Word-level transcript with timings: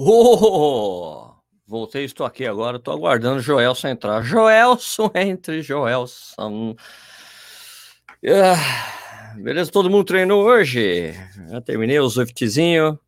Oh! 0.00 1.34
Voltei, 1.66 2.04
estou 2.04 2.24
aqui 2.24 2.46
agora, 2.46 2.76
estou 2.76 2.94
aguardando 2.94 3.40
o 3.40 3.42
Joelson 3.42 3.88
entrar. 3.88 4.22
Joelson, 4.22 5.10
entre 5.12 5.60
Joelson. 5.60 6.76
Ah, 8.24 9.34
beleza, 9.36 9.72
todo 9.72 9.90
mundo 9.90 10.04
treinou 10.04 10.44
hoje? 10.44 11.12
Já 11.50 11.60
terminei 11.60 11.98
o 11.98 12.08
Zwiftzinho. 12.08 12.98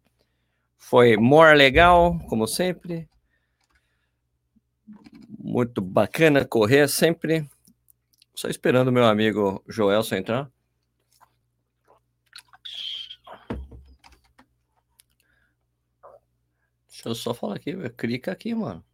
Foi 0.76 1.16
more 1.16 1.56
legal, 1.56 2.18
como 2.28 2.48
sempre. 2.48 3.08
Muito 5.38 5.80
bacana 5.80 6.44
correr 6.44 6.88
sempre. 6.88 7.48
Só 8.34 8.48
esperando 8.48 8.88
o 8.88 8.92
meu 8.92 9.04
amigo 9.04 9.62
Joelson 9.68 10.16
entrar. 10.16 10.50
Deixa 17.02 17.08
eu 17.08 17.14
só 17.14 17.32
falar 17.34 17.56
aqui, 17.56 17.72
clica 17.96 18.30
aqui, 18.30 18.54
mano. 18.54 18.84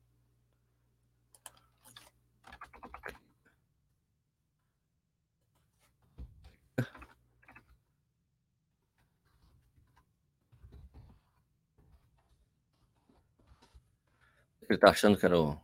Ele 14.69 14.79
tá 14.79 14.91
achando 14.91 15.19
que 15.19 15.27
era 15.27 15.39
o 15.41 15.61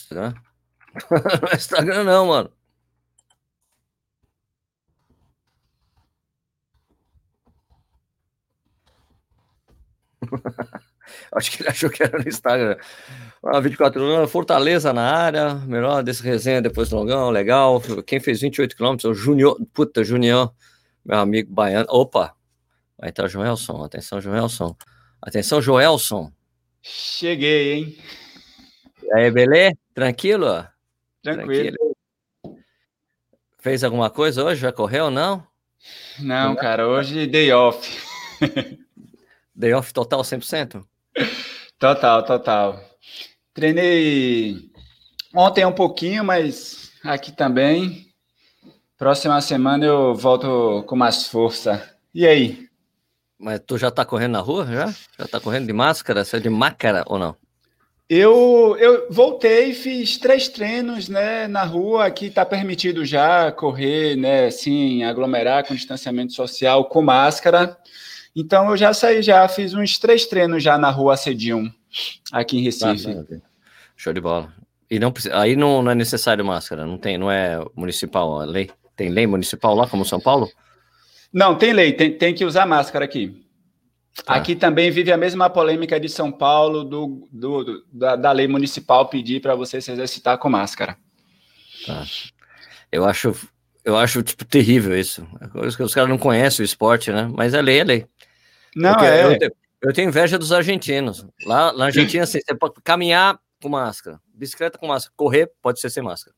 Instagram? 0.00 0.34
não 1.42 1.48
é 1.52 1.54
Instagram 1.56 2.04
não, 2.04 2.26
mano. 2.26 2.63
Acho 11.32 11.50
que 11.50 11.62
ele 11.62 11.68
achou 11.68 11.90
que 11.90 12.02
era 12.02 12.18
no 12.18 12.28
Instagram. 12.28 12.76
Ah, 13.44 13.60
24 13.60 14.02
anos, 14.02 14.30
Fortaleza 14.30 14.92
na 14.92 15.10
área, 15.10 15.54
melhor 15.54 16.02
desse 16.02 16.22
resenha 16.22 16.62
depois 16.62 16.88
do 16.88 16.96
longão, 16.96 17.30
legal. 17.30 17.80
Quem 18.06 18.20
fez 18.20 18.40
28 18.40 18.76
quilômetros, 18.76 19.10
o 19.10 19.14
Junior, 19.14 19.58
puta, 19.72 20.02
Junior, 20.02 20.52
meu 21.04 21.18
amigo 21.18 21.52
baiano. 21.52 21.86
Opa, 21.90 22.34
vai 22.98 23.10
entrar 23.10 23.28
Joelson, 23.28 23.84
atenção, 23.84 24.20
Joelson. 24.20 24.74
Atenção, 25.20 25.60
Joelson. 25.60 26.32
Cheguei, 26.82 27.72
hein? 27.72 27.98
E 29.02 29.12
aí, 29.12 29.30
beleza? 29.30 29.76
Tranquilo? 29.94 30.66
Tranquilo. 31.22 31.76
Tranquilo. 31.76 31.94
Fez 33.58 33.82
alguma 33.82 34.10
coisa 34.10 34.44
hoje? 34.44 34.60
Já 34.60 34.70
correu 34.70 35.06
ou 35.06 35.10
não? 35.10 35.46
Não, 36.18 36.54
cara, 36.54 36.86
hoje 36.86 37.26
day 37.26 37.50
off. 37.52 37.90
Day 39.54 39.72
off 39.72 39.92
total 39.92 40.22
100%? 40.22 40.84
Total, 41.78 42.24
total. 42.24 42.80
Treinei 43.52 44.70
ontem 45.34 45.64
um 45.64 45.72
pouquinho, 45.72 46.24
mas 46.24 46.90
aqui 47.04 47.30
também. 47.30 48.06
Próxima 48.96 49.40
semana 49.40 49.84
eu 49.84 50.14
volto 50.14 50.82
com 50.86 50.96
mais 50.96 51.28
força. 51.28 51.88
E 52.14 52.26
aí? 52.26 52.68
Mas 53.38 53.60
tu 53.66 53.76
já 53.76 53.90
tá 53.90 54.04
correndo 54.04 54.32
na 54.32 54.40
rua, 54.40 54.66
já? 54.66 54.94
Já 55.18 55.28
tá 55.28 55.40
correndo 55.40 55.66
de 55.66 55.72
máscara? 55.72 56.24
Você 56.24 56.36
é 56.36 56.40
de 56.40 56.48
máscara 56.48 57.04
ou 57.06 57.18
não? 57.18 57.36
Eu, 58.08 58.76
eu 58.78 59.06
voltei, 59.10 59.72
fiz 59.72 60.18
três 60.18 60.46
treinos, 60.48 61.08
né, 61.08 61.48
na 61.48 61.64
rua, 61.64 62.04
aqui 62.04 62.28
tá 62.28 62.44
permitido 62.44 63.02
já 63.04 63.50
correr, 63.50 64.14
né, 64.14 64.46
assim, 64.46 65.02
aglomerar 65.04 65.66
com 65.66 65.74
distanciamento 65.74 66.34
social, 66.34 66.84
com 66.84 67.00
máscara. 67.00 67.76
Então 68.34 68.70
eu 68.70 68.76
já 68.76 68.92
saí, 68.92 69.22
já 69.22 69.46
fiz 69.48 69.74
uns 69.74 69.98
três 69.98 70.26
treinos 70.26 70.62
já 70.62 70.76
na 70.76 70.90
rua 70.90 71.16
Cedium, 71.16 71.70
aqui 72.32 72.58
em 72.58 72.62
Recife. 72.62 73.08
Ah, 73.08 73.36
Show 73.96 74.12
de 74.12 74.20
bola. 74.20 74.52
E 74.90 74.98
não 74.98 75.12
aí 75.32 75.56
não, 75.56 75.82
não, 75.82 75.92
é 75.92 75.94
necessário 75.94 76.44
máscara, 76.44 76.84
não 76.84 76.98
tem, 76.98 77.16
não 77.16 77.30
é 77.30 77.64
municipal 77.76 78.40
a 78.40 78.44
lei? 78.44 78.70
Tem 78.96 79.08
lei 79.08 79.26
municipal 79.26 79.74
lá, 79.74 79.86
como 79.86 80.04
São 80.04 80.20
Paulo? 80.20 80.48
Não, 81.32 81.56
tem 81.56 81.72
lei, 81.72 81.92
tem, 81.92 82.16
tem 82.16 82.34
que 82.34 82.44
usar 82.44 82.66
máscara 82.66 83.04
aqui. 83.04 83.44
Ah. 84.26 84.36
Aqui 84.36 84.54
também 84.54 84.90
vive 84.90 85.10
a 85.10 85.16
mesma 85.16 85.50
polêmica 85.50 85.98
de 85.98 86.08
São 86.08 86.30
Paulo, 86.30 86.84
do, 86.84 87.28
do, 87.32 87.64
do 87.64 87.84
da, 87.92 88.14
da, 88.14 88.32
lei 88.32 88.46
municipal 88.46 89.08
pedir 89.08 89.40
para 89.40 89.56
você 89.56 89.80
se 89.80 89.90
exercitar 89.90 90.38
com 90.38 90.48
máscara. 90.48 90.96
Tá. 91.84 92.04
Eu 92.92 93.04
acho, 93.04 93.34
eu 93.84 93.96
acho 93.96 94.22
tipo 94.22 94.44
terrível 94.44 94.96
isso. 94.96 95.26
Os 95.54 95.92
caras 95.92 96.08
não 96.08 96.18
conhecem 96.18 96.62
o 96.62 96.64
esporte, 96.64 97.10
né? 97.10 97.28
Mas 97.34 97.52
é 97.54 97.60
lei, 97.60 97.80
é 97.80 97.84
lei. 97.84 98.06
Não, 98.74 98.92
Porque 98.92 99.06
é. 99.06 99.24
Eu 99.24 99.38
tenho, 99.38 99.52
eu 99.82 99.92
tenho, 99.92 100.08
inveja 100.08 100.38
dos 100.38 100.52
argentinos. 100.52 101.26
Lá, 101.44 101.72
na 101.72 101.86
Argentina, 101.86 102.24
assim, 102.24 102.40
você 102.40 102.54
pode 102.54 102.74
caminhar 102.82 103.38
com 103.62 103.68
máscara, 103.68 104.20
bicicleta 104.34 104.78
com 104.78 104.86
máscara, 104.86 105.14
correr 105.16 105.50
pode 105.62 105.80
ser 105.80 105.90
sem 105.90 106.02
máscara. 106.02 106.34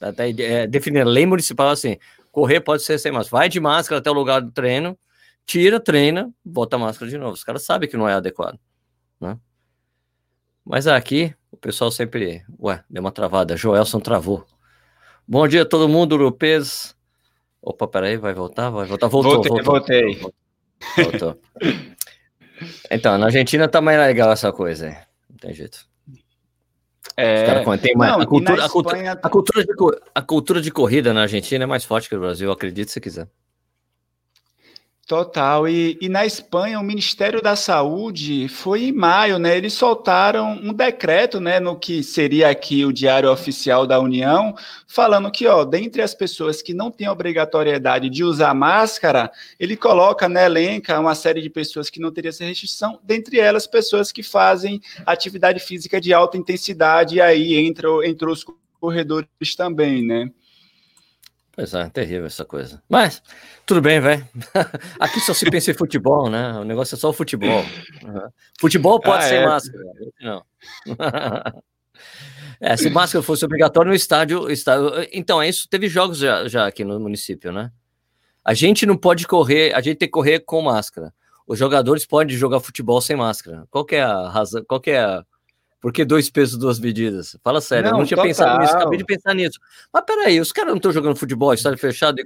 Até 0.00 0.30
é, 0.30 0.66
definir 0.66 1.02
a 1.02 1.04
lei 1.04 1.26
municipal 1.26 1.68
assim: 1.68 1.98
correr 2.32 2.60
pode 2.60 2.82
ser 2.82 2.98
sem 2.98 3.12
máscara. 3.12 3.40
Vai 3.40 3.48
de 3.48 3.60
máscara 3.60 3.98
até 3.98 4.10
o 4.10 4.14
lugar 4.14 4.40
do 4.40 4.50
treino, 4.50 4.98
tira, 5.44 5.78
treina, 5.78 6.32
bota 6.44 6.76
a 6.76 6.78
máscara 6.78 7.10
de 7.10 7.18
novo. 7.18 7.34
Os 7.34 7.44
caras 7.44 7.64
sabem 7.64 7.88
que 7.88 7.96
não 7.96 8.08
é 8.08 8.14
adequado, 8.14 8.58
né? 9.20 9.38
Mas 10.64 10.86
aqui, 10.86 11.34
o 11.50 11.56
pessoal 11.56 11.90
sempre. 11.90 12.44
Ué, 12.58 12.82
deu 12.88 13.00
uma 13.00 13.12
travada. 13.12 13.56
Joelson 13.56 14.00
travou. 14.00 14.46
Bom 15.26 15.46
dia 15.46 15.62
a 15.62 15.66
todo 15.66 15.88
mundo, 15.88 16.16
Lupes. 16.16 16.96
Opa, 17.62 17.86
peraí, 17.86 18.16
vai 18.16 18.32
voltar? 18.32 18.70
Vai 18.70 18.86
voltar. 18.86 19.08
Voltou, 19.08 19.34
voltei, 19.34 19.50
voltou. 19.50 19.72
Voltei. 19.72 20.14
Voltou. 20.14 20.39
Então, 22.90 23.16
na 23.16 23.26
Argentina 23.26 23.68
tá 23.68 23.80
mais 23.80 23.98
legal 23.98 24.30
essa 24.32 24.52
coisa 24.52 24.88
aí. 24.88 24.96
Não 25.28 25.36
tem 25.36 25.54
jeito. 25.54 25.86
É... 27.16 27.64
tem 27.78 27.94
mais... 27.94 28.12
Não, 28.12 28.20
a, 28.20 28.26
cultura, 28.26 28.64
a, 28.64 28.68
cultura, 28.68 29.12
a, 29.12 29.28
cultura 29.28 29.64
de, 29.64 29.72
a 30.14 30.22
cultura 30.22 30.60
de 30.60 30.70
corrida 30.70 31.12
na 31.12 31.22
Argentina 31.22 31.64
é 31.64 31.66
mais 31.66 31.84
forte 31.84 32.08
que 32.08 32.14
no 32.14 32.20
Brasil, 32.20 32.50
acredite 32.50 32.90
se 32.90 33.00
quiser. 33.00 33.28
Total. 35.10 35.66
E, 35.66 35.98
e, 36.00 36.08
na 36.08 36.24
Espanha, 36.24 36.78
o 36.78 36.84
Ministério 36.84 37.42
da 37.42 37.56
Saúde 37.56 38.46
foi 38.46 38.84
em 38.84 38.92
maio, 38.92 39.40
né? 39.40 39.56
Eles 39.56 39.72
soltaram 39.72 40.52
um 40.52 40.72
decreto, 40.72 41.40
né, 41.40 41.58
no 41.58 41.76
que 41.76 42.00
seria 42.04 42.48
aqui 42.48 42.84
o 42.84 42.92
Diário 42.92 43.28
Oficial 43.28 43.88
da 43.88 43.98
União, 43.98 44.54
falando 44.86 45.28
que, 45.28 45.48
ó, 45.48 45.64
dentre 45.64 46.00
as 46.00 46.14
pessoas 46.14 46.62
que 46.62 46.72
não 46.72 46.92
têm 46.92 47.08
obrigatoriedade 47.08 48.08
de 48.08 48.22
usar 48.22 48.54
máscara, 48.54 49.32
ele 49.58 49.76
coloca, 49.76 50.28
né, 50.28 50.46
elenca 50.46 51.00
uma 51.00 51.16
série 51.16 51.42
de 51.42 51.50
pessoas 51.50 51.90
que 51.90 51.98
não 51.98 52.12
teriam 52.12 52.30
essa 52.30 52.44
restrição, 52.44 53.00
dentre 53.02 53.40
elas 53.40 53.66
pessoas 53.66 54.12
que 54.12 54.22
fazem 54.22 54.80
atividade 55.04 55.58
física 55.58 56.00
de 56.00 56.14
alta 56.14 56.38
intensidade, 56.38 57.16
e 57.16 57.20
aí 57.20 57.56
entra, 57.56 57.88
entra 58.04 58.30
os 58.30 58.46
corredores 58.78 59.56
também, 59.56 60.06
né? 60.06 60.30
Pois 61.60 61.74
é, 61.74 61.90
terrível 61.90 62.24
essa 62.24 62.42
coisa. 62.42 62.82
Mas, 62.88 63.22
tudo 63.66 63.82
bem, 63.82 64.00
velho. 64.00 64.26
Aqui 64.98 65.20
só 65.20 65.34
se 65.34 65.44
pensa 65.50 65.70
em 65.70 65.74
futebol, 65.74 66.30
né? 66.30 66.54
O 66.54 66.64
negócio 66.64 66.94
é 66.94 66.98
só 66.98 67.10
o 67.10 67.12
futebol. 67.12 67.62
Futebol 68.58 68.98
pode 68.98 69.24
ah, 69.24 69.28
ser 69.28 69.34
é. 69.34 69.46
máscara. 69.46 69.84
Não. 70.22 70.42
é, 72.58 72.74
se 72.78 72.88
máscara 72.88 73.22
fosse 73.22 73.44
obrigatório 73.44 73.90
no 73.90 73.94
estádio, 73.94 74.50
estádio. 74.50 75.06
Então, 75.12 75.42
é 75.42 75.50
isso. 75.50 75.68
Teve 75.68 75.86
jogos 75.86 76.16
já, 76.16 76.48
já 76.48 76.66
aqui 76.66 76.82
no 76.82 76.98
município, 76.98 77.52
né? 77.52 77.70
A 78.42 78.54
gente 78.54 78.86
não 78.86 78.96
pode 78.96 79.26
correr, 79.26 79.74
a 79.74 79.82
gente 79.82 79.98
tem 79.98 80.08
que 80.08 80.12
correr 80.12 80.40
com 80.40 80.62
máscara. 80.62 81.12
Os 81.46 81.58
jogadores 81.58 82.06
podem 82.06 82.34
jogar 82.34 82.60
futebol 82.60 83.02
sem 83.02 83.16
máscara. 83.16 83.66
Qual 83.70 83.86
é 83.90 84.00
a 84.00 84.30
razão? 84.30 84.64
Qual 84.64 84.80
é 84.86 84.98
a 84.98 85.22
por 85.80 85.92
que 85.92 86.04
dois 86.04 86.28
pesos, 86.28 86.58
duas 86.58 86.78
medidas? 86.78 87.36
Fala 87.42 87.60
sério, 87.60 87.90
não, 87.90 87.96
eu 87.96 87.98
não 88.00 88.06
tinha 88.06 88.16
total. 88.16 88.28
pensado 88.28 88.60
nisso, 88.60 88.76
acabei 88.76 88.98
de 88.98 89.04
pensar 89.04 89.34
nisso. 89.34 89.58
Mas 89.92 90.04
peraí, 90.04 90.38
os 90.38 90.52
caras 90.52 90.70
não 90.70 90.76
estão 90.76 90.92
jogando 90.92 91.16
futebol, 91.16 91.54
estádio 91.54 91.78
fechado, 91.78 92.22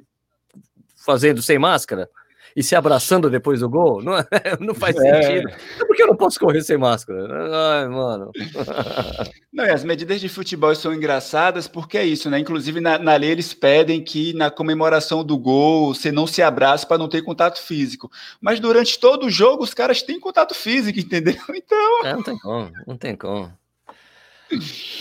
fazendo 0.97 1.41
sem 1.41 1.59
máscara? 1.59 2.11
E 2.57 2.63
se 2.63 2.77
abraçando 2.77 3.29
depois 3.29 3.61
do 3.61 3.69
gol, 3.69 4.01
não, 4.03 4.17
é, 4.17 4.27
não 4.61 4.75
faz 4.75 4.97
é. 4.97 5.23
sentido. 5.23 5.53
Então, 5.75 5.87
por 5.87 5.97
que 5.97 6.03
eu 6.03 6.07
não 6.07 6.17
posso 6.17 6.39
correr 6.39 6.63
sem 6.63 6.79
máscara? 6.79 7.27
Ai, 7.53 7.89
mano. 7.89 8.31
Não, 9.53 9.65
e 9.65 9.71
as 9.71 9.85
medidas 9.85 10.21
de 10.21 10.29
futebol 10.29 10.75
são 10.75 10.93
engraçadas 10.93 11.69
porque 11.69 11.97
é 11.97 12.05
isso, 12.05 12.29
né? 12.29 12.41
Inclusive, 12.41 12.81
na, 12.81 12.99
na 12.99 13.15
lei 13.15 13.31
eles 13.31 13.55
pedem 13.55 14.03
que 14.03 14.33
na 14.35 14.51
comemoração 14.51 15.23
do 15.23 15.39
gol 15.39 15.95
você 15.95 16.11
não 16.11 16.27
se 16.27 16.43
abrace 16.43 16.85
para 16.85 16.99
não 16.99 17.09
ter 17.09 17.23
contato 17.23 17.63
físico. 17.63 18.11
Mas 18.41 18.59
durante 18.59 18.99
todo 18.99 19.27
o 19.27 19.31
jogo 19.31 19.63
os 19.63 19.73
caras 19.73 20.03
têm 20.03 20.19
contato 20.19 20.57
físico, 20.57 20.99
entendeu? 21.01 21.37
Então. 21.51 22.05
É, 22.05 22.13
não 22.15 22.23
tem 22.25 22.39
como, 22.39 22.73
não 22.85 22.97
tem 22.97 23.17
como. 23.17 23.53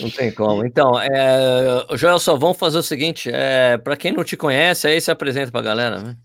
Não 0.00 0.10
tem 0.10 0.32
como. 0.32 0.64
Então, 0.64 1.00
é, 1.00 1.84
Joel, 1.96 2.20
só 2.20 2.36
vamos 2.36 2.56
fazer 2.56 2.78
o 2.78 2.82
seguinte: 2.82 3.30
é, 3.32 3.76
para 3.76 3.96
quem 3.96 4.12
não 4.12 4.22
te 4.22 4.36
conhece, 4.36 4.86
aí 4.86 5.00
se 5.00 5.10
apresenta 5.10 5.50
para 5.50 5.60
a 5.60 5.64
galera. 5.64 6.00
Né? 6.00 6.16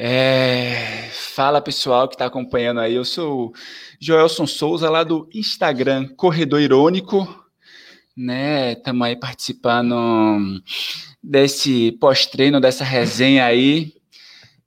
É... 0.00 1.08
Fala 1.10 1.60
pessoal 1.60 2.06
que 2.06 2.14
está 2.14 2.26
acompanhando 2.26 2.78
aí, 2.78 2.94
eu 2.94 3.04
sou 3.04 3.52
Joelson 3.98 4.46
Souza 4.46 4.88
lá 4.88 5.02
do 5.02 5.28
Instagram 5.34 6.06
Corredor 6.14 6.60
Irônico, 6.60 7.44
né? 8.16 8.74
Estamos 8.74 9.04
aí 9.04 9.16
participando 9.16 10.62
desse 11.20 11.90
pós-treino, 12.00 12.60
dessa 12.60 12.84
resenha 12.84 13.44
aí. 13.44 13.92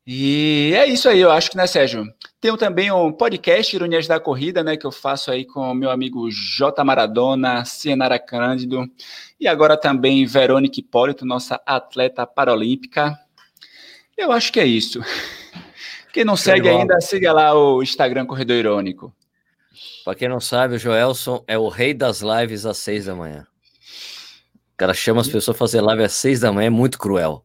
E 0.05 0.73
é 0.75 0.85
isso 0.85 1.07
aí, 1.07 1.21
eu 1.21 1.31
acho 1.31 1.49
que, 1.49 1.55
né, 1.55 1.65
Sérgio? 1.65 2.05
Tenho 2.41 2.57
também 2.57 2.91
um 2.91 3.09
podcast, 3.13 3.73
Ironias 3.73 4.07
da 4.07 4.19
Corrida, 4.19 4.61
né, 4.61 4.75
que 4.75 4.85
eu 4.85 4.91
faço 4.91 5.31
aí 5.31 5.45
com 5.45 5.73
meu 5.73 5.91
amigo 5.91 6.29
J. 6.29 6.83
Maradona, 6.83 7.63
Cienara 7.63 8.19
Cândido, 8.19 8.85
e 9.39 9.47
agora 9.47 9.77
também 9.77 10.25
Verônica 10.25 10.77
Hipólito, 10.77 11.25
nossa 11.25 11.61
atleta 11.65 12.27
paralímpica. 12.27 13.17
Eu 14.21 14.31
acho 14.31 14.53
que 14.53 14.59
é 14.59 14.65
isso. 14.65 15.03
Quem 16.13 16.23
não 16.23 16.37
segue 16.37 16.69
ainda, 16.69 17.01
siga 17.01 17.33
lá 17.33 17.55
o 17.55 17.81
Instagram 17.81 18.25
Corredor 18.25 18.55
Irônico. 18.55 19.11
Para 20.05 20.13
quem 20.13 20.29
não 20.29 20.39
sabe, 20.39 20.75
o 20.75 20.79
Joelson 20.79 21.43
é 21.47 21.57
o 21.57 21.69
rei 21.69 21.93
das 21.93 22.21
lives 22.21 22.65
às 22.65 22.77
seis 22.77 23.05
da 23.05 23.15
manhã. 23.15 23.47
O 24.73 24.77
cara 24.77 24.93
chama 24.93 25.21
as 25.21 25.27
pessoas 25.27 25.55
a 25.55 25.59
fazer 25.59 25.81
live 25.81 26.03
às 26.03 26.13
seis 26.13 26.39
da 26.39 26.51
manhã, 26.51 26.67
é 26.67 26.69
muito 26.69 26.99
cruel. 26.99 27.43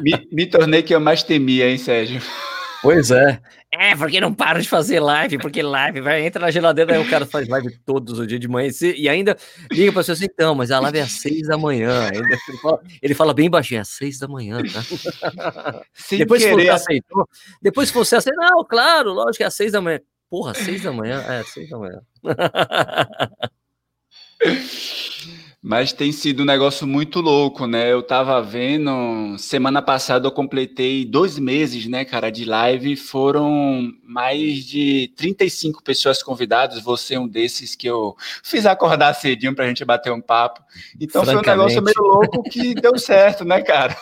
Me, 0.00 0.28
me 0.32 0.46
tornei 0.46 0.82
que 0.82 0.94
eu 0.94 1.00
mais 1.00 1.22
temia, 1.22 1.68
hein, 1.68 1.78
Sérgio? 1.78 2.20
Pois 2.82 3.12
é. 3.12 3.40
É, 3.70 3.96
porque 3.96 4.20
não 4.20 4.34
para 4.34 4.60
de 4.60 4.68
fazer 4.68 4.98
live, 4.98 5.38
porque 5.38 5.62
live, 5.62 6.00
vai, 6.00 6.26
entra 6.26 6.42
na 6.42 6.50
geladeira, 6.50 6.94
aí 6.94 7.00
o 7.00 7.08
cara 7.08 7.24
faz 7.24 7.48
live 7.48 7.78
todos 7.86 8.18
os 8.18 8.26
dias 8.26 8.40
de 8.40 8.48
manhã 8.48 8.68
e 8.96 9.08
ainda 9.08 9.36
liga 9.70 9.92
para 9.92 10.02
você 10.02 10.12
assim, 10.12 10.24
então, 10.24 10.54
mas 10.54 10.70
a 10.70 10.80
live 10.80 10.98
é 10.98 11.02
às 11.02 11.12
seis 11.12 11.46
da 11.46 11.56
manhã. 11.56 12.10
Ele 12.12 12.58
fala, 12.60 12.82
ele 13.00 13.14
fala 13.14 13.32
bem 13.32 13.48
baixinho, 13.48 13.78
é 13.78 13.82
às 13.82 13.88
seis 13.88 14.18
da 14.18 14.26
manhã, 14.26 14.60
tá? 14.64 15.82
Sem 15.94 16.18
depois 16.18 16.42
querer. 16.42 16.64
você 16.64 16.70
aceitou, 16.70 17.28
depois 17.62 17.90
que 17.90 17.96
você 17.96 18.16
aceitou, 18.16 18.44
não, 18.44 18.64
claro, 18.64 19.12
lógico 19.12 19.38
que 19.38 19.44
é 19.44 19.46
às 19.46 19.54
seis 19.54 19.72
da 19.72 19.80
manhã. 19.80 20.00
Porra, 20.28 20.54
seis 20.54 20.82
da 20.82 20.92
manhã? 20.92 21.22
É, 21.28 21.42
seis 21.44 21.70
da 21.70 21.78
manhã. 21.78 22.00
Mas 25.64 25.92
tem 25.92 26.10
sido 26.10 26.42
um 26.42 26.46
negócio 26.46 26.88
muito 26.88 27.20
louco, 27.20 27.68
né? 27.68 27.92
Eu 27.92 28.02
tava 28.02 28.42
vendo, 28.42 29.38
semana 29.38 29.80
passada 29.80 30.26
eu 30.26 30.32
completei 30.32 31.04
dois 31.04 31.38
meses, 31.38 31.86
né, 31.86 32.04
cara, 32.04 32.30
de 32.30 32.44
live. 32.44 32.96
Foram 32.96 33.92
mais 34.02 34.64
de 34.64 35.12
35 35.16 35.80
pessoas 35.84 36.20
convidadas, 36.20 36.82
você 36.82 37.14
é 37.14 37.20
um 37.20 37.28
desses 37.28 37.76
que 37.76 37.86
eu 37.86 38.16
fiz 38.42 38.66
acordar 38.66 39.14
cedinho 39.14 39.54
pra 39.54 39.68
gente 39.68 39.84
bater 39.84 40.12
um 40.12 40.20
papo. 40.20 40.64
Então 41.00 41.24
foi 41.24 41.36
um 41.36 41.40
negócio 41.40 41.80
meio 41.80 42.00
louco 42.00 42.42
que 42.42 42.74
deu 42.74 42.98
certo, 42.98 43.44
né, 43.44 43.62
cara? 43.62 43.96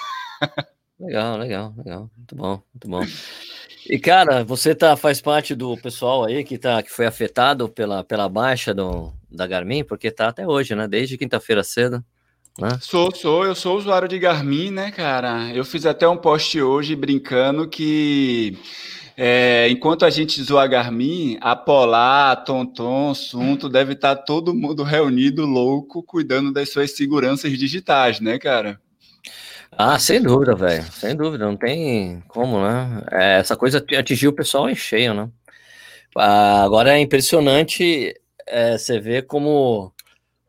Legal, 0.99 1.37
legal, 1.37 1.75
legal. 1.77 2.11
Muito 2.17 2.35
bom, 2.37 2.63
muito 2.73 2.89
bom. 2.89 3.07
E, 3.87 3.99
cara, 3.99 4.45
você 4.45 4.75
tá, 4.75 4.97
faz 4.97 5.21
parte 5.21 5.55
do 5.55 5.77
pessoal 5.77 6.25
aí 6.25 6.43
que, 6.45 6.57
tá, 6.57 6.83
que 6.83 6.91
foi 6.91 7.07
afetado 7.07 7.69
pela, 7.69 8.05
pela 8.05 8.29
baixa 8.29 8.75
do, 8.75 9.13
da 9.31 9.47
Garmin, 9.47 9.85
porque 9.85 10.11
tá 10.11 10.29
até 10.29 10.47
hoje, 10.47 10.75
né? 10.75 10.89
Desde 10.89 11.17
quinta-feira 11.17 11.63
cedo. 11.63 12.05
Né? 12.59 12.79
Sou, 12.81 13.15
sou, 13.15 13.45
eu 13.45 13.55
sou 13.55 13.77
usuário 13.77 14.09
de 14.09 14.19
Garmin, 14.19 14.71
né, 14.71 14.91
cara? 14.91 15.51
Eu 15.55 15.65
fiz 15.65 15.87
até 15.87 16.07
um 16.09 16.17
post 16.17 16.61
hoje 16.61 16.97
brincando 16.97 17.69
que 17.69 18.59
é, 19.17 19.69
enquanto 19.69 20.05
a 20.05 20.11
gente 20.11 20.43
zoa 20.43 20.67
Garmin, 20.67 21.39
a 21.41 21.55
Polar, 21.55 22.33
a 22.33 22.37
Tonton, 22.37 23.15
Sunto, 23.15 23.69
deve 23.69 23.93
estar 23.93 24.17
tá 24.17 24.23
todo 24.23 24.55
mundo 24.55 24.83
reunido, 24.83 25.45
louco, 25.45 26.03
cuidando 26.03 26.53
das 26.53 26.71
suas 26.71 26.93
seguranças 26.93 27.57
digitais, 27.59 28.19
né, 28.19 28.39
cara? 28.39 28.81
Ah, 29.73 29.99
sem 29.99 30.21
dúvida, 30.21 30.55
velho. 30.55 30.83
Sem 30.91 31.15
dúvida, 31.15 31.47
não 31.47 31.57
tem 31.57 32.23
como, 32.29 32.61
né? 32.61 33.03
É, 33.13 33.39
essa 33.39 33.57
coisa 33.57 33.85
atingiu 33.99 34.31
o 34.31 34.35
pessoal 34.35 34.69
em 34.69 34.75
cheio, 34.75 35.15
né? 35.15 35.29
Ah, 36.17 36.65
agora 36.65 36.95
é 36.95 37.01
impressionante 37.01 38.15
é, 38.51 38.79
você 38.79 39.01
ver 39.01 39.27
como 39.27 39.93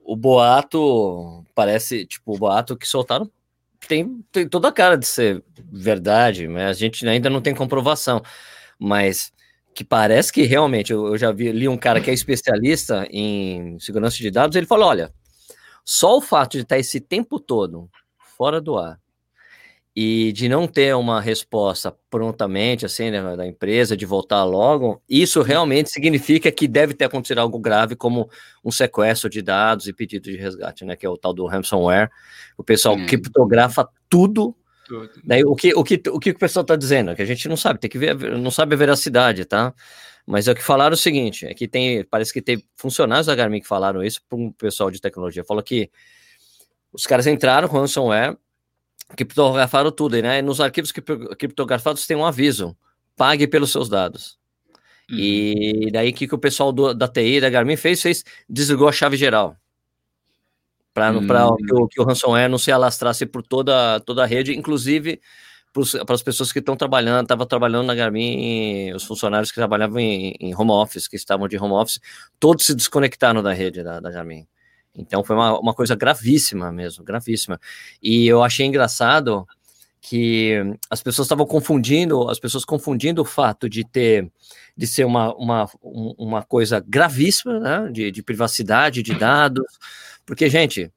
o 0.03 0.15
boato 0.15 1.45
parece, 1.55 2.05
tipo, 2.05 2.35
o 2.35 2.37
boato 2.37 2.77
que 2.77 2.87
soltaram 2.87 3.29
tem, 3.87 4.23
tem 4.31 4.47
toda 4.47 4.69
a 4.69 4.71
cara 4.71 4.97
de 4.97 5.05
ser 5.07 5.43
verdade, 5.71 6.47
mas 6.47 6.63
a 6.69 6.73
gente 6.73 7.07
ainda 7.07 7.29
não 7.29 7.41
tem 7.41 7.55
comprovação. 7.55 8.21
Mas 8.79 9.31
que 9.73 9.83
parece 9.83 10.31
que 10.33 10.43
realmente, 10.43 10.91
eu, 10.93 11.07
eu 11.07 11.17
já 11.17 11.31
vi, 11.31 11.51
li 11.51 11.67
um 11.67 11.77
cara 11.77 12.01
que 12.01 12.09
é 12.09 12.13
especialista 12.13 13.07
em 13.11 13.79
segurança 13.79 14.17
de 14.17 14.31
dados, 14.31 14.55
ele 14.55 14.65
falou: 14.67 14.87
olha, 14.89 15.13
só 15.85 16.17
o 16.17 16.21
fato 16.21 16.53
de 16.53 16.63
estar 16.63 16.79
esse 16.79 16.99
tempo 16.99 17.39
todo 17.39 17.89
fora 18.37 18.61
do 18.61 18.77
ar 18.77 19.00
e 19.95 20.31
de 20.31 20.47
não 20.47 20.67
ter 20.67 20.95
uma 20.95 21.19
resposta 21.19 21.93
prontamente, 22.09 22.85
assim, 22.85 23.11
né, 23.11 23.35
da 23.35 23.45
empresa, 23.45 23.97
de 23.97 24.05
voltar 24.05 24.43
logo, 24.45 25.01
isso 25.09 25.39
uhum. 25.39 25.45
realmente 25.45 25.89
significa 25.89 26.49
que 26.51 26.67
deve 26.67 26.93
ter 26.93 27.05
acontecido 27.05 27.39
algo 27.39 27.59
grave, 27.59 27.95
como 27.95 28.29
um 28.63 28.71
sequestro 28.71 29.29
de 29.29 29.41
dados 29.41 29.87
e 29.87 29.93
pedido 29.93 30.31
de 30.31 30.37
resgate, 30.37 30.85
né, 30.85 30.95
que 30.95 31.05
é 31.05 31.09
o 31.09 31.17
tal 31.17 31.33
do 31.33 31.45
ransomware. 31.45 32.09
O 32.57 32.63
pessoal 32.63 32.95
hum. 32.95 33.05
criptografa 33.05 33.87
tudo. 34.09 34.55
tudo. 34.87 35.09
Daí, 35.25 35.43
o 35.43 35.55
que, 35.55 35.73
o, 35.73 35.83
que, 35.83 36.01
o 36.09 36.19
que 36.19 36.29
o 36.29 36.39
pessoal 36.39 36.61
está 36.61 36.77
dizendo? 36.77 37.13
Que 37.13 37.21
a 37.21 37.25
gente 37.25 37.49
não 37.49 37.57
sabe, 37.57 37.79
tem 37.79 37.89
que 37.89 37.97
ver, 37.97 38.15
não 38.37 38.51
sabe 38.51 38.75
a 38.75 38.77
veracidade, 38.77 39.43
tá? 39.43 39.73
Mas 40.25 40.47
é 40.47 40.53
o 40.53 40.55
que 40.55 40.63
falaram 40.63 40.93
o 40.93 40.97
seguinte, 40.97 41.45
é 41.45 41.53
que 41.53 41.67
tem, 41.67 42.05
parece 42.05 42.31
que 42.31 42.41
tem 42.41 42.63
funcionários 42.77 43.27
da 43.27 43.35
Garmin 43.35 43.59
que 43.59 43.67
falaram 43.67 44.01
isso 44.01 44.21
para 44.29 44.37
um 44.37 44.51
pessoal 44.51 44.89
de 44.89 45.01
tecnologia, 45.01 45.43
falou 45.43 45.63
que 45.63 45.89
os 46.93 47.05
caras 47.05 47.27
entraram 47.27 47.67
com 47.67 47.79
ransomware, 47.79 48.37
criptografaram 49.15 49.91
tudo, 49.91 50.21
né? 50.21 50.41
Nos 50.41 50.59
arquivos 50.59 50.91
criptografados 50.91 52.05
tem 52.05 52.17
um 52.17 52.25
aviso: 52.25 52.75
pague 53.15 53.47
pelos 53.47 53.71
seus 53.71 53.89
dados. 53.89 54.39
Uhum. 55.09 55.17
E 55.17 55.89
daí 55.91 56.09
o 56.09 56.13
que, 56.13 56.27
que 56.27 56.35
o 56.35 56.39
pessoal 56.39 56.71
do, 56.71 56.93
da 56.93 57.07
TI, 57.07 57.41
da 57.41 57.49
Garmin 57.49 57.75
fez? 57.75 58.01
Fez, 58.01 58.23
desligou 58.49 58.87
a 58.87 58.91
chave 58.91 59.17
geral. 59.17 59.55
Para 60.93 61.11
uhum. 61.11 61.55
que, 61.55 61.73
o, 61.73 61.87
que 61.87 62.01
o 62.01 62.03
ransomware 62.03 62.49
não 62.49 62.57
se 62.57 62.71
alastrasse 62.71 63.25
por 63.25 63.41
toda, 63.41 63.99
toda 64.01 64.23
a 64.23 64.25
rede, 64.25 64.53
inclusive 64.53 65.21
para 66.05 66.15
as 66.15 66.21
pessoas 66.21 66.51
que 66.51 66.59
estão 66.59 66.75
trabalhando, 66.75 67.23
estavam 67.23 67.45
trabalhando 67.45 67.87
na 67.87 67.95
Garmin, 67.95 68.91
os 68.93 69.05
funcionários 69.05 69.51
que 69.51 69.55
trabalhavam 69.55 69.99
em, 69.99 70.35
em, 70.39 70.53
home 70.53 70.71
office, 70.71 71.07
que 71.07 71.15
estavam 71.15 71.47
de 71.47 71.57
home 71.57 71.73
office, 71.73 71.99
todos 72.39 72.65
se 72.65 72.75
desconectaram 72.75 73.41
da 73.41 73.53
rede 73.53 73.81
da, 73.81 73.99
da 73.99 74.11
Garmin. 74.11 74.45
Então 74.95 75.23
foi 75.23 75.35
uma, 75.35 75.59
uma 75.59 75.73
coisa 75.73 75.95
gravíssima 75.95 76.71
mesmo, 76.71 77.03
gravíssima. 77.03 77.59
E 78.01 78.27
eu 78.27 78.43
achei 78.43 78.65
engraçado 78.65 79.47
que 80.01 80.55
as 80.89 81.01
pessoas 81.03 81.27
estavam 81.27 81.45
confundindo, 81.45 82.29
as 82.29 82.39
pessoas 82.39 82.65
confundindo 82.65 83.21
o 83.21 83.25
fato 83.25 83.69
de 83.69 83.83
ter, 83.83 84.31
de 84.75 84.87
ser 84.87 85.05
uma, 85.05 85.33
uma, 85.35 85.69
uma 85.81 86.43
coisa 86.43 86.83
gravíssima, 86.85 87.59
né, 87.59 87.89
de, 87.91 88.11
de 88.11 88.23
privacidade 88.23 89.03
de 89.03 89.13
dados, 89.13 89.65
porque, 90.25 90.49
gente, 90.49 90.91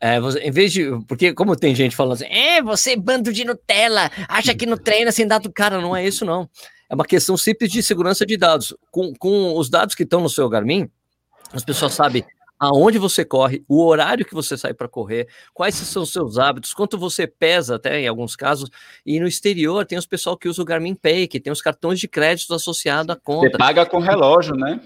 é, 0.00 0.18
você, 0.18 0.38
em 0.38 0.50
vez 0.50 0.72
de. 0.72 0.84
Porque, 1.06 1.34
como 1.34 1.54
tem 1.54 1.74
gente 1.74 1.94
falando 1.94 2.14
assim, 2.14 2.26
é, 2.26 2.62
você 2.62 2.96
bando 2.96 3.32
de 3.32 3.44
Nutella, 3.44 4.10
acha 4.28 4.54
que 4.54 4.64
não 4.64 4.78
treina 4.78 5.12
sem 5.12 5.26
dado. 5.26 5.52
Cara, 5.52 5.80
não 5.80 5.94
é 5.94 6.06
isso, 6.06 6.24
não. 6.24 6.48
É 6.88 6.94
uma 6.94 7.04
questão 7.04 7.36
simples 7.36 7.70
de 7.70 7.82
segurança 7.82 8.24
de 8.24 8.36
dados. 8.36 8.74
Com, 8.90 9.12
com 9.14 9.56
os 9.56 9.68
dados 9.68 9.94
que 9.94 10.02
estão 10.02 10.20
no 10.20 10.30
seu 10.30 10.48
Garmin, 10.48 10.88
as 11.52 11.62
pessoas 11.64 11.92
sabem 11.92 12.24
aonde 12.60 12.98
você 12.98 13.24
corre, 13.24 13.64
o 13.66 13.82
horário 13.82 14.26
que 14.26 14.34
você 14.34 14.54
sai 14.58 14.74
para 14.74 14.86
correr, 14.86 15.26
quais 15.54 15.74
são 15.74 16.02
os 16.02 16.12
seus 16.12 16.36
hábitos, 16.36 16.74
quanto 16.74 16.98
você 16.98 17.26
pesa 17.26 17.76
até 17.76 17.98
em 18.00 18.06
alguns 18.06 18.36
casos, 18.36 18.68
e 19.04 19.18
no 19.18 19.26
exterior 19.26 19.86
tem 19.86 19.96
os 19.96 20.04
pessoal 20.04 20.36
que 20.36 20.46
usa 20.46 20.60
o 20.60 20.64
Garmin 20.64 20.94
Pay, 20.94 21.26
que 21.26 21.40
tem 21.40 21.50
os 21.50 21.62
cartões 21.62 21.98
de 21.98 22.06
crédito 22.06 22.52
associados 22.52 23.16
à 23.16 23.18
conta. 23.18 23.48
Você 23.48 23.56
paga 23.56 23.86
com 23.86 23.98
relógio, 23.98 24.54
né? 24.54 24.78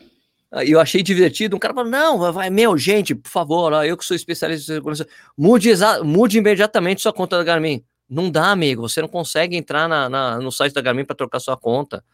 E 0.65 0.71
eu 0.71 0.79
achei 0.79 1.03
divertido, 1.03 1.57
um 1.57 1.59
cara 1.59 1.75
falou, 1.75 1.91
não, 1.91 2.33
vai, 2.33 2.49
meu, 2.49 2.79
gente, 2.79 3.13
por 3.13 3.29
favor, 3.29 3.73
ó, 3.73 3.83
eu 3.83 3.97
que 3.97 4.05
sou 4.05 4.15
especialista 4.15 4.71
em 4.71 4.77
segurança, 4.77 5.05
mude, 5.37 5.71
mude 6.05 6.39
imediatamente 6.39 7.03
sua 7.03 7.13
conta 7.13 7.37
da 7.37 7.43
Garmin. 7.43 7.85
Não 8.09 8.31
dá, 8.31 8.53
amigo, 8.53 8.89
você 8.89 9.03
não 9.03 9.09
consegue 9.09 9.57
entrar 9.57 9.89
na, 9.89 10.09
na 10.09 10.39
no 10.39 10.53
site 10.53 10.73
da 10.73 10.81
Garmin 10.81 11.05
para 11.05 11.17
trocar 11.17 11.41
sua 11.41 11.57
conta. 11.57 12.05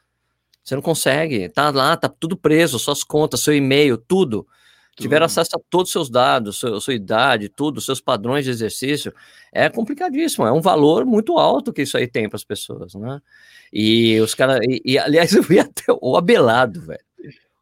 Você 0.64 0.74
não 0.74 0.80
consegue, 0.80 1.50
tá 1.50 1.68
lá, 1.70 1.94
tá 1.98 2.08
tudo 2.08 2.34
preso, 2.34 2.78
suas 2.78 3.04
contas, 3.04 3.40
seu 3.40 3.54
e-mail, 3.54 3.98
tudo 3.98 4.46
tiver 4.96 5.22
acesso 5.22 5.56
a 5.56 5.60
todos 5.70 5.88
os 5.88 5.92
seus 5.92 6.10
dados, 6.10 6.58
sua, 6.58 6.80
sua 6.80 6.94
idade, 6.94 7.48
tudo, 7.48 7.80
seus 7.80 8.00
padrões 8.00 8.44
de 8.44 8.50
exercício, 8.50 9.12
é 9.52 9.68
complicadíssimo, 9.68 10.46
é 10.46 10.52
um 10.52 10.60
valor 10.60 11.04
muito 11.04 11.38
alto 11.38 11.72
que 11.72 11.82
isso 11.82 11.96
aí 11.96 12.06
tem 12.06 12.28
para 12.28 12.36
as 12.36 12.44
pessoas, 12.44 12.94
né? 12.94 13.20
E 13.72 14.20
os 14.20 14.34
caras, 14.34 14.60
e, 14.62 14.82
e, 14.84 14.98
aliás, 14.98 15.32
eu 15.34 15.42
vi 15.42 15.58
até 15.58 15.84
o 16.00 16.16
Abelado, 16.16 16.80
velho. 16.80 17.00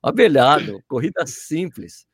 O 0.03 0.09
Abelado, 0.09 0.83
corrida 0.89 1.27
simples. 1.27 2.07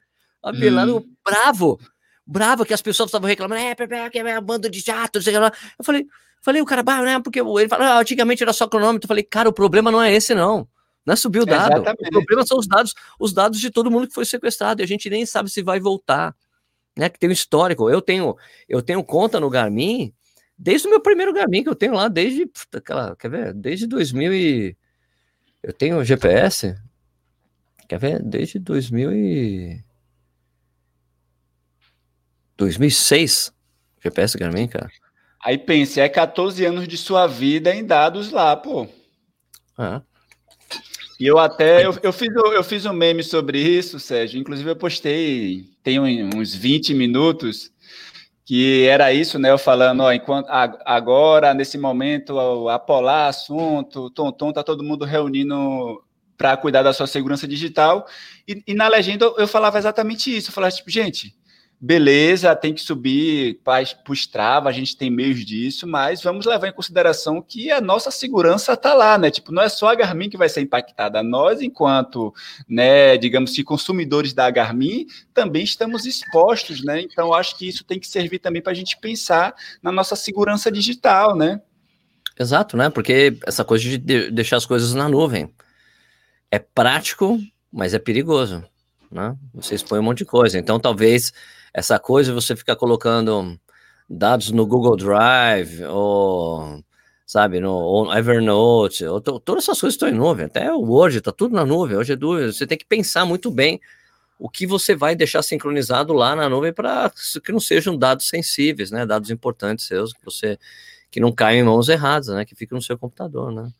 O 0.43 0.49
Abelado 0.49 0.99
hum. 0.99 1.15
bravo, 1.25 1.79
bravo 2.27 2.65
que 2.65 2.75
as 2.75 2.83
pessoas 2.83 3.09
estavam 3.09 3.29
reclamando, 3.29 3.61
é, 3.61 3.71
é, 3.71 4.19
é, 4.19 4.31
é 4.31 4.41
bando 4.41 4.69
de 4.69 4.81
jato, 4.81 5.23
sei 5.23 5.39
lá. 5.39 5.53
Eu 5.79 5.85
falei, 5.85 6.07
falei, 6.43 6.61
o 6.61 6.67
cara, 6.67 6.83
bah, 6.83 7.03
né, 7.03 7.21
porque 7.21 7.41
ele 7.41 7.69
falou, 7.69 7.87
ah, 7.87 8.01
antigamente 8.01 8.43
era 8.43 8.53
só 8.53 8.67
cronômetro. 8.67 9.07
Eu 9.07 9.09
falei, 9.09 9.25
cara, 9.25 9.49
o 9.49 9.53
problema 9.53 9.91
não 9.91 10.03
é 10.03 10.13
esse, 10.13 10.35
não. 10.35 10.69
Não 11.05 11.13
é 11.13 11.17
subir 11.17 11.41
o 11.41 11.47
dado. 11.47 11.73
Exatamente. 11.73 12.09
O 12.09 12.13
problema 12.13 12.47
são 12.47 12.59
os 12.59 12.67
dados, 12.67 12.95
os 13.19 13.33
dados 13.33 13.61
de 13.61 13.71
todo 13.71 13.91
mundo 13.91 14.09
que 14.09 14.15
foi 14.15 14.25
sequestrado, 14.25 14.81
e 14.81 14.85
a 14.85 14.87
gente 14.87 15.11
nem 15.11 15.27
sabe 15.27 15.51
se 15.51 15.63
vai 15.63 15.79
voltar. 15.79 16.35
Né? 16.97 17.09
Que 17.09 17.19
tem 17.19 17.29
um 17.29 17.33
histórico. 17.33 17.91
Eu 17.91 18.01
tenho, 18.01 18.37
eu 18.69 18.81
tenho 18.81 19.03
conta 19.05 19.39
no 19.39 19.51
Garmin 19.51 20.15
desde 20.59 20.87
o 20.87 20.91
meu 20.91 21.01
primeiro 21.01 21.33
Garmin 21.33 21.63
que 21.63 21.69
eu 21.69 21.75
tenho 21.75 21.95
lá, 21.95 22.09
desde 22.09 22.49
aquela, 22.73 23.17
quer 23.17 23.29
ver? 23.29 23.53
Desde 23.53 23.87
2000 23.87 24.33
e 24.33 24.77
eu 25.63 25.73
tenho 25.73 26.05
GPS. 26.05 26.77
Quer 27.89 27.99
ver? 27.99 28.23
Desde 28.23 28.59
2000 28.59 29.13
e 29.13 29.85
2006. 32.57 33.53
GPS 34.03 34.39
Garmin, 34.39 34.69
cara. 34.69 34.91
Aí 35.43 35.59
pense, 35.59 36.01
é 36.01 36.09
14 36.09 36.65
anos 36.65 36.89
de 36.89 36.97
sua 36.97 37.27
vida 37.27 37.75
em 37.75 37.85
dados 37.85 38.31
lá, 38.31 38.57
pô. 38.57 38.87
É. 39.79 40.01
E 41.19 41.27
eu 41.27 41.39
até, 41.39 41.85
eu, 41.85 41.97
eu, 42.03 42.13
fiz, 42.13 42.29
eu 42.35 42.65
fiz 42.65 42.87
um 42.87 42.93
meme 42.93 43.23
sobre 43.23 43.59
isso, 43.59 44.01
Sérgio, 44.01 44.41
inclusive 44.41 44.69
eu 44.69 44.77
postei, 44.77 45.65
tem 45.83 46.01
uns 46.01 46.55
20 46.55 46.93
minutos, 46.93 47.71
que 48.45 48.85
era 48.87 49.13
isso, 49.13 49.39
né? 49.39 49.51
Eu 49.51 49.59
falando, 49.59 50.01
ó, 50.01 50.13
enquanto 50.13 50.49
agora, 50.85 51.55
nesse 51.55 51.79
momento, 51.79 52.39
apolar 52.69 53.29
assunto, 53.29 54.11
tom, 54.11 54.53
tá 54.53 54.63
todo 54.63 54.83
mundo 54.83 55.05
reunindo 55.05 56.03
para 56.37 56.57
cuidar 56.57 56.83
da 56.83 56.93
sua 56.93 57.07
segurança 57.07 57.49
digital. 57.49 58.07
E, 58.47 58.63
e, 58.67 58.75
na 58.75 58.89
legenda 58.89 59.33
eu 59.39 59.49
falava 59.49 59.79
exatamente 59.79 60.37
isso. 60.37 60.51
Eu 60.51 60.55
falava, 60.55 60.75
tipo, 60.75 60.91
gente, 60.91 61.35
beleza, 61.85 62.57
tem 62.57 62.73
que 62.73 62.81
subir 62.81 63.61
para 63.63 63.85
o 64.09 64.15
Strava, 64.15 64.71
a 64.71 64.73
gente 64.73 64.97
tem 64.97 65.11
meios 65.11 65.45
disso, 65.45 65.87
mas 65.87 66.23
vamos 66.23 66.47
levar 66.47 66.67
em 66.67 66.73
consideração 66.73 67.43
que 67.43 67.71
a 67.71 67.79
nossa 67.79 68.11
segurança 68.11 68.73
está 68.73 68.95
lá, 68.95 69.19
né? 69.19 69.31
Tipo, 69.31 69.53
não 69.53 69.63
é 69.63 69.69
só 69.69 69.89
a 69.89 69.95
Garmin 69.95 70.31
que 70.31 70.37
vai 70.39 70.49
ser 70.49 70.63
impactada, 70.63 71.23
nós, 71.23 71.61
enquanto, 71.61 72.33
né, 72.67 73.19
digamos 73.19 73.53
que 73.53 73.63
consumidores 73.63 74.33
da 74.33 74.51
Garmin, 74.51 75.07
também 75.35 75.63
estamos 75.63 76.07
expostos, 76.07 76.83
né? 76.83 77.03
Então, 77.03 77.35
acho 77.35 77.55
que 77.59 77.69
isso 77.69 77.85
tem 77.85 78.01
que 78.01 78.09
servir 78.09 78.39
também 78.39 78.63
para 78.63 78.73
a 78.73 78.77
gente 78.77 78.97
pensar 78.97 79.55
na 79.83 79.93
nossa 79.93 80.17
segurança 80.17 80.73
digital, 80.73 81.37
né? 81.37 81.61
Exato, 82.41 82.79
né? 82.79 82.89
Porque 82.89 83.37
essa 83.47 83.63
coisa 83.63 83.85
de 83.85 84.31
deixar 84.31 84.57
as 84.57 84.65
coisas 84.65 84.95
na 84.95 85.07
nuvem 85.07 85.53
é 86.51 86.59
prático, 86.59 87.39
mas 87.71 87.93
é 87.93 87.99
perigoso, 87.99 88.65
né? 89.13 89.37
Você 89.53 89.75
expõe 89.75 89.99
um 89.99 90.03
monte 90.03 90.19
de 90.19 90.25
coisa. 90.25 90.59
Então, 90.59 90.81
talvez 90.81 91.31
essa 91.75 91.99
coisa 91.99 92.33
você 92.33 92.55
ficar 92.55 92.77
colocando 92.77 93.59
dados 94.09 94.53
no 94.53 94.65
Google 94.65 94.97
Drive 94.97 95.83
ou 95.85 96.83
sabe, 97.27 97.59
no 97.59 98.15
Evernote, 98.15 99.05
ou 99.07 99.21
todas 99.21 99.65
essas 99.65 99.81
coisas 99.81 99.95
estão 99.95 100.09
em 100.09 100.13
nuvem, 100.13 100.47
até 100.47 100.73
o 100.73 100.81
Word 100.81 101.19
está 101.19 101.33
tudo 101.33 101.55
na 101.55 101.65
nuvem, 101.65 101.97
hoje 101.97 102.13
é 102.13 102.17
dúvida, 102.17 102.53
você 102.53 102.67
tem 102.67 102.79
que 102.79 102.85
pensar 102.85 103.25
muito 103.25 103.51
bem 103.51 103.81
o 104.39 104.49
que 104.49 104.67
você 104.67 104.95
vai 104.95 105.17
deixar 105.17 105.43
sincronizado 105.43 106.13
lá 106.13 106.37
na 106.37 106.49
nuvem 106.49 106.73
para 106.73 107.11
que 107.43 107.51
não 107.51 107.59
sejam 107.59 107.97
dados 107.97 108.29
sensíveis, 108.29 108.91
né, 108.91 109.07
dados 109.07 109.31
importantes 109.31 109.87
seus, 109.87 110.13
que 110.13 110.25
você, 110.25 110.59
que 111.11 111.19
não 111.19 111.33
caiam 111.33 111.61
em 111.61 111.65
mãos 111.65 111.89
erradas, 111.89 112.29
né, 112.29 112.45
que 112.45 112.55
fiquem 112.55 112.77
no 112.77 112.83
seu 112.83 112.99
computador, 112.99 113.51
né. 113.51 113.73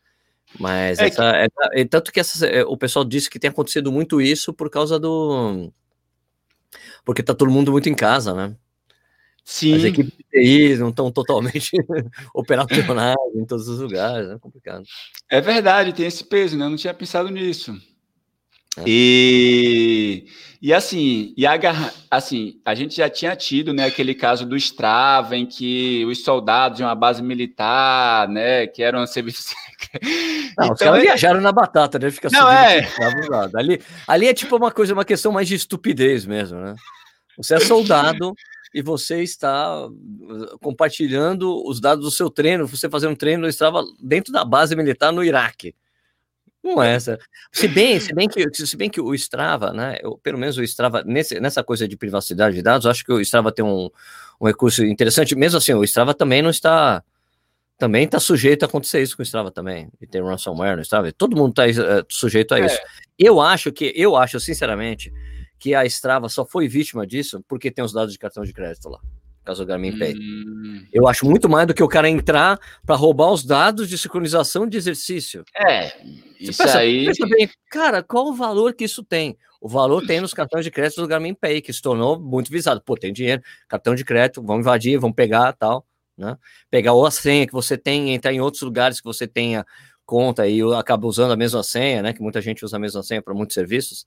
Mas 0.59 0.99
é, 0.99 1.07
essa, 1.07 1.33
que... 1.33 1.39
é, 1.77 1.83
é, 1.83 1.85
tanto 1.85 2.13
que 2.13 2.21
essa, 2.21 2.47
é, 2.47 2.65
o 2.65 2.77
pessoal 2.77 3.05
disse 3.05 3.29
que 3.29 3.39
tem 3.39 3.51
acontecido 3.51 3.93
muito 3.93 4.21
isso 4.21 4.53
por 4.55 4.71
causa 4.71 4.99
do 4.99 5.71
porque 7.05 7.23
tá 7.23 7.35
todo 7.35 7.51
mundo 7.51 7.73
muito 7.73 7.89
em 7.89 7.95
casa, 7.95 8.35
né? 8.35 8.57
Sim. 9.45 9.75
As 9.75 9.85
equipes 9.85 10.13
de 10.17 10.25
TI 10.31 10.77
não 10.79 10.89
estão 10.89 11.13
totalmente 11.13 11.71
operacionais 12.35 13.17
em 13.35 13.45
todos 13.45 13.69
os 13.69 13.79
lugares, 13.79 14.31
é 14.31 14.39
complicado. 14.39 14.85
É 15.31 15.41
verdade, 15.41 15.93
tem 15.93 16.07
esse 16.07 16.25
peso, 16.25 16.57
né? 16.57 16.65
Eu 16.65 16.71
não 16.71 16.77
tinha 16.77 16.95
pensado 16.95 17.29
nisso. 17.29 17.75
É. 18.79 18.83
E, 18.87 20.27
e 20.61 20.73
assim, 20.73 21.35
e 21.37 21.47
a, 21.47 21.59
assim, 22.11 22.61
a 22.65 22.75
gente 22.75 22.97
já 22.97 23.09
tinha 23.09 23.37
tido 23.37 23.73
né, 23.73 23.85
aquele 23.85 24.15
caso 24.15 24.47
do 24.47 24.57
Strava, 24.57 25.37
em 25.37 25.47
que 25.47 26.05
os 26.07 26.25
soldados 26.25 26.79
de 26.79 26.83
uma 26.83 26.95
base 26.95 27.23
militar, 27.23 28.29
né, 28.29 28.67
que 28.67 28.83
eram 28.83 29.07
serviços. 29.07 29.55
Não, 30.57 30.67
então, 30.67 30.73
os 30.73 30.79
caras 30.79 30.99
é... 31.01 31.03
viajaram 31.03 31.41
na 31.41 31.53
batata, 31.53 31.99
né? 31.99 32.11
Fica 32.11 32.29
não, 32.33 32.51
é. 32.51 32.89
Ali, 33.55 33.83
ali 34.07 34.29
é 34.29 34.35
tipo 34.35 34.57
uma 34.57 34.71
coisa, 34.71 34.95
uma 34.95 35.05
questão 35.05 35.31
mais 35.31 35.47
de 35.47 35.55
estupidez 35.57 36.25
mesmo, 36.25 36.59
né? 36.59 36.75
Você 37.37 37.55
é 37.57 37.61
soldado 37.61 38.35
e 38.73 38.83
você 38.83 39.23
está 39.23 39.87
uh, 39.87 40.59
compartilhando 40.61 41.65
os 41.67 41.81
dados 41.81 42.05
do 42.05 42.11
seu 42.11 42.31
treino, 42.31 42.67
você 42.67 42.89
fazendo 42.89 43.13
um 43.13 43.17
treino 43.17 43.43
no 43.43 43.49
Strava 43.49 43.85
dentro 44.01 44.33
da 44.33 44.45
base 44.45 44.75
militar 44.75 45.13
no 45.13 45.23
Iraque. 45.23 45.75
Não 46.65 46.83
é 46.83 46.95
essa. 46.95 47.19
Se 47.53 47.69
bem, 47.69 48.01
se 48.01 48.15
bem 48.15 48.27
que, 48.27 48.43
se 48.55 48.75
bem 48.75 48.89
que 48.89 48.99
o 48.99 49.15
Strava, 49.15 49.71
né? 49.71 49.99
Eu, 50.01 50.17
pelo 50.17 50.39
menos 50.39 50.57
o 50.57 50.63
Strava, 50.63 51.05
nesse, 51.05 51.39
nessa 51.39 51.63
coisa 51.63 51.87
de 51.87 51.95
privacidade 51.95 52.57
de 52.57 52.63
dados, 52.63 52.87
acho 52.87 53.05
que 53.05 53.13
o 53.13 53.21
Strava 53.21 53.53
tem 53.53 53.63
um, 53.63 53.91
um 54.41 54.47
recurso 54.47 54.83
interessante. 54.83 55.37
Mesmo 55.37 55.59
assim, 55.59 55.75
o 55.75 55.85
Strava 55.85 56.15
também 56.15 56.41
não 56.41 56.49
está. 56.49 57.05
Também 57.77 58.05
está 58.05 58.19
sujeito 58.19 58.63
a 58.63 58.67
acontecer 58.67 59.03
isso 59.03 59.15
com 59.15 59.23
o 59.23 59.27
Strava 59.27 59.51
também. 59.51 59.91
E 60.01 60.07
tem 60.07 60.23
ransomware 60.23 60.77
no 60.77 60.83
Strava. 60.83 61.13
Todo 61.13 61.37
mundo 61.37 61.51
está 61.51 61.65
uh, 61.67 61.99
eh, 61.99 62.05
sujeito 62.09 62.55
a 62.55 62.61
é. 62.61 62.67
isso. 62.67 62.79
Eu 63.19 63.43
acho 63.43 63.71
que, 63.71 63.93
eu 63.95 64.17
acho, 64.17 64.41
sinceramente, 64.41 65.13
que 65.59 65.75
a 65.75 65.85
Strava 65.85 66.31
só 66.31 66.47
foi 66.47 66.67
vítima 66.67 67.07
disso 67.07 67.45
porque 67.47 67.71
tem 67.71 67.85
os 67.85 67.93
dados 67.93 68.13
de 68.13 68.19
cartão 68.19 68.43
de 68.43 68.55
crédito 68.55 68.89
lá 68.89 69.01
caso 69.45 69.65
do 69.65 69.67
Garmin 69.67 69.99
Pay. 69.99 70.15
Hum. 70.15 70.87
Eu 70.93 71.07
acho 71.07 71.27
muito 71.27 71.49
mais 71.49 71.67
do 71.67 71.75
que 71.75 71.83
o 71.83 71.89
cara 71.89 72.09
entrar 72.09 72.59
para 72.85 72.97
roubar 72.97 73.31
os 73.31 73.45
dados 73.45 73.89
de 73.89 73.99
sincronização 73.99 74.67
de 74.67 74.77
exercício. 74.77 75.45
É, 75.55 75.93
isso 76.41 76.63
pensa, 76.63 76.79
aí. 76.79 77.07
Pensa 77.07 77.27
bem, 77.27 77.51
cara, 77.71 78.03
qual 78.03 78.29
o 78.29 78.35
valor 78.35 78.75
que 78.75 78.85
isso 78.85 79.05
tem? 79.05 79.37
O 79.61 79.69
valor 79.69 80.07
tem 80.07 80.21
nos 80.21 80.35
cartões 80.35 80.65
de 80.65 80.71
crédito 80.71 81.01
do 81.01 81.09
Garmin 81.09 81.35
Pay, 81.35 81.63
que 81.63 81.73
se 81.73 81.81
tornou 81.81 82.19
muito 82.19 82.51
visado. 82.51 82.83
Pô, 82.83 82.97
tem 82.97 83.13
dinheiro, 83.13 83.43
cartão 83.69 83.95
de 83.95 84.05
crédito, 84.05 84.43
vamos 84.43 84.61
invadir, 84.61 84.99
vamos 84.99 85.17
pegar 85.17 85.53
tal, 85.55 85.87
né? 86.17 86.37
Pegar 86.71 86.93
ou 86.93 87.07
a 87.07 87.11
senha 87.11 87.47
que 87.47 87.53
você 87.53 87.77
tem, 87.77 88.15
entrar 88.15 88.33
em 88.33 88.41
outros 88.41 88.63
lugares 88.63 89.01
que 89.01 89.07
você 89.07 89.27
tenha 89.27 89.65
conta 90.05 90.47
e 90.47 90.61
acaba 90.75 91.07
usando 91.07 91.33
a 91.33 91.37
mesma 91.37 91.63
senha, 91.63 92.03
né? 92.03 92.13
Que 92.13 92.21
muita 92.21 92.41
gente 92.41 92.65
usa 92.65 92.77
a 92.77 92.81
mesma 92.81 93.03
senha 93.03 93.23
para 93.23 93.33
muitos 93.33 93.55
serviços. 93.55 94.07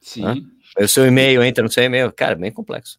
Sim. 0.00 0.22
Né? 0.22 0.42
O 0.80 0.88
seu 0.88 1.06
e-mail 1.06 1.42
entra 1.42 1.62
no 1.62 1.70
seu 1.70 1.84
e-mail, 1.84 2.12
cara, 2.12 2.32
é 2.32 2.36
bem 2.36 2.50
complexo. 2.52 2.98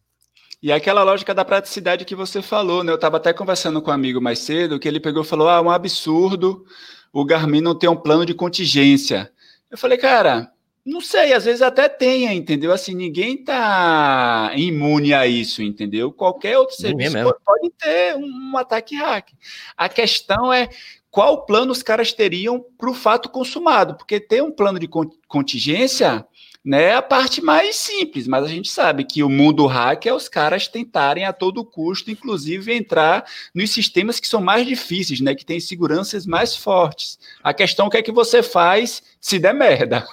E 0.60 0.72
aquela 0.72 1.02
lógica 1.02 1.34
da 1.34 1.44
praticidade 1.44 2.04
que 2.04 2.14
você 2.14 2.42
falou, 2.42 2.82
né? 2.82 2.90
Eu 2.90 2.96
estava 2.96 3.16
até 3.16 3.32
conversando 3.32 3.80
com 3.80 3.90
um 3.90 3.94
amigo 3.94 4.20
mais 4.20 4.40
cedo, 4.40 4.78
que 4.78 4.88
ele 4.88 5.00
pegou 5.00 5.22
e 5.22 5.26
falou: 5.26 5.48
ah, 5.48 5.56
é 5.56 5.60
um 5.60 5.70
absurdo 5.70 6.64
o 7.12 7.24
Garmin 7.24 7.60
não 7.60 7.74
ter 7.74 7.88
um 7.88 7.96
plano 7.96 8.24
de 8.24 8.34
contingência. 8.34 9.30
Eu 9.70 9.78
falei, 9.78 9.98
cara, 9.98 10.50
não 10.84 11.00
sei, 11.00 11.32
às 11.32 11.44
vezes 11.44 11.62
até 11.62 11.88
tenha, 11.88 12.32
entendeu? 12.32 12.72
Assim, 12.72 12.94
ninguém 12.94 13.36
tá 13.36 14.52
imune 14.56 15.12
a 15.12 15.26
isso, 15.26 15.62
entendeu? 15.62 16.12
Qualquer 16.12 16.58
outro 16.58 16.76
serviço 16.76 17.12
pode, 17.22 17.38
pode 17.44 17.70
ter 17.78 18.16
um, 18.16 18.52
um 18.52 18.56
ataque 18.56 18.96
hack. 18.96 19.30
A 19.76 19.88
questão 19.88 20.52
é 20.52 20.68
qual 21.10 21.44
plano 21.44 21.72
os 21.72 21.82
caras 21.82 22.12
teriam 22.12 22.64
para 22.78 22.90
o 22.90 22.94
fato 22.94 23.28
consumado, 23.28 23.96
porque 23.96 24.20
ter 24.20 24.42
um 24.42 24.50
plano 24.50 24.78
de 24.78 24.88
contingência 25.26 26.26
né, 26.64 26.94
a 26.94 27.02
parte 27.02 27.40
mais 27.40 27.76
simples, 27.76 28.26
mas 28.26 28.44
a 28.44 28.48
gente 28.48 28.68
sabe 28.68 29.04
que 29.04 29.22
o 29.22 29.28
mundo 29.28 29.66
hack 29.66 30.06
é 30.06 30.12
os 30.12 30.28
caras 30.28 30.68
tentarem 30.68 31.24
a 31.24 31.32
todo 31.32 31.64
custo, 31.64 32.10
inclusive, 32.10 32.74
entrar 32.74 33.24
nos 33.54 33.70
sistemas 33.70 34.20
que 34.20 34.28
são 34.28 34.40
mais 34.40 34.66
difíceis, 34.66 35.20
né, 35.20 35.34
que 35.34 35.46
têm 35.46 35.60
seguranças 35.60 36.26
mais 36.26 36.56
fortes. 36.56 37.18
A 37.42 37.54
questão 37.54 37.86
é 37.86 37.88
o 37.88 37.90
que 37.90 37.96
é 37.98 38.02
que 38.02 38.12
você 38.12 38.42
faz 38.42 39.02
se 39.20 39.38
der 39.38 39.54
merda. 39.54 40.06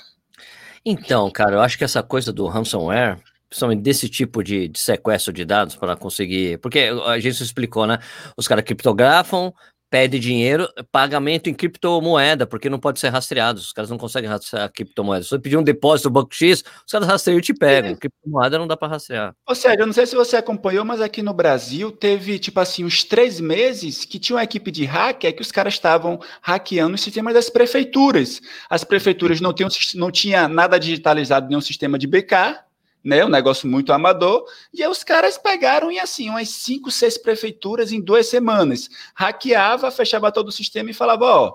Então, 0.86 1.30
cara, 1.32 1.56
eu 1.56 1.62
acho 1.62 1.78
que 1.78 1.84
essa 1.84 2.04
coisa 2.04 2.32
do 2.32 2.46
ransomware, 2.46 3.18
principalmente 3.50 3.82
desse 3.82 4.08
tipo 4.08 4.44
de, 4.44 4.68
de 4.68 4.80
sequestro 4.80 5.34
de 5.34 5.44
dados 5.44 5.76
para 5.76 5.96
conseguir. 5.96 6.60
Porque 6.60 6.92
a 7.06 7.20
gente 7.20 7.42
explicou, 7.42 7.88
né? 7.88 7.98
Os 8.38 8.48
caras 8.48 8.64
criptografam, 8.64 9.52
pede 9.90 10.20
dinheiro, 10.20 10.68
pagamento 10.92 11.50
em 11.50 11.54
criptomoeda, 11.54 12.46
porque 12.46 12.70
não 12.70 12.80
pode 12.80 13.00
ser 13.00 13.10
rastreado. 13.10 13.60
Os 13.60 13.72
caras 13.72 13.90
não 13.90 13.98
conseguem 13.98 14.30
rastrear 14.30 14.72
criptomoeda. 14.72 15.24
Se 15.24 15.30
você 15.30 15.40
pedir 15.40 15.58
um 15.58 15.64
depósito 15.64 16.10
do 16.10 16.14
Banco 16.14 16.34
X, 16.34 16.64
os 16.86 16.92
caras 16.92 17.08
rastreiam 17.08 17.40
e 17.40 17.42
te 17.42 17.54
pegam. 17.54 17.92
É. 17.92 17.96
Criptomoeda 17.96 18.58
não 18.58 18.68
dá 18.68 18.76
para 18.76 18.90
rastrear. 18.90 19.34
Ou 19.48 19.56
seja, 19.56 19.76
eu 19.80 19.86
não 19.86 19.94
sei 19.94 20.06
se 20.06 20.16
você 20.16 20.38
acompanhou, 20.38 20.84
mas 20.84 21.02
aqui 21.02 21.22
no 21.22 21.34
Brasil 21.34 21.92
teve, 21.92 22.40
tipo 22.40 22.60
assim, 22.60 22.84
uns 22.84 23.04
três 23.04 23.40
meses 23.40 24.06
que 24.06 24.20
tinha 24.20 24.36
uma 24.36 24.44
equipe 24.44 24.72
de 24.72 24.86
hacker 24.86 25.36
que 25.36 25.42
os 25.42 25.52
caras 25.52 25.74
estavam 25.74 26.20
hackeando 26.42 26.96
os 26.96 27.02
sistemas 27.02 27.34
das 27.34 27.50
prefeituras. 27.50 28.42
As 28.70 28.84
prefeituras 28.84 29.40
não 29.40 29.54
tinham, 29.54 29.70
não 29.96 30.12
tinha 30.12 30.48
nada 30.48 30.80
digitalizado, 30.80 31.48
nenhum 31.48 31.62
sistema 31.62 31.98
de 31.98 32.08
BK, 32.08 32.65
né? 33.06 33.24
Um 33.24 33.30
negócio 33.30 33.70
muito 33.70 33.94
amador. 33.94 34.46
E 34.74 34.82
aí 34.82 34.90
os 34.90 35.04
caras 35.04 35.38
pegaram 35.38 35.92
e 35.92 36.00
assim, 36.00 36.28
umas 36.28 36.50
cinco, 36.50 36.90
seis 36.90 37.20
prefeituras 37.20 37.92
em 37.92 38.02
duas 38.02 38.28
semanas. 38.28 38.90
Hackeava, 39.14 39.92
fechava 39.92 40.32
todo 40.32 40.48
o 40.48 40.52
sistema 40.52 40.90
e 40.90 40.94
falava: 40.94 41.26
ó, 41.26 41.54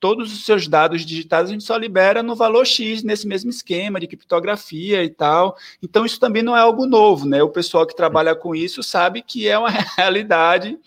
todos 0.00 0.32
os 0.32 0.46
seus 0.46 0.66
dados 0.66 1.04
digitais 1.04 1.50
a 1.50 1.52
gente 1.52 1.64
só 1.64 1.76
libera 1.76 2.22
no 2.22 2.34
valor 2.34 2.64
X, 2.64 3.02
nesse 3.02 3.26
mesmo 3.26 3.50
esquema 3.50 4.00
de 4.00 4.06
criptografia 4.06 5.04
e 5.04 5.10
tal. 5.10 5.54
Então, 5.82 6.06
isso 6.06 6.18
também 6.18 6.42
não 6.42 6.56
é 6.56 6.60
algo 6.60 6.86
novo, 6.86 7.26
né? 7.26 7.42
O 7.42 7.50
pessoal 7.50 7.86
que 7.86 7.94
trabalha 7.94 8.34
com 8.34 8.54
isso 8.54 8.82
sabe 8.82 9.20
que 9.20 9.46
é 9.46 9.58
uma 9.58 9.68
realidade 9.96 10.78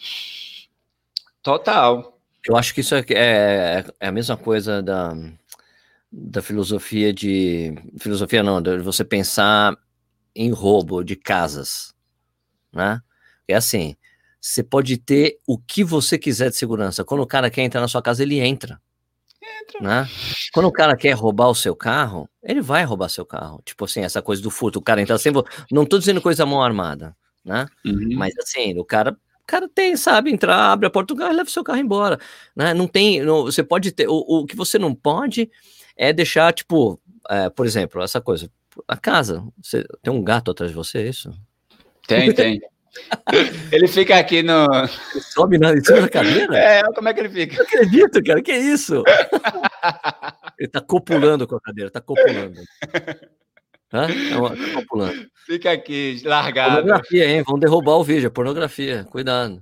total. 1.44 2.18
Eu 2.48 2.58
acho 2.58 2.74
que 2.74 2.82
isso 2.82 2.96
é, 2.96 3.06
é, 3.12 3.86
é 4.00 4.08
a 4.08 4.12
mesma 4.12 4.36
coisa 4.36 4.82
da, 4.82 5.16
da 6.12 6.42
filosofia 6.42 7.14
de. 7.14 7.76
Filosofia 8.00 8.42
não, 8.42 8.60
de 8.60 8.80
você 8.80 9.04
pensar 9.04 9.78
em 10.36 10.52
roubo 10.52 11.04
de 11.04 11.16
casas, 11.16 11.94
né? 12.72 13.02
É 13.48 13.56
assim, 13.56 13.96
você 14.40 14.64
pode 14.64 14.98
ter 14.98 15.40
o 15.48 15.58
que 15.58 15.84
você 15.84 16.18
quiser 16.18 16.50
de 16.50 16.56
segurança. 16.56 17.04
Quando 17.04 17.22
o 17.22 17.28
cara 17.28 17.50
quer 17.50 17.64
entrar 17.64 17.82
na 17.82 17.88
sua 17.88 18.02
casa, 18.02 18.24
ele 18.24 18.40
entra. 18.40 18.80
Entra. 19.62 19.82
Né? 19.82 20.10
Quando 20.54 20.68
o 20.68 20.72
cara 20.72 20.96
quer 20.96 21.12
roubar 21.14 21.50
o 21.50 21.56
seu 21.56 21.76
carro, 21.76 22.30
ele 22.44 22.62
vai 22.62 22.84
roubar 22.84 23.10
seu 23.10 23.26
carro. 23.26 23.62
Tipo 23.66 23.86
assim, 23.86 24.02
essa 24.02 24.22
coisa 24.22 24.42
do 24.42 24.52
furto, 24.52 24.80
o 24.80 24.82
cara 24.82 25.02
entra 25.02 25.18
sempre. 25.18 25.42
Não 25.72 25.86
tô 25.86 25.98
dizendo 25.98 26.22
coisa 26.22 26.46
mão 26.46 26.62
armada, 26.62 27.16
né? 27.44 27.66
Uhum. 27.86 28.16
Mas 28.16 28.34
assim, 28.38 28.78
o 28.78 28.86
cara 28.86 29.18
cara 29.50 29.68
tem, 29.68 29.98
sabe, 29.98 30.32
entrar, 30.32 30.72
abre 30.72 30.86
a 30.86 30.90
porta 30.92 31.14
do 31.14 31.18
carro 31.18 31.34
e 31.34 31.36
leva 31.36 31.50
o 31.50 31.52
seu 31.52 31.64
carro 31.64 31.80
embora, 31.80 32.20
né? 32.56 32.74
Não 32.74 32.88
tem, 32.88 33.22
não, 33.24 33.46
você 33.46 33.64
pode 33.64 33.92
ter, 33.92 34.08
o, 34.08 34.14
o 34.14 34.46
que 34.46 34.56
você 34.56 34.78
não 34.78 34.94
pode 34.94 35.50
é 35.98 36.14
deixar, 36.14 36.54
tipo, 36.54 37.02
é, 37.28 37.50
por 37.50 37.66
exemplo, 37.66 38.02
essa 38.04 38.22
coisa, 38.22 38.50
a 38.88 38.98
casa, 38.98 39.44
você 39.62 39.86
tem 40.02 40.14
um 40.14 40.24
gato 40.24 40.52
atrás 40.52 40.72
de 40.72 40.76
você, 40.76 41.00
é 41.00 41.10
isso? 41.10 41.32
Tem, 42.08 42.34
tem. 42.34 42.60
ele 43.72 43.88
fica 43.88 44.18
aqui 44.18 44.42
no. 44.42 44.66
Ele 45.14 45.22
sobe 45.22 45.58
na, 45.58 45.74
em 45.74 45.84
cima 45.84 46.02
da 46.02 46.10
cadeira? 46.10 46.58
É, 46.58 46.84
como 46.94 47.08
é 47.08 47.14
que 47.14 47.20
ele 47.20 47.30
fica? 47.30 47.58
Não 47.58 47.64
acredito, 47.64 48.24
cara, 48.24 48.42
que 48.42 48.54
isso? 48.54 49.04
ele 50.58 50.70
tá 50.70 50.82
copulando 50.82 51.48
com 51.48 51.56
a 51.56 51.62
cadeira, 51.62 51.92
tá 51.92 52.02
copulando. 52.02 52.60
Hã? 53.94 54.08
Tá 54.08 54.74
copulando. 54.74 55.28
Fica 55.46 55.72
aqui, 55.72 56.22
largado. 56.24 56.76
Pornografia, 56.76 57.26
hein? 57.26 57.44
Vão 57.44 57.58
derrubar 57.58 57.96
o 57.96 58.04
vídeo, 58.04 58.28
é 58.28 58.30
pornografia, 58.30 59.04
cuidado. 59.06 59.62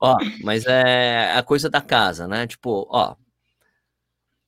ó, 0.00 0.16
mas 0.42 0.66
é 0.66 1.32
a 1.32 1.42
coisa 1.42 1.70
da 1.70 1.80
casa, 1.80 2.28
né? 2.28 2.46
Tipo, 2.46 2.86
ó, 2.90 3.14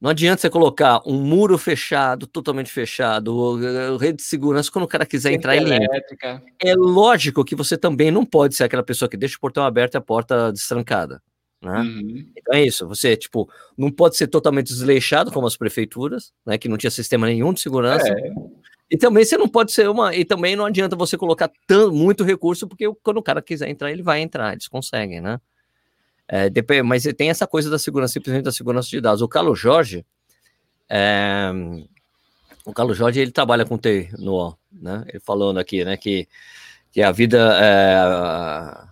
não 0.01 0.11
adianta 0.11 0.41
você 0.41 0.51
colocar 0.51 1.01
um 1.05 1.21
muro 1.21 1.59
fechado, 1.59 2.27
totalmente 2.27 2.71
fechado, 2.71 3.97
rede 3.97 4.19
de 4.19 4.23
segurança, 4.23 4.71
quando 4.71 4.85
o 4.85 4.89
cara 4.89 5.05
quiser 5.05 5.33
entrar, 5.33 5.57
ele 5.57 5.75
entra. 5.75 6.43
É 6.61 6.75
lógico 6.75 7.45
que 7.45 7.57
você 7.57 7.77
também 7.77 8.11
não 8.11 8.25
pode 8.25 8.55
ser 8.55 8.65
aquela 8.65 8.83
pessoa 8.83 9.09
que 9.09 9.17
deixa 9.17 9.37
o 9.37 9.41
portão 9.41 9.65
aberto 9.65 9.95
e 9.95 9.99
a 9.99 10.01
porta 10.01 10.53
destrancada. 10.53 11.21
Né? 11.61 11.81
Uhum. 11.81 12.33
Então 12.37 12.55
é 12.55 12.63
isso, 12.63 12.87
você 12.87 13.17
tipo 13.17 13.51
não 13.77 13.91
pode 13.91 14.17
ser 14.17 14.29
totalmente 14.29 14.69
desleixado 14.69 15.33
como 15.33 15.49
as 15.49 15.57
prefeituras, 15.57 16.33
né, 16.47 16.57
que 16.57 16.69
não 16.69 16.77
tinha 16.77 16.91
sistema 16.91 17.27
nenhum 17.27 17.53
de 17.53 17.61
segurança. 17.61 18.09
É. 18.09 18.33
E 18.91 18.97
também 18.97 19.25
você 19.25 19.37
não 19.37 19.49
pode 19.49 19.73
ser 19.73 19.89
uma 19.91 20.15
e 20.15 20.25
também 20.25 20.55
não 20.55 20.65
adianta 20.65 20.95
você 20.95 21.19
colocar 21.19 21.51
tanto 21.67 21.93
muito 21.93 22.23
recurso 22.23 22.69
porque 22.69 22.85
quando 23.03 23.17
o 23.17 23.23
cara 23.23 23.43
quiser 23.43 23.69
entrar 23.69 23.91
ele 23.91 24.05
vai 24.05 24.21
entrar, 24.21 24.53
eles 24.53 24.69
conseguem, 24.69 25.21
né? 25.21 25.41
É, 26.29 26.51
depende, 26.51 26.83
mas 26.83 27.05
tem 27.17 27.31
essa 27.31 27.47
coisa 27.47 27.71
da 27.71 27.79
segurança, 27.79 28.13
simplesmente 28.13 28.45
da 28.45 28.53
segurança 28.53 28.91
de 28.91 29.01
dados. 29.01 29.23
O 29.23 29.29
Carlos 29.29 29.59
Jorge, 29.59 30.05
é, 30.89 31.51
o 32.67 32.73
Carlos 32.73 32.99
Jorge, 32.99 33.21
ele 33.21 33.31
trabalha 33.31 33.65
com 33.65 33.79
TI 33.79 34.11
no 34.19 34.55
né? 34.71 35.05
Ele 35.09 35.21
falando 35.21 35.59
aqui, 35.59 35.85
né, 35.85 35.97
que, 35.97 36.29
que 36.93 37.03
a 37.03 37.11
vida, 37.11 37.59
é, 37.63 38.89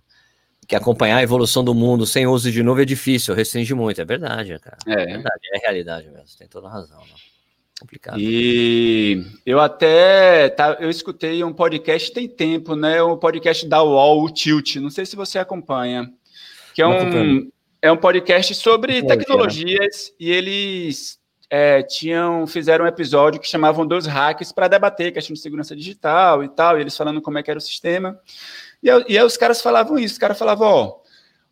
que 0.67 0.75
acompanhar 0.75 1.19
a 1.19 1.23
evolução 1.23 1.63
do 1.63 1.75
mundo 1.75 2.07
sem 2.07 2.27
uso 2.27 2.51
de 2.51 2.63
nuvem 2.63 2.83
é 2.83 2.87
difícil, 2.87 3.35
restringe 3.35 3.75
muito. 3.75 4.01
É 4.01 4.05
verdade, 4.05 4.59
cara. 4.59 4.79
É, 4.87 5.03
é 5.03 5.07
verdade, 5.07 5.41
é 5.53 5.59
realidade 5.59 6.09
mesmo. 6.09 6.39
Tem 6.39 6.49
toda 6.49 6.69
a 6.69 6.71
razão. 6.71 7.01
Né? 7.01 7.15
Complicado. 7.79 8.19
E 8.19 9.23
eu 9.45 9.61
até 9.61 10.49
tá, 10.49 10.79
eu 10.81 10.89
escutei 10.89 11.45
um 11.45 11.53
podcast 11.53 12.11
tem 12.11 12.27
tempo, 12.27 12.75
né? 12.75 13.03
O 13.03 13.13
um 13.13 13.17
podcast 13.19 13.69
da 13.69 13.83
UOL, 13.83 14.25
o 14.25 14.31
Tilt. 14.31 14.77
Não 14.77 14.89
sei 14.89 15.05
se 15.05 15.15
você 15.15 15.39
acompanha 15.39 16.11
que 16.77 16.83
é 16.83 16.87
um, 16.87 17.51
é 17.81 17.91
um 17.91 17.97
podcast 17.97 18.55
sobre 18.55 19.03
tecnologias 19.03 20.13
e 20.21 20.31
eles 20.31 21.19
é, 21.49 21.83
tinham 21.83 22.47
fizeram 22.47 22.85
um 22.85 22.89
episódio 22.89 23.41
que 23.41 23.49
chamavam 23.49 23.87
Dois 23.87 24.05
Hacks 24.05 24.53
para 24.53 24.69
debater 24.69 25.11
questão 25.11 25.33
de 25.33 25.41
segurança 25.41 25.75
digital 25.75 26.45
e 26.45 26.49
tal, 26.51 26.77
e 26.77 26.83
eles 26.83 26.95
falando 26.95 27.23
como 27.23 27.39
é 27.39 27.43
que 27.43 27.51
era 27.51 27.57
o 27.57 27.63
sistema. 27.63 28.21
E, 28.83 28.89
e 28.89 29.17
aí 29.17 29.25
os 29.25 29.39
caras 29.39 29.63
falavam 29.63 29.99
isso, 29.99 30.13
os 30.13 30.19
caras 30.19 30.39
falavam, 30.39 30.69
ó, 30.69 30.97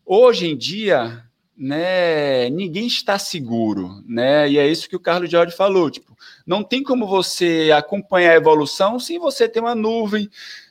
hoje 0.04 0.46
em 0.46 0.58
dia, 0.58 1.24
né, 1.56 2.50
ninguém 2.50 2.86
está 2.86 3.18
seguro, 3.18 4.02
né? 4.06 4.46
E 4.50 4.58
é 4.58 4.68
isso 4.68 4.90
que 4.90 4.96
o 4.96 5.00
Carlos 5.00 5.30
Jorge 5.30 5.56
falou, 5.56 5.90
tipo, 5.90 6.14
não 6.46 6.62
tem 6.62 6.82
como 6.82 7.06
você 7.06 7.70
acompanhar 7.74 8.32
a 8.32 8.36
evolução 8.36 8.98
sem 8.98 9.18
você 9.18 9.48
ter 9.48 9.60
uma 9.60 9.74
nuvem, 9.74 10.28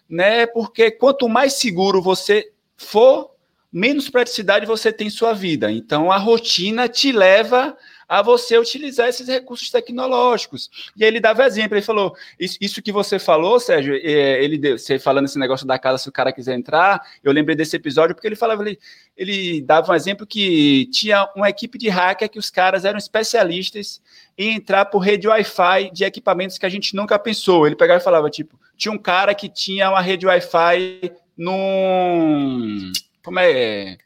né? 0.07 0.45
Porque 0.45 0.91
quanto 0.91 1.27
mais 1.27 1.53
seguro 1.53 2.03
você 2.03 2.51
for, 2.77 3.33
menos 3.74 4.08
praticidade 4.08 4.68
você 4.68 4.94
tem 4.94 5.08
em 5.08 5.10
sua 5.10 5.34
vida. 5.34 5.72
Então, 5.72 6.12
a 6.12 6.18
rotina 6.18 6.88
te 6.88 7.12
leva 7.12 7.75
a 8.08 8.22
você 8.22 8.56
utilizar 8.60 9.08
esses 9.08 9.28
recursos 9.28 9.71
tecnológicos. 9.71 10.69
E 10.95 11.04
aí 11.04 11.10
ele 11.10 11.19
dava 11.19 11.43
exemplo, 11.43 11.76
ele 11.76 11.82
falou, 11.82 12.15
isso, 12.39 12.58
isso 12.62 12.82
que 12.84 12.91
você 12.91 13.17
falou, 13.17 13.60
Sérgio, 13.60 13.95
é, 13.95 14.43
ele 14.43 14.78
você 14.78 15.00
falando 15.00 15.26
esse 15.26 15.39
negócio 15.39 15.65
da 15.65 15.80
casa, 15.80 15.97
se 15.97 16.10
o 16.10 16.12
cara 16.12 16.32
quiser 16.32 16.54
entrar, 16.54 17.02
eu 17.24 17.32
lembrei 17.32 17.56
desse 17.56 17.76
episódio, 17.76 18.13
porque 18.13 18.28
ele 18.28 18.36
falava, 18.36 18.62
ele, 18.62 18.78
ele 19.17 19.62
dava 19.62 19.91
um 19.91 19.95
exemplo 19.95 20.28
que 20.28 20.88
tinha 20.91 21.28
uma 21.36 21.50
equipe 21.50 21.80
de 21.80 21.89
hacker 21.89 22.30
que 22.30 22.38
os 22.38 22.52
caras 22.52 22.86
eram 22.86 23.00
especialistas 23.00 24.00
em 24.38 24.56
entrar 24.56 24.86
por 24.86 25.00
rede 25.00 25.28
Wi-Fi 25.28 25.89
de 25.91 26.04
equipamentos 26.04 26.60
que 26.60 26.65
a 26.67 26.69
gente 26.69 26.95
nunca 26.95 27.17
pensou. 27.17 27.65
Ele 27.65 27.76
pegava 27.76 28.00
e 28.00 28.04
falava, 28.04 28.30
tipo, 28.30 28.60
tinha 28.78 28.91
um 28.91 29.00
cara 29.00 29.34
que 29.34 29.50
tinha 29.50 29.89
uma 29.89 30.02
rede 30.02 30.28
Wi-Fi 30.28 31.12
num 31.36 32.91
como 33.23 33.39
é? 33.39 33.97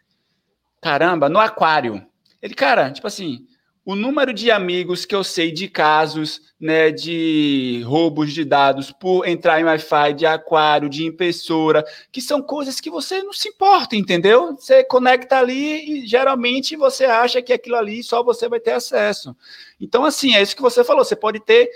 Caramba, 0.82 1.28
no 1.28 1.40
aquário. 1.40 2.06
Ele, 2.42 2.54
cara, 2.54 2.92
tipo 2.92 3.08
assim, 3.08 3.48
o 3.88 3.96
número 3.96 4.34
de 4.34 4.52
amigos 4.52 5.06
que 5.06 5.16
eu 5.16 5.24
sei 5.24 5.50
de 5.50 5.70
casos, 5.70 6.42
né, 6.60 6.92
de 6.92 7.82
roubos 7.86 8.34
de 8.34 8.44
dados 8.44 8.92
por 8.92 9.26
entrar 9.26 9.62
em 9.62 9.64
Wi-Fi, 9.64 10.14
de 10.14 10.26
aquário, 10.26 10.90
de 10.90 11.06
impressora, 11.06 11.86
que 12.12 12.22
são 12.22 12.42
coisas 12.42 12.82
que 12.82 12.90
você 12.90 13.24
não 13.24 13.32
se 13.32 13.48
importa, 13.48 13.96
entendeu? 13.96 14.56
Você 14.56 14.84
conecta 14.84 15.40
ali 15.40 16.04
e 16.04 16.06
geralmente 16.06 16.76
você 16.76 17.06
acha 17.06 17.42
que 17.42 17.54
aquilo 17.54 17.78
ali 17.78 18.04
só 18.04 18.22
você 18.22 18.50
vai 18.50 18.60
ter 18.60 18.74
acesso. 18.74 19.34
Então, 19.80 20.04
assim, 20.04 20.36
é 20.36 20.42
isso 20.42 20.56
que 20.56 20.62
você 20.62 20.84
falou. 20.84 21.06
Você 21.06 21.16
pode 21.16 21.40
ter 21.40 21.70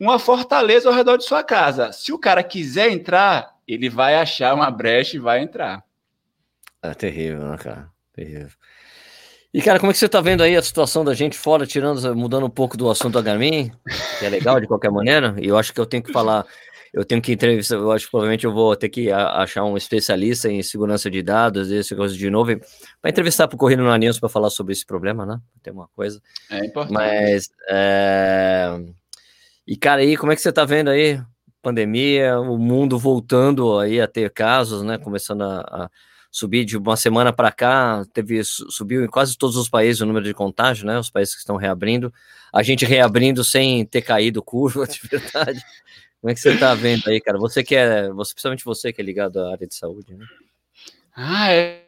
uma 0.00 0.18
fortaleza 0.18 0.88
ao 0.88 0.94
redor 0.94 1.18
de 1.18 1.24
sua 1.24 1.42
casa. 1.42 1.92
Se 1.92 2.10
o 2.10 2.18
cara 2.18 2.42
quiser 2.42 2.90
entrar, 2.90 3.54
ele 3.68 3.90
vai 3.90 4.16
achar 4.16 4.54
uma 4.54 4.70
brecha 4.70 5.16
e 5.16 5.20
vai 5.20 5.42
entrar. 5.42 5.84
É 6.84 6.92
terrível, 6.92 7.48
né, 7.48 7.56
cara? 7.56 7.88
Terrível. 8.12 8.50
E, 9.54 9.62
cara, 9.62 9.78
como 9.78 9.90
é 9.90 9.94
que 9.94 9.98
você 9.98 10.08
tá 10.08 10.20
vendo 10.20 10.42
aí 10.42 10.54
a 10.54 10.62
situação 10.62 11.02
da 11.02 11.14
gente 11.14 11.38
fora, 11.38 11.66
tirando, 11.66 12.14
mudando 12.14 12.44
um 12.44 12.50
pouco 12.50 12.76
do 12.76 12.90
assunto 12.90 13.14
da 13.14 13.22
Garmin, 13.22 13.72
que 14.18 14.26
é 14.26 14.28
legal 14.28 14.60
de 14.60 14.66
qualquer 14.66 14.90
maneira, 14.90 15.34
e 15.40 15.46
eu 15.46 15.56
acho 15.56 15.72
que 15.72 15.80
eu 15.80 15.86
tenho 15.86 16.02
que 16.02 16.12
falar, 16.12 16.44
eu 16.92 17.04
tenho 17.04 17.22
que 17.22 17.32
entrevistar, 17.32 17.76
eu 17.76 17.90
acho 17.90 18.04
que 18.04 18.10
provavelmente 18.10 18.44
eu 18.44 18.52
vou 18.52 18.76
ter 18.76 18.88
que 18.88 19.10
achar 19.10 19.64
um 19.64 19.76
especialista 19.76 20.50
em 20.50 20.60
segurança 20.62 21.08
de 21.08 21.22
dados, 21.22 21.70
esse 21.70 21.94
coisa 21.94 22.14
de 22.14 22.28
novo, 22.28 22.50
para 23.00 23.10
entrevistar 23.10 23.48
para 23.48 23.64
o 23.64 23.76
no 23.76 23.96
News 23.96 24.18
para 24.18 24.28
falar 24.28 24.50
sobre 24.50 24.72
esse 24.72 24.84
problema, 24.84 25.24
né? 25.24 25.40
Tem 25.62 25.72
uma 25.72 25.88
coisa. 25.94 26.20
É 26.50 26.66
importante. 26.66 26.92
Mas, 26.92 27.48
é... 27.68 28.76
e, 29.66 29.76
cara, 29.76 30.02
aí, 30.02 30.16
como 30.16 30.32
é 30.32 30.36
que 30.36 30.42
você 30.42 30.52
tá 30.52 30.64
vendo 30.64 30.90
aí? 30.90 31.18
Pandemia, 31.62 32.38
o 32.40 32.58
mundo 32.58 32.98
voltando 32.98 33.78
aí 33.78 34.00
a 34.00 34.08
ter 34.08 34.30
casos, 34.30 34.82
né? 34.82 34.98
Começando 34.98 35.42
a, 35.42 35.60
a 35.60 35.90
subir 36.34 36.64
de 36.64 36.76
uma 36.76 36.96
semana 36.96 37.32
para 37.32 37.52
cá, 37.52 38.04
teve 38.12 38.42
subiu 38.42 39.04
em 39.04 39.06
quase 39.06 39.38
todos 39.38 39.56
os 39.56 39.68
países 39.68 40.00
o 40.00 40.06
número 40.06 40.24
de 40.24 40.34
contágio, 40.34 40.84
né? 40.84 40.98
Os 40.98 41.08
países 41.08 41.32
que 41.32 41.38
estão 41.38 41.54
reabrindo, 41.54 42.12
a 42.52 42.60
gente 42.60 42.84
reabrindo 42.84 43.44
sem 43.44 43.86
ter 43.86 44.02
caído 44.02 44.42
curva, 44.42 44.84
de 44.90 44.98
verdade. 45.06 45.64
Como 46.20 46.32
é 46.32 46.34
que 46.34 46.40
você 46.40 46.54
está 46.54 46.74
vendo 46.74 47.06
aí, 47.06 47.20
cara? 47.20 47.38
Você 47.38 47.62
que 47.62 47.76
é, 47.76 48.10
você, 48.10 48.34
principalmente 48.34 48.64
você 48.64 48.92
que 48.92 49.00
é 49.00 49.04
ligado 49.04 49.38
à 49.38 49.52
área 49.52 49.64
de 49.64 49.76
saúde, 49.76 50.12
né? 50.12 50.26
Ah, 51.14 51.52
é. 51.52 51.84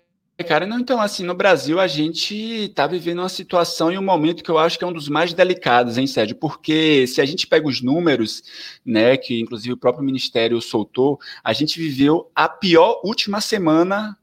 Cara, 0.47 0.65
não, 0.65 0.79
então, 0.79 1.01
assim, 1.01 1.25
no 1.25 1.35
Brasil 1.35 1.81
a 1.81 1.89
gente 1.89 2.37
está 2.37 2.87
vivendo 2.87 3.19
uma 3.19 3.29
situação 3.29 3.91
e 3.91 3.99
um 3.99 4.03
momento 4.03 4.45
que 4.45 4.51
eu 4.51 4.59
acho 4.59 4.79
que 4.79 4.85
é 4.85 4.87
um 4.87 4.93
dos 4.93 5.09
mais 5.09 5.33
delicados, 5.33 5.99
hein, 5.99 6.07
Sérgio? 6.07 6.37
Porque 6.37 7.05
se 7.09 7.21
a 7.21 7.25
gente 7.25 7.49
pega 7.49 7.67
os 7.67 7.83
números, 7.83 8.45
né, 8.85 9.17
que 9.17 9.41
inclusive 9.41 9.73
o 9.73 9.79
próprio 9.79 10.05
Ministério 10.05 10.61
soltou, 10.61 11.19
a 11.43 11.53
gente 11.53 11.81
viveu 11.81 12.31
a 12.33 12.49
pior 12.49 13.01
última 13.03 13.41
semana 13.41 14.17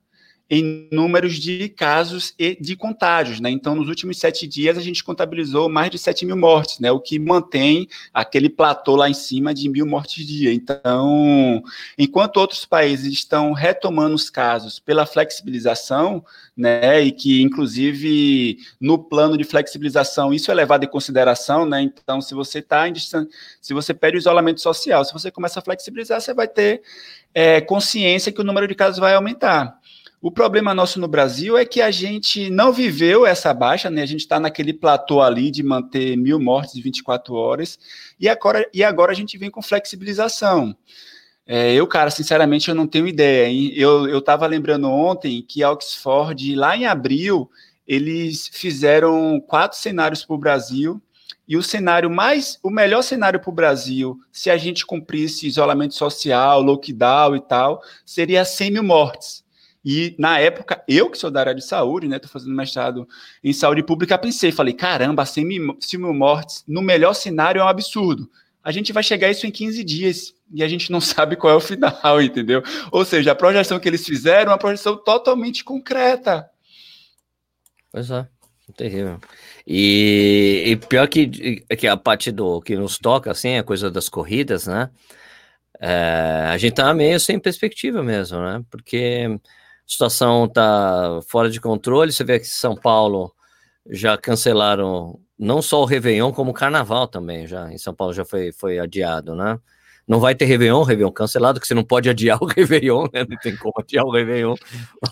em 0.54 0.88
números 0.92 1.36
de 1.36 1.68
casos 1.70 2.34
e 2.38 2.56
de 2.62 2.76
contágios, 2.76 3.40
né? 3.40 3.50
Então, 3.50 3.74
nos 3.76 3.90
últimos 3.90 4.20
sete 4.20 4.48
dias, 4.48 4.78
a 4.78 4.82
gente 4.82 5.04
contabilizou 5.04 5.68
mais 5.68 5.90
de 5.90 5.98
7 5.98 6.26
mil 6.26 6.38
mortes, 6.38 6.80
né? 6.80 6.92
O 6.92 7.00
que 7.00 7.18
mantém 7.18 7.88
aquele 8.14 8.50
platô 8.50 8.96
lá 8.96 9.10
em 9.10 9.14
cima 9.14 9.54
de 9.54 9.68
mil 9.68 9.86
mortes 9.86 10.26
dia. 10.26 10.54
Então, 10.54 11.64
enquanto 11.98 12.38
outros 12.38 12.66
países 12.66 13.12
estão 13.12 13.52
retomando 13.54 14.14
os 14.14 14.30
casos 14.30 14.80
pela 14.80 15.06
flexibilização, 15.06 16.24
né? 16.56 17.02
E 17.02 17.12
que, 17.12 17.42
inclusive, 17.42 18.58
no 18.80 18.98
plano 19.00 19.38
de 19.38 19.44
flexibilização, 19.44 20.34
isso 20.34 20.52
é 20.52 20.54
levado 20.54 20.84
em 20.84 20.90
consideração, 20.90 21.66
né? 21.66 21.82
Então, 21.82 22.22
se 22.22 22.36
você 22.36 22.60
está 22.60 22.88
em 22.88 22.94
se 22.96 23.74
você 23.74 23.94
pede 23.94 24.18
o 24.18 24.20
isolamento 24.20 24.62
social, 24.62 25.04
se 25.04 25.14
você 25.14 25.32
começa 25.32 25.60
a 25.60 25.64
flexibilizar, 25.64 26.22
você 26.22 26.34
vai 26.34 26.48
ter 26.48 26.82
é, 27.34 27.60
consciência 27.62 28.32
que 28.32 28.42
o 28.42 28.44
número 28.44 28.68
de 28.68 28.76
casos 28.76 29.00
vai 29.00 29.16
aumentar. 29.16 29.80
O 30.24 30.32
problema 30.32 30.74
nosso 30.74 31.02
no 31.02 31.08
Brasil 31.10 31.58
é 31.58 31.66
que 31.66 31.82
a 31.82 31.92
gente 31.92 32.50
não 32.50 32.72
viveu 32.72 33.26
essa 33.26 33.54
baixa, 33.54 33.90
né? 33.90 34.04
A 34.04 34.06
gente 34.06 34.22
está 34.22 34.40
naquele 34.40 34.72
platô 34.72 35.22
ali 35.22 35.52
de 35.52 35.62
manter 35.62 36.16
mil 36.16 36.40
mortes 36.40 36.78
em 36.78 36.82
24 36.82 37.34
horas, 37.36 37.78
e 38.18 38.30
agora, 38.30 38.66
e 38.74 38.86
agora 38.86 39.12
a 39.12 39.14
gente 39.14 39.38
vem 39.38 39.52
com 39.52 39.62
flexibilização. 39.62 40.74
É, 41.46 41.74
eu, 41.74 41.86
cara, 41.86 42.10
sinceramente, 42.10 42.70
eu 42.70 42.76
não 42.76 42.88
tenho 42.88 43.06
ideia. 43.06 43.50
Hein? 43.50 43.74
Eu 43.76 44.18
estava 44.18 44.48
lembrando 44.48 44.90
ontem 44.90 45.42
que 45.46 45.62
a 45.62 45.70
Oxford, 45.70 46.56
lá 46.56 46.78
em 46.78 46.86
abril, 46.86 47.52
eles 47.86 48.48
fizeram 48.48 49.42
quatro 49.46 49.78
cenários 49.78 50.24
para 50.24 50.36
o 50.36 50.40
Brasil, 50.40 51.02
e 51.46 51.58
o 51.58 51.62
cenário 51.62 52.10
mais, 52.10 52.58
o 52.64 52.70
melhor 52.70 53.02
cenário 53.02 53.42
para 53.42 53.50
o 53.50 53.54
Brasil, 53.54 54.18
se 54.32 54.50
a 54.50 54.56
gente 54.56 54.86
cumprisse 54.86 55.48
isolamento 55.48 55.96
social, 55.96 56.62
lockdown 56.62 57.36
e 57.36 57.42
tal, 57.42 57.82
seria 58.06 58.46
100 58.46 58.72
mil 58.72 58.84
mortes. 58.84 59.43
E 59.84 60.16
na 60.18 60.40
época, 60.40 60.82
eu 60.88 61.10
que 61.10 61.18
sou 61.18 61.30
da 61.30 61.42
área 61.42 61.56
de 61.56 61.64
saúde, 61.64 62.08
né, 62.08 62.18
tô 62.18 62.28
fazendo 62.28 62.56
mestrado 62.56 63.08
em 63.44 63.52
saúde 63.52 63.84
pública, 63.84 64.18
pensei, 64.18 64.52
falei, 64.52 64.74
caramba, 64.74 65.26
100 65.26 65.46
mil, 65.46 65.78
100 65.80 66.00
mil 66.00 66.14
mortes, 66.14 66.64
no 66.68 66.82
melhor 66.82 67.14
cenário 67.14 67.60
é 67.60 67.64
um 67.64 67.68
absurdo. 67.68 68.30
A 68.64 68.72
gente 68.72 68.94
vai 68.94 69.04
chegar 69.04 69.28
a 69.28 69.32
isso 69.32 69.46
em 69.46 69.52
15 69.52 69.84
dias 69.84 70.34
e 70.54 70.64
a 70.64 70.68
gente 70.70 70.90
não 70.90 71.02
sabe 71.02 71.36
qual 71.36 71.52
é 71.52 71.56
o 71.56 71.60
final, 71.60 72.22
entendeu? 72.22 72.64
Ou 72.92 73.04
seja, 73.04 73.34
a 73.34 73.36
projeção 73.36 73.80
que 73.80 73.90
eles 73.90 74.06
fizeram 74.06 74.52
é 74.52 74.54
uma 74.54 74.60
projeção 74.60 74.96
totalmente 74.96 75.64
concreta. 75.66 76.50
Pois 77.92 78.10
é, 78.10 78.26
terrível. 78.78 79.20
E, 79.68 80.64
e 80.66 80.76
pior 80.78 81.08
que, 81.08 81.60
que 81.78 81.88
a 81.88 81.98
parte 81.98 82.32
do 82.32 82.62
que 82.62 82.76
nos 82.76 82.98
toca, 82.98 83.32
assim, 83.32 83.58
a 83.58 83.64
coisa 83.64 83.92
das 83.92 84.08
corridas, 84.08 84.66
né? 84.66 84.90
É, 85.80 86.48
a 86.50 86.58
gente 86.58 86.76
tá 86.76 86.94
meio 86.94 87.20
sem 87.20 87.38
perspectiva 87.38 88.02
mesmo, 88.02 88.40
né? 88.40 88.64
Porque 88.72 89.38
situação 89.86 90.46
está 90.46 91.20
fora 91.28 91.50
de 91.50 91.60
controle. 91.60 92.12
Você 92.12 92.24
vê 92.24 92.40
que 92.40 92.48
São 92.48 92.76
Paulo 92.76 93.34
já 93.90 94.18
cancelaram 94.18 95.20
não 95.38 95.62
só 95.62 95.82
o 95.82 95.86
Réveillon, 95.86 96.32
como 96.32 96.52
o 96.52 96.54
Carnaval 96.54 97.08
também. 97.08 97.48
Já 97.48 97.72
em 97.72 97.78
São 97.78 97.94
Paulo 97.94 98.14
já 98.14 98.24
foi, 98.24 98.52
foi 98.52 98.80
adiado, 98.80 99.36
né? 99.36 99.60
Não 100.06 100.20
vai 100.20 100.36
ter 100.36 100.44
Réveillon, 100.46 100.84
Réveillon 100.84 101.12
cancelado, 101.12 101.62
que 101.62 101.68
você 101.68 101.74
não 101.74 101.84
pode 101.84 102.10
adiar 102.10 102.38
o 102.42 102.46
Réveillon, 102.48 103.08
né? 103.14 103.26
Não 103.28 103.38
tem 103.38 103.56
como 103.56 103.74
adiar 103.78 104.06
o 104.06 104.12
Réveillon. 104.12 104.56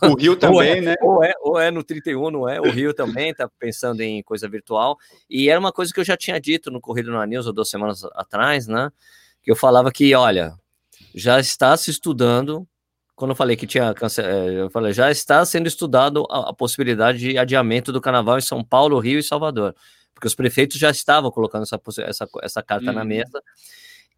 O 0.02 0.16
Rio 0.16 0.36
também, 0.38 0.58
ou 0.58 0.64
é, 0.64 0.82
né? 0.82 0.96
Ou 1.02 1.24
é, 1.24 1.34
ou 1.42 1.60
é 1.60 1.72
no 1.72 1.84
31, 1.84 2.30
não 2.30 2.50
é? 2.50 2.60
O 2.60 2.70
Rio 2.70 2.94
também 2.94 3.30
está 3.30 3.50
pensando 3.60 4.02
em 4.02 4.22
coisa 4.22 4.50
virtual. 4.50 4.98
E 5.30 5.50
era 5.50 5.60
uma 5.60 5.72
coisa 5.72 5.94
que 5.94 6.00
eu 6.00 6.04
já 6.04 6.18
tinha 6.18 6.40
dito 6.40 6.70
no 6.70 6.82
Corrido 6.82 7.12
na 7.12 7.26
News, 7.26 7.48
há 7.48 7.52
duas 7.52 7.70
semanas 7.70 8.04
atrás, 8.16 8.68
né? 8.68 8.92
Que 9.42 9.50
eu 9.50 9.56
falava 9.56 9.92
que, 9.92 10.14
olha, 10.14 10.54
já 11.16 11.40
está 11.40 11.76
se 11.78 11.90
estudando 11.90 12.68
quando 13.22 13.32
eu 13.32 13.36
falei 13.36 13.56
que 13.56 13.68
tinha 13.68 13.94
é, 14.18 14.62
eu 14.62 14.70
falei, 14.72 14.94
já 14.94 15.12
está 15.12 15.46
sendo 15.46 15.68
estudado 15.68 16.26
a, 16.28 16.50
a, 16.50 16.54
possibilidade 16.54 17.20
de 17.20 17.38
adiamento 17.38 17.92
do 17.92 18.02
carnaval 18.02 18.40
em 18.40 18.42
São 18.42 18.64
Paulo, 18.64 18.98
Rio 18.98 19.20
e 19.20 19.24
Salvador, 19.24 19.76
porque 20.12 20.26
os 20.26 20.34
prefeitos 20.34 20.80
já 20.80 20.90
estavam 20.90 21.30
colocando 21.30 21.62
essa, 21.62 21.80
essa, 22.00 22.28
essa 22.42 22.64
carta 22.64 22.88
uhum. 22.88 22.96
na 22.96 23.06
mesa, 23.06 23.40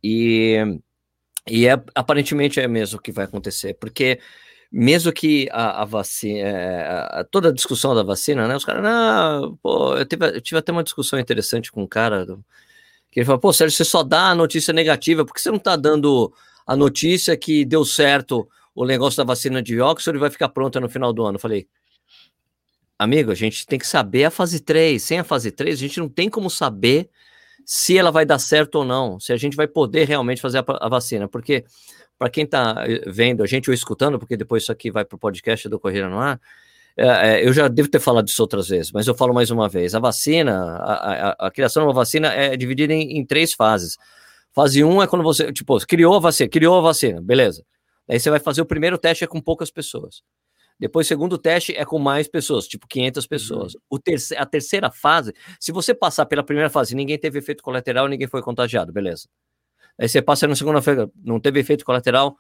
e, 0.02 0.80
e 1.46 1.68
é, 1.68 1.74
aparentemente 1.94 2.62
é 2.62 2.68
mesmo 2.68 2.98
o 2.98 3.02
que 3.02 3.12
vai 3.12 3.26
acontecer, 3.26 3.74
porque 3.74 4.22
mesmo 4.72 5.12
que 5.12 5.50
a, 5.52 5.82
a 5.82 5.86
vacina, 5.86 6.40
é, 6.48 7.26
toda 7.30 7.50
a 7.50 7.54
discussão 7.54 7.94
da 7.94 8.04
vacina, 8.04 8.48
né, 8.48 8.56
os 8.56 8.64
caras, 8.64 8.84
não, 8.84 9.58
pô, 9.58 9.98
eu 9.98 10.06
tive, 10.06 10.28
eu 10.28 10.40
tive 10.40 10.60
até 10.60 10.72
uma 10.72 10.82
discussão 10.82 11.20
interessante 11.20 11.74
com 11.74 11.84
um 11.84 11.88
cara, 11.88 12.26
que 13.12 13.20
ele 13.20 13.26
falou, 13.26 13.42
pô, 13.42 13.52
Sérgio, 13.52 13.76
você 13.76 13.84
só 13.84 14.02
dá 14.02 14.30
a 14.30 14.36
notícia 14.36 14.74
negativa, 14.74 15.26
por 15.26 15.34
que 15.34 15.42
você 15.42 15.50
não 15.50 15.58
está 15.58 15.76
dando 15.76 16.34
a 16.66 16.74
notícia 16.78 17.36
que 17.36 17.66
deu 17.66 17.84
certo 17.84 18.48
o 18.76 18.86
negócio 18.86 19.18
da 19.18 19.24
vacina 19.24 19.62
de 19.62 19.80
Oxford 19.80 20.20
vai 20.20 20.30
ficar 20.30 20.50
pronta 20.50 20.80
no 20.80 20.90
final 20.90 21.14
do 21.14 21.24
ano. 21.24 21.36
Eu 21.36 21.40
falei, 21.40 21.68
amigo, 22.98 23.32
a 23.32 23.36
gente 23.36 23.66
tem 23.66 23.78
que 23.78 23.88
saber 23.88 24.26
a 24.26 24.32
fase 24.32 24.60
3. 24.60 25.02
Sem 25.02 25.20
a 25.20 25.24
fase 25.24 25.52
3, 25.52 25.78
a 25.78 25.80
gente 25.80 26.00
não 26.00 26.10
tem 26.10 26.30
como 26.30 26.50
saber 26.50 27.10
se 27.66 27.98
ela 27.98 28.12
vai 28.12 28.26
dar 28.26 28.40
certo 28.40 28.76
ou 28.76 28.86
não, 28.86 29.20
se 29.20 29.32
a 29.32 29.38
gente 29.38 29.56
vai 29.56 29.68
poder 29.68 30.08
realmente 30.08 30.42
fazer 30.42 30.60
a, 30.60 30.66
a 30.68 30.90
vacina. 30.90 31.28
Porque, 31.28 31.64
para 32.18 32.30
quem 32.30 32.44
está 32.44 32.84
eh, 32.88 33.04
vendo 33.08 33.44
a 33.44 33.48
gente 33.48 33.70
ou 33.70 33.74
escutando, 33.74 34.20
porque 34.20 34.36
depois 34.36 34.64
isso 34.64 34.72
aqui 34.72 34.92
vai 34.92 35.06
para 35.06 35.16
o 35.16 35.20
podcast 35.20 35.70
do 35.70 35.80
Correio 35.80 36.10
no 36.10 36.20
Ar, 36.20 36.40
é, 36.96 37.46
eu 37.46 37.52
já 37.52 37.68
devo 37.68 37.90
ter 37.90 38.00
falado 38.00 38.28
isso 38.28 38.42
outras 38.42 38.68
vezes, 38.68 38.92
mas 38.92 39.08
eu 39.08 39.16
falo 39.16 39.34
mais 39.34 39.50
uma 39.50 39.68
vez. 39.68 39.96
A 39.96 40.00
vacina, 40.00 40.54
a, 40.78 40.94
a, 40.94 41.48
a 41.48 41.52
criação 41.52 41.84
de 41.84 41.88
uma 41.88 41.94
vacina 41.94 42.32
é 42.32 42.56
dividida 42.56 42.94
em, 42.94 43.18
em, 43.18 43.26
três 43.26 43.54
fases. 43.54 43.98
Fase 44.54 44.84
1 44.84 44.88
um 44.88 45.02
é 45.02 45.08
quando 45.08 45.24
você, 45.24 45.52
tipo, 45.52 45.76
criou 45.88 46.16
a 46.16 46.20
vacina, 46.20 46.50
criou 46.50 46.78
a 46.78 46.82
vacina, 46.82 47.20
beleza. 47.20 47.64
Aí 48.10 48.20
você 48.20 48.30
vai 48.30 48.40
fazer 48.40 48.62
o 48.62 48.66
primeiro 48.66 48.98
teste 48.98 49.24
é 49.24 49.28
com 49.28 49.42
poucas 49.42 49.72
pessoas. 49.72 50.22
Depois, 50.80 51.08
o 51.08 51.10
segundo 51.10 51.38
teste 51.38 51.74
é 51.76 51.86
com 51.86 52.00
mais 52.00 52.28
pessoas, 52.28 52.68
tipo 52.68 52.88
500 52.88 53.28
pessoas. 53.28 53.76
Uhum. 53.76 53.82
O 53.92 54.00
terce 54.00 54.36
a 54.36 54.46
terceira 54.46 54.92
fase, 54.92 55.34
se 55.60 55.72
você 55.72 55.94
passar 55.94 56.26
pela 56.26 56.44
primeira 56.44 56.70
fase, 56.70 56.96
ninguém 56.96 57.18
teve 57.18 57.40
efeito 57.40 57.64
colateral, 57.64 58.08
ninguém 58.08 58.28
foi 58.28 58.42
contagiado, 58.42 58.92
beleza. 58.92 59.28
Aí 60.00 60.10
você 60.10 60.22
passa 60.22 60.48
na 60.48 60.56
segunda-feira, 60.56 61.10
não 61.24 61.40
teve 61.40 61.60
efeito 61.60 61.86
colateral, 61.86 62.36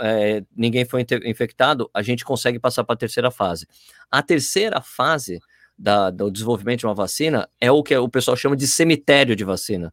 é, 0.00 0.42
ninguém 0.54 0.84
foi 0.84 1.06
infectado, 1.24 1.88
a 1.94 2.02
gente 2.02 2.24
consegue 2.24 2.58
passar 2.58 2.84
para 2.84 2.94
a 2.94 2.98
terceira 2.98 3.30
fase. 3.30 3.66
A 4.10 4.22
terceira 4.22 4.80
fase 4.80 5.38
da, 5.78 6.10
do 6.10 6.30
desenvolvimento 6.30 6.80
de 6.80 6.86
uma 6.86 6.94
vacina 6.94 7.48
é 7.60 7.70
o 7.70 7.82
que 7.82 7.96
o 7.96 8.08
pessoal 8.08 8.36
chama 8.36 8.56
de 8.56 8.66
cemitério 8.66 9.36
de 9.36 9.44
vacina, 9.44 9.92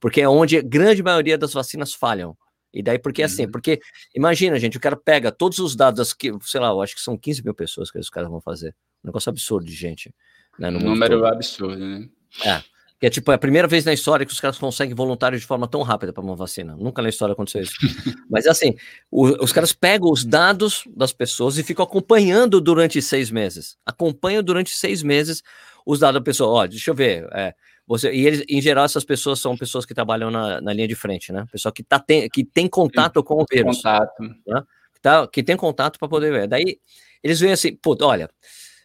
porque 0.00 0.20
é 0.20 0.28
onde 0.28 0.58
a 0.58 0.62
grande 0.62 1.02
maioria 1.02 1.36
das 1.36 1.52
vacinas 1.52 1.92
falham. 1.92 2.36
E 2.76 2.82
daí, 2.82 2.98
porque 2.98 3.22
assim, 3.22 3.46
uhum. 3.46 3.50
porque 3.50 3.80
imagina, 4.14 4.58
gente, 4.58 4.76
o 4.76 4.80
cara 4.80 4.96
pega 4.96 5.32
todos 5.32 5.58
os 5.58 5.74
dados 5.74 6.12
que, 6.12 6.30
sei 6.42 6.60
lá, 6.60 6.68
eu 6.68 6.82
acho 6.82 6.94
que 6.94 7.00
são 7.00 7.16
15 7.16 7.42
mil 7.42 7.54
pessoas 7.54 7.90
que 7.90 7.98
os 7.98 8.10
caras 8.10 8.28
vão 8.28 8.40
fazer. 8.40 8.74
Um 9.02 9.08
negócio 9.08 9.30
absurdo 9.30 9.64
de 9.64 9.74
gente. 9.74 10.14
Né, 10.58 10.70
no 10.70 10.78
um 10.78 10.82
número 10.82 11.20
todo. 11.20 11.26
absurdo, 11.26 11.78
né? 11.78 12.06
É. 12.44 12.62
Que 12.98 13.06
é 13.06 13.10
tipo, 13.10 13.30
é 13.32 13.34
a 13.34 13.38
primeira 13.38 13.66
vez 13.66 13.84
na 13.84 13.92
história 13.92 14.24
que 14.24 14.32
os 14.32 14.40
caras 14.40 14.58
conseguem 14.58 14.94
voluntário 14.94 15.38
de 15.38 15.44
forma 15.44 15.66
tão 15.66 15.82
rápida 15.82 16.12
para 16.12 16.22
uma 16.22 16.36
vacina. 16.36 16.76
Nunca 16.76 17.00
na 17.00 17.08
história 17.08 17.32
aconteceu 17.32 17.62
isso. 17.62 17.74
Mas 18.28 18.46
assim, 18.46 18.74
o, 19.10 19.42
os 19.42 19.52
caras 19.52 19.72
pegam 19.72 20.10
os 20.10 20.24
dados 20.24 20.84
das 20.94 21.12
pessoas 21.12 21.56
e 21.56 21.62
ficam 21.62 21.84
acompanhando 21.84 22.60
durante 22.60 23.00
seis 23.00 23.30
meses. 23.30 23.76
Acompanham 23.84 24.42
durante 24.42 24.70
seis 24.74 25.02
meses 25.02 25.42
os 25.84 25.98
dados 25.98 26.20
da 26.20 26.24
pessoa. 26.24 26.62
Ó, 26.62 26.66
deixa 26.66 26.90
eu 26.90 26.94
ver. 26.94 27.26
É, 27.32 27.54
você, 27.86 28.12
e 28.12 28.26
eles, 28.26 28.44
em 28.48 28.60
geral, 28.60 28.84
essas 28.84 29.04
pessoas 29.04 29.38
são 29.38 29.56
pessoas 29.56 29.86
que 29.86 29.94
trabalham 29.94 30.28
na, 30.30 30.60
na 30.60 30.72
linha 30.72 30.88
de 30.88 30.96
frente, 30.96 31.32
né? 31.32 31.46
Pessoal 31.52 31.72
que, 31.72 31.84
tá, 31.84 32.00
tem, 32.00 32.28
que 32.28 32.44
tem 32.44 32.66
contato 32.68 33.22
com 33.22 33.40
o 33.40 33.46
vírus. 33.48 33.76
Contato. 33.76 34.22
Né? 34.46 34.62
Que, 34.92 35.00
tá, 35.00 35.26
que 35.28 35.42
tem 35.42 35.56
contato 35.56 35.98
para 35.98 36.08
poder 36.08 36.32
ver. 36.32 36.48
Daí 36.48 36.80
eles 37.22 37.38
veem 37.38 37.52
assim, 37.52 37.76
pô, 37.76 37.96
olha, 38.02 38.28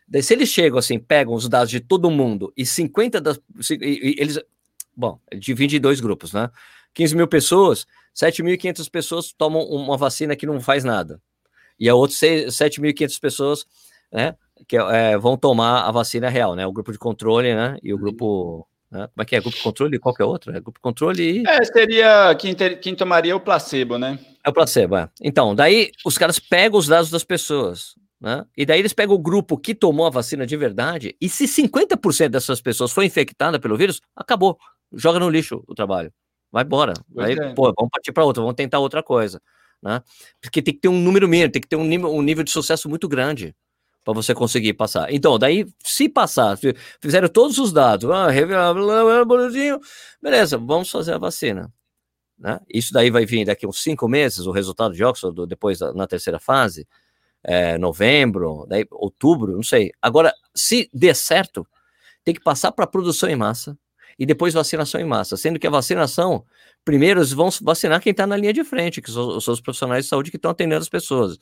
daí 0.07 0.21
se 0.21 0.33
eles 0.33 0.49
chegam 0.49 0.77
assim, 0.77 0.99
pegam 0.99 1.33
os 1.33 1.49
dados 1.49 1.71
de 1.71 1.79
todo 1.79 2.11
mundo 2.11 2.53
e 2.55 2.63
50 2.63 3.19
das. 3.19 3.39
E, 3.71 3.75
e, 3.81 4.15
eles. 4.19 4.39
Bom, 4.95 5.19
divide 5.35 5.77
em 5.77 5.81
dois 5.81 5.99
grupos, 5.99 6.31
né? 6.33 6.51
15 6.93 7.15
mil 7.15 7.27
pessoas, 7.27 7.87
7.500 8.15 8.89
pessoas 8.89 9.31
tomam 9.31 9.63
uma 9.63 9.97
vacina 9.97 10.35
que 10.35 10.45
não 10.45 10.59
faz 10.59 10.83
nada. 10.83 11.19
E 11.79 11.89
a 11.89 11.95
outra 11.95 12.15
7.500 12.15 13.19
pessoas, 13.19 13.65
né? 14.11 14.35
Que 14.67 14.77
é, 14.77 15.17
vão 15.17 15.35
tomar 15.35 15.87
a 15.87 15.91
vacina 15.91 16.29
real, 16.29 16.55
né? 16.55 16.67
O 16.67 16.73
grupo 16.73 16.91
de 16.91 16.99
controle, 16.99 17.55
né? 17.55 17.77
E 17.81 17.93
o 17.93 17.97
grupo 17.97 18.67
né? 18.91 19.07
Como 19.07 19.21
é 19.21 19.25
que 19.25 19.35
é? 19.35 19.39
Grupo 19.39 19.57
controle 19.63 19.95
e 19.95 19.99
qualquer 19.99 20.25
outro? 20.25 20.55
É 20.55 20.59
grupo 20.59 20.79
controle 20.81 21.41
e. 21.41 21.47
É, 21.47 21.63
seria 21.63 22.35
quem, 22.35 22.53
ter, 22.53 22.79
quem 22.79 22.93
tomaria 22.93 23.35
o 23.35 23.39
placebo, 23.39 23.97
né? 23.97 24.19
É 24.45 24.49
o 24.49 24.53
placebo, 24.53 24.97
é. 24.97 25.09
Então, 25.21 25.55
daí 25.55 25.91
os 26.05 26.17
caras 26.17 26.37
pegam 26.39 26.77
os 26.77 26.87
dados 26.87 27.09
das 27.09 27.23
pessoas, 27.23 27.95
né? 28.19 28.45
E 28.57 28.65
daí 28.65 28.79
eles 28.79 28.91
pegam 28.91 29.15
o 29.15 29.19
grupo 29.19 29.57
que 29.57 29.73
tomou 29.73 30.05
a 30.05 30.09
vacina 30.09 30.45
de 30.45 30.57
verdade, 30.57 31.15
e 31.21 31.29
se 31.29 31.45
50% 31.45 32.29
dessas 32.29 32.59
pessoas 32.59 32.91
foi 32.91 33.05
infectada 33.05 33.59
pelo 33.59 33.77
vírus, 33.77 34.01
acabou. 34.15 34.57
Joga 34.93 35.19
no 35.19 35.29
lixo 35.29 35.63
o 35.67 35.73
trabalho. 35.73 36.11
Vai 36.51 36.65
embora. 36.65 36.93
Aí, 37.19 37.33
é. 37.33 37.53
pô, 37.53 37.73
vamos 37.73 37.89
partir 37.89 38.11
para 38.11 38.25
outra, 38.25 38.41
vamos 38.41 38.55
tentar 38.55 38.79
outra 38.79 39.01
coisa. 39.01 39.41
Né? 39.81 40.01
Porque 40.41 40.61
tem 40.61 40.73
que 40.73 40.81
ter 40.81 40.89
um 40.89 40.99
número 40.99 41.29
mínimo, 41.29 41.49
tem 41.49 41.61
que 41.61 41.67
ter 41.67 41.77
um 41.77 41.85
nível, 41.85 42.13
um 42.13 42.21
nível 42.21 42.43
de 42.43 42.51
sucesso 42.51 42.89
muito 42.89 43.07
grande 43.07 43.55
para 44.03 44.13
você 44.13 44.33
conseguir 44.33 44.73
passar. 44.73 45.11
Então, 45.13 45.37
daí, 45.37 45.65
se 45.83 46.09
passar, 46.09 46.57
fizeram 46.99 47.27
todos 47.27 47.57
os 47.57 47.71
dados, 47.71 48.09
ah, 48.09 48.27
beleza, 50.21 50.57
vamos 50.57 50.89
fazer 50.89 51.13
a 51.13 51.17
vacina. 51.17 51.71
Né? 52.37 52.59
Isso 52.67 52.91
daí 52.91 53.11
vai 53.11 53.25
vir 53.25 53.45
daqui 53.45 53.67
uns 53.67 53.83
cinco 53.83 54.07
meses, 54.07 54.47
o 54.47 54.51
resultado 54.51 54.95
de 54.95 55.03
Oxford, 55.03 55.45
depois 55.47 55.79
na 55.79 56.07
terceira 56.07 56.39
fase, 56.39 56.87
é, 57.43 57.77
novembro, 57.77 58.65
daí 58.67 58.85
outubro, 58.89 59.53
não 59.53 59.63
sei. 59.63 59.91
Agora, 60.01 60.33
se 60.55 60.89
der 60.91 61.15
certo, 61.15 61.65
tem 62.23 62.33
que 62.33 62.41
passar 62.41 62.71
para 62.71 62.87
produção 62.87 63.29
em 63.29 63.35
massa 63.35 63.77
e 64.17 64.25
depois 64.25 64.53
vacinação 64.53 64.99
em 64.99 65.05
massa, 65.05 65.37
sendo 65.37 65.59
que 65.59 65.67
a 65.67 65.69
vacinação, 65.71 66.43
primeiro 66.83 67.19
eles 67.19 67.31
vão 67.31 67.49
vacinar 67.61 68.01
quem 68.01 68.11
está 68.11 68.25
na 68.25 68.37
linha 68.37 68.53
de 68.53 68.63
frente, 68.63 69.01
que 69.01 69.11
são, 69.11 69.39
são 69.39 69.53
os 69.53 69.61
profissionais 69.61 70.05
de 70.05 70.09
saúde 70.09 70.31
que 70.31 70.37
estão 70.37 70.51
atendendo 70.51 70.81
as 70.81 70.89
pessoas. 70.89 71.37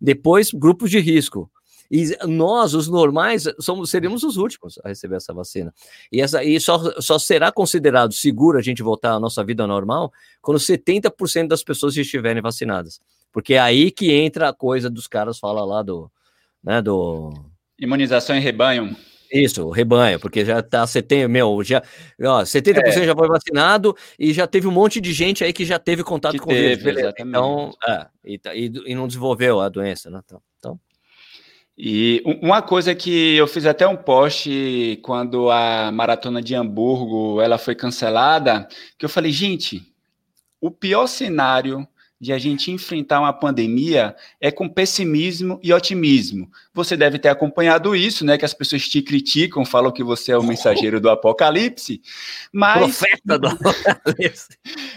Depois, 0.00 0.50
grupos 0.52 0.90
de 0.90 0.98
risco 0.98 1.50
e 1.90 2.16
nós, 2.26 2.72
os 2.72 2.86
normais, 2.86 3.44
somos, 3.58 3.90
seríamos 3.90 4.22
os 4.22 4.36
últimos 4.36 4.78
a 4.84 4.88
receber 4.88 5.16
essa 5.16 5.34
vacina. 5.34 5.74
E, 6.12 6.20
essa, 6.20 6.44
e 6.44 6.60
só, 6.60 6.78
só 7.00 7.18
será 7.18 7.50
considerado 7.50 8.12
seguro 8.12 8.58
a 8.58 8.62
gente 8.62 8.80
voltar 8.82 9.12
à 9.14 9.20
nossa 9.20 9.42
vida 9.42 9.66
normal 9.66 10.12
quando 10.40 10.58
70% 10.58 11.48
das 11.48 11.64
pessoas 11.64 11.96
estiverem 11.96 12.40
vacinadas. 12.40 13.00
Porque 13.32 13.54
é 13.54 13.58
aí 13.58 13.90
que 13.90 14.12
entra 14.12 14.48
a 14.48 14.52
coisa 14.52 14.88
dos 14.88 15.08
caras, 15.08 15.38
fala 15.38 15.64
lá 15.64 15.82
do. 15.82 16.10
Né, 16.62 16.80
do... 16.80 17.32
Imunização 17.78 18.36
em 18.36 18.40
rebanho. 18.40 18.96
Isso, 19.32 19.64
o 19.64 19.70
rebanho, 19.70 20.18
porque 20.18 20.44
já 20.44 20.60
tá 20.60 20.84
70, 20.84 21.28
meu, 21.28 21.62
já, 21.62 21.82
ó, 22.20 22.42
70% 22.42 22.78
é. 22.78 23.06
já 23.06 23.14
foi 23.14 23.28
vacinado 23.28 23.96
e 24.18 24.32
já 24.32 24.44
teve 24.44 24.66
um 24.66 24.72
monte 24.72 25.00
de 25.00 25.12
gente 25.12 25.44
aí 25.44 25.52
que 25.52 25.64
já 25.64 25.78
teve 25.78 26.02
contato 26.02 26.32
que 26.32 26.38
com 26.40 26.50
teve, 26.50 26.60
o 26.60 26.68
vírus. 26.68 26.82
Beleza. 26.82 27.14
Então, 27.16 27.72
é, 27.88 28.06
e, 28.24 28.38
tá, 28.38 28.54
e, 28.54 28.72
e, 28.86 28.94
não 28.94 29.06
desenvolveu 29.06 29.60
a 29.60 29.68
doença, 29.68 30.10
né? 30.10 30.20
Então 30.24 30.42
e 31.82 32.22
uma 32.42 32.60
coisa 32.60 32.94
que 32.94 33.34
eu 33.36 33.46
fiz 33.46 33.64
até 33.64 33.88
um 33.88 33.96
post 33.96 35.00
quando 35.02 35.50
a 35.50 35.90
maratona 35.90 36.42
de 36.42 36.54
Hamburgo 36.54 37.40
ela 37.40 37.56
foi 37.56 37.74
cancelada, 37.74 38.68
que 38.98 39.04
eu 39.06 39.08
falei, 39.08 39.32
gente, 39.32 39.90
o 40.60 40.70
pior 40.70 41.06
cenário 41.06 41.88
de 42.20 42.34
a 42.34 42.38
gente 42.38 42.70
enfrentar 42.70 43.20
uma 43.20 43.32
pandemia 43.32 44.14
é 44.38 44.50
com 44.50 44.68
pessimismo 44.68 45.58
e 45.62 45.72
otimismo. 45.72 46.50
Você 46.72 46.96
deve 46.96 47.18
ter 47.18 47.28
acompanhado 47.28 47.96
isso, 47.96 48.24
né? 48.24 48.38
Que 48.38 48.44
as 48.44 48.54
pessoas 48.54 48.88
te 48.88 49.02
criticam, 49.02 49.64
falam 49.64 49.90
que 49.90 50.04
você 50.04 50.32
é 50.32 50.38
o 50.38 50.42
mensageiro 50.42 51.00
do 51.00 51.10
apocalipse, 51.10 52.00
mas 52.52 52.78
profeta 52.78 53.38
do 53.38 53.48
apocalipse. 53.48 54.48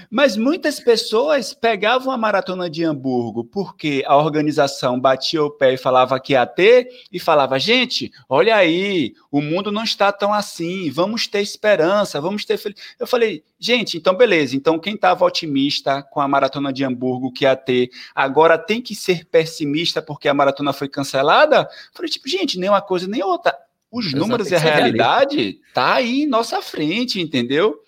Mas 0.10 0.38
muitas 0.38 0.80
pessoas 0.80 1.54
pegavam 1.54 2.12
a 2.12 2.18
maratona 2.18 2.70
de 2.70 2.84
Hamburgo 2.84 3.44
porque 3.44 4.04
a 4.06 4.16
organização 4.18 5.00
batia 5.00 5.44
o 5.44 5.52
pé 5.52 5.74
e 5.74 5.78
falava 5.78 6.20
que 6.20 6.34
ia 6.34 6.46
ter 6.46 6.88
e 7.12 7.20
falava: 7.20 7.60
"Gente, 7.60 8.12
olha 8.30 8.56
aí, 8.56 9.14
o 9.32 9.42
mundo 9.42 9.72
não 9.72 9.84
está 9.84 10.12
tão 10.12 10.34
assim, 10.34 10.90
vamos 10.92 11.28
ter 11.28 11.42
esperança, 11.42 12.22
vamos 12.22 12.46
ter 12.46 12.58
fel... 12.58 12.74
Eu 13.00 13.08
falei: 13.08 13.44
"Gente, 13.60 13.98
então 13.98 14.16
beleza. 14.16 14.56
Então 14.56 14.80
quem 14.80 14.96
estava 14.96 15.26
otimista 15.26 16.04
com 16.04 16.22
a 16.22 16.28
maratona 16.28 16.72
de 16.72 16.84
Hamburgo 16.84 17.04
Hamburgo 17.04 17.32
que 17.32 17.44
ia 17.44 17.56
ter, 17.56 17.90
agora 18.16 18.58
tem 18.58 18.82
que 18.82 18.96
ser 18.96 19.26
pessimista 19.26 20.02
porque 20.02 20.28
a 20.28 20.34
maratona 20.34 20.74
foi 20.74 20.88
cancelada? 20.88 21.63
Falei, 21.94 22.10
tipo, 22.10 22.28
gente, 22.28 22.60
nem 22.60 22.70
uma 22.70 22.82
coisa 22.82 23.08
nem 23.08 23.24
outra. 23.24 23.58
Os 23.92 24.12
números 24.12 24.50
e 24.50 24.56
a 24.56 24.60
realidade 24.60 25.60
tá 25.72 25.96
aí 25.96 26.24
em 26.24 26.28
nossa 26.28 26.62
frente, 26.64 27.22
entendeu? 27.22 27.80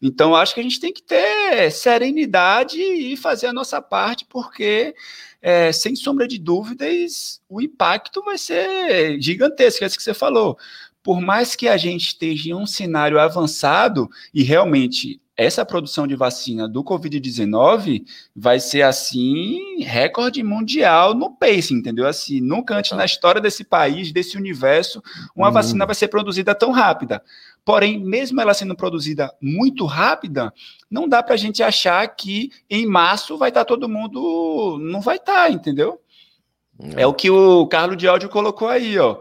Então, 0.00 0.34
acho 0.34 0.54
que 0.54 0.60
a 0.60 0.62
gente 0.62 0.80
tem 0.80 0.92
que 0.92 1.02
ter 1.02 1.70
serenidade 1.70 2.80
e 2.80 3.14
fazer 3.16 3.48
a 3.48 3.52
nossa 3.52 3.80
parte, 3.82 4.24
porque, 4.24 4.94
é, 5.42 5.70
sem 5.70 5.94
sombra 5.94 6.26
de 6.26 6.38
dúvidas, 6.38 7.42
o 7.46 7.60
impacto 7.60 8.22
vai 8.22 8.38
ser 8.38 9.20
gigantesco, 9.20 9.84
é 9.84 9.86
isso 9.86 9.96
que 9.98 10.02
você 10.02 10.14
falou. 10.14 10.58
Por 11.02 11.20
mais 11.20 11.54
que 11.54 11.68
a 11.68 11.76
gente 11.76 12.06
esteja 12.06 12.48
em 12.48 12.54
um 12.54 12.66
cenário 12.66 13.20
avançado, 13.20 14.08
e 14.32 14.42
realmente 14.42 15.20
essa 15.36 15.64
produção 15.64 16.06
de 16.06 16.14
vacina 16.14 16.68
do 16.68 16.84
Covid-19 16.84 18.04
vai 18.34 18.60
ser 18.60 18.82
assim 18.82 19.80
recorde 19.80 20.42
mundial 20.42 21.12
no 21.12 21.30
pace, 21.30 21.74
entendeu? 21.74 22.06
Assim, 22.06 22.40
nunca 22.40 22.76
antes 22.76 22.92
na 22.92 23.04
história 23.04 23.40
desse 23.40 23.64
país, 23.64 24.12
desse 24.12 24.36
universo, 24.36 25.02
uma 25.34 25.48
hum. 25.48 25.52
vacina 25.52 25.86
vai 25.86 25.94
ser 25.94 26.08
produzida 26.08 26.54
tão 26.54 26.70
rápida. 26.70 27.22
Porém, 27.64 27.98
mesmo 27.98 28.40
ela 28.40 28.54
sendo 28.54 28.76
produzida 28.76 29.32
muito 29.40 29.86
rápida, 29.86 30.52
não 30.88 31.08
dá 31.08 31.22
para 31.22 31.34
a 31.34 31.38
gente 31.38 31.62
achar 31.62 32.06
que 32.14 32.50
em 32.70 32.86
março 32.86 33.36
vai 33.36 33.48
estar 33.48 33.62
tá 33.62 33.64
todo 33.64 33.88
mundo, 33.88 34.78
não 34.80 35.00
vai 35.00 35.16
estar, 35.16 35.46
tá, 35.46 35.50
entendeu? 35.50 36.00
Não. 36.78 36.98
É 36.98 37.06
o 37.06 37.14
que 37.14 37.30
o 37.30 37.66
Carlos 37.66 37.96
de 37.96 38.06
Áudio 38.06 38.28
colocou 38.28 38.68
aí, 38.68 38.98
ó 38.98 39.18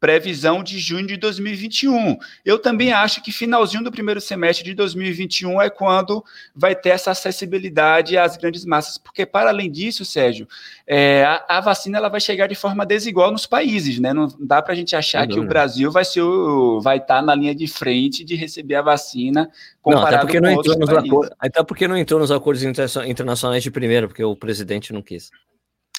previsão 0.00 0.62
de 0.62 0.78
junho 0.78 1.06
de 1.06 1.16
2021. 1.16 2.18
Eu 2.44 2.58
também 2.58 2.92
acho 2.92 3.22
que 3.22 3.32
finalzinho 3.32 3.82
do 3.82 3.90
primeiro 3.90 4.20
semestre 4.20 4.64
de 4.64 4.74
2021 4.74 5.60
é 5.60 5.68
quando 5.68 6.24
vai 6.54 6.74
ter 6.74 6.90
essa 6.90 7.10
acessibilidade 7.10 8.16
às 8.16 8.36
grandes 8.36 8.64
massas, 8.64 8.96
porque 8.96 9.26
para 9.26 9.50
além 9.50 9.70
disso, 9.70 10.04
Sérgio, 10.04 10.46
é, 10.86 11.24
a, 11.24 11.58
a, 11.58 11.60
vacina 11.60 11.98
ela 11.98 12.08
vai 12.08 12.20
chegar 12.20 12.46
de 12.46 12.54
forma 12.54 12.86
desigual 12.86 13.30
nos 13.30 13.46
países, 13.46 13.98
né? 13.98 14.12
Não 14.12 14.28
dá 14.38 14.62
para 14.62 14.72
a 14.72 14.76
gente 14.76 14.94
achar 14.94 15.26
que 15.26 15.38
o 15.38 15.44
Brasil 15.44 15.90
vai 15.90 16.04
ser 16.04 16.22
o, 16.22 16.80
vai 16.80 16.98
estar 16.98 17.16
tá 17.16 17.22
na 17.22 17.34
linha 17.34 17.54
de 17.54 17.66
frente 17.66 18.24
de 18.24 18.36
receber 18.36 18.76
a 18.76 18.82
vacina 18.82 19.50
comparado 19.82 20.10
não, 20.10 20.16
até 20.16 20.26
porque 20.26 20.40
não 20.40 20.50
entrou 20.50 20.78
nos 20.78 20.90
acordos, 20.90 21.36
até 21.38 21.64
porque 21.64 21.88
não 21.88 21.96
entrou 21.96 22.20
nos 22.20 22.30
acordos 22.30 22.62
internacionais 22.62 23.62
de 23.62 23.70
primeiro, 23.70 24.08
porque 24.08 24.22
o 24.22 24.36
presidente 24.36 24.92
não 24.92 25.02
quis. 25.02 25.30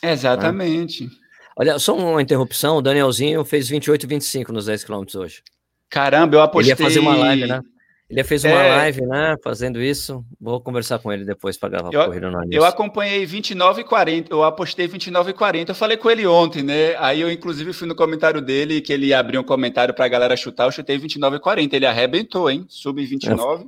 Exatamente. 0.01 1.05
Né? 1.05 1.11
Olha, 1.59 1.77
só 1.77 1.93
uma 1.93 2.21
interrupção, 2.21 2.77
o 2.77 2.81
Danielzinho 2.81 3.43
fez 3.43 3.67
28 3.67 4.03
e 4.03 4.07
25 4.07 4.53
nos 4.53 4.67
10 4.67 4.85
km 4.85 5.03
hoje. 5.17 5.43
Caramba, 5.89 6.37
eu 6.37 6.41
apostei... 6.41 6.71
Ele 6.71 6.81
ia 6.81 6.85
fazer 6.87 6.99
uma 6.99 7.17
live, 7.17 7.47
né? 7.47 7.61
Ele 8.09 8.23
fez 8.23 8.45
uma 8.45 8.63
é... 8.63 8.75
live, 8.77 9.01
né? 9.01 9.35
Fazendo 9.43 9.81
isso. 9.81 10.23
Vou 10.39 10.61
conversar 10.61 10.99
com 10.99 11.11
ele 11.11 11.25
depois 11.25 11.57
para 11.57 11.67
gravar 11.67 11.89
eu, 11.91 12.05
corrida 12.05 12.31
no 12.31 12.41
Eu 12.49 12.63
acompanhei 12.63 13.25
29 13.25 13.81
e 13.81 13.83
40. 13.83 14.33
Eu 14.33 14.43
apostei 14.43 14.87
29 14.87 15.31
e 15.31 15.33
40. 15.33 15.71
Eu 15.71 15.75
falei 15.75 15.97
com 15.97 16.09
ele 16.09 16.25
ontem, 16.25 16.63
né? 16.63 16.95
Aí 16.97 17.19
eu, 17.19 17.29
inclusive, 17.29 17.73
fui 17.73 17.87
no 17.87 17.93
comentário 17.93 18.41
dele, 18.41 18.79
que 18.79 18.93
ele 18.93 19.13
abriu 19.13 19.41
um 19.41 19.43
comentário 19.43 19.93
para 19.93 20.05
a 20.05 20.07
galera 20.09 20.37
chutar. 20.37 20.63
Eu 20.63 20.71
chutei 20.71 20.97
29 20.97 21.35
e 21.35 21.39
40. 21.39 21.75
Ele 21.75 21.85
arrebentou, 21.85 22.49
hein? 22.49 22.65
Sub 22.69 23.05
29. 23.05 23.67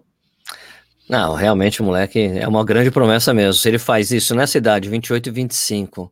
Não, 1.09 1.35
realmente 1.35 1.81
o 1.81 1.85
moleque 1.85 2.19
é 2.19 2.47
uma 2.47 2.63
grande 2.63 2.89
promessa 2.89 3.33
mesmo. 3.33 3.53
Se 3.53 3.67
ele 3.67 3.77
faz 3.77 4.11
isso 4.11 4.33
nessa 4.33 4.57
idade, 4.57 4.89
28 4.89 5.27
e 5.27 5.31
25, 5.31 6.11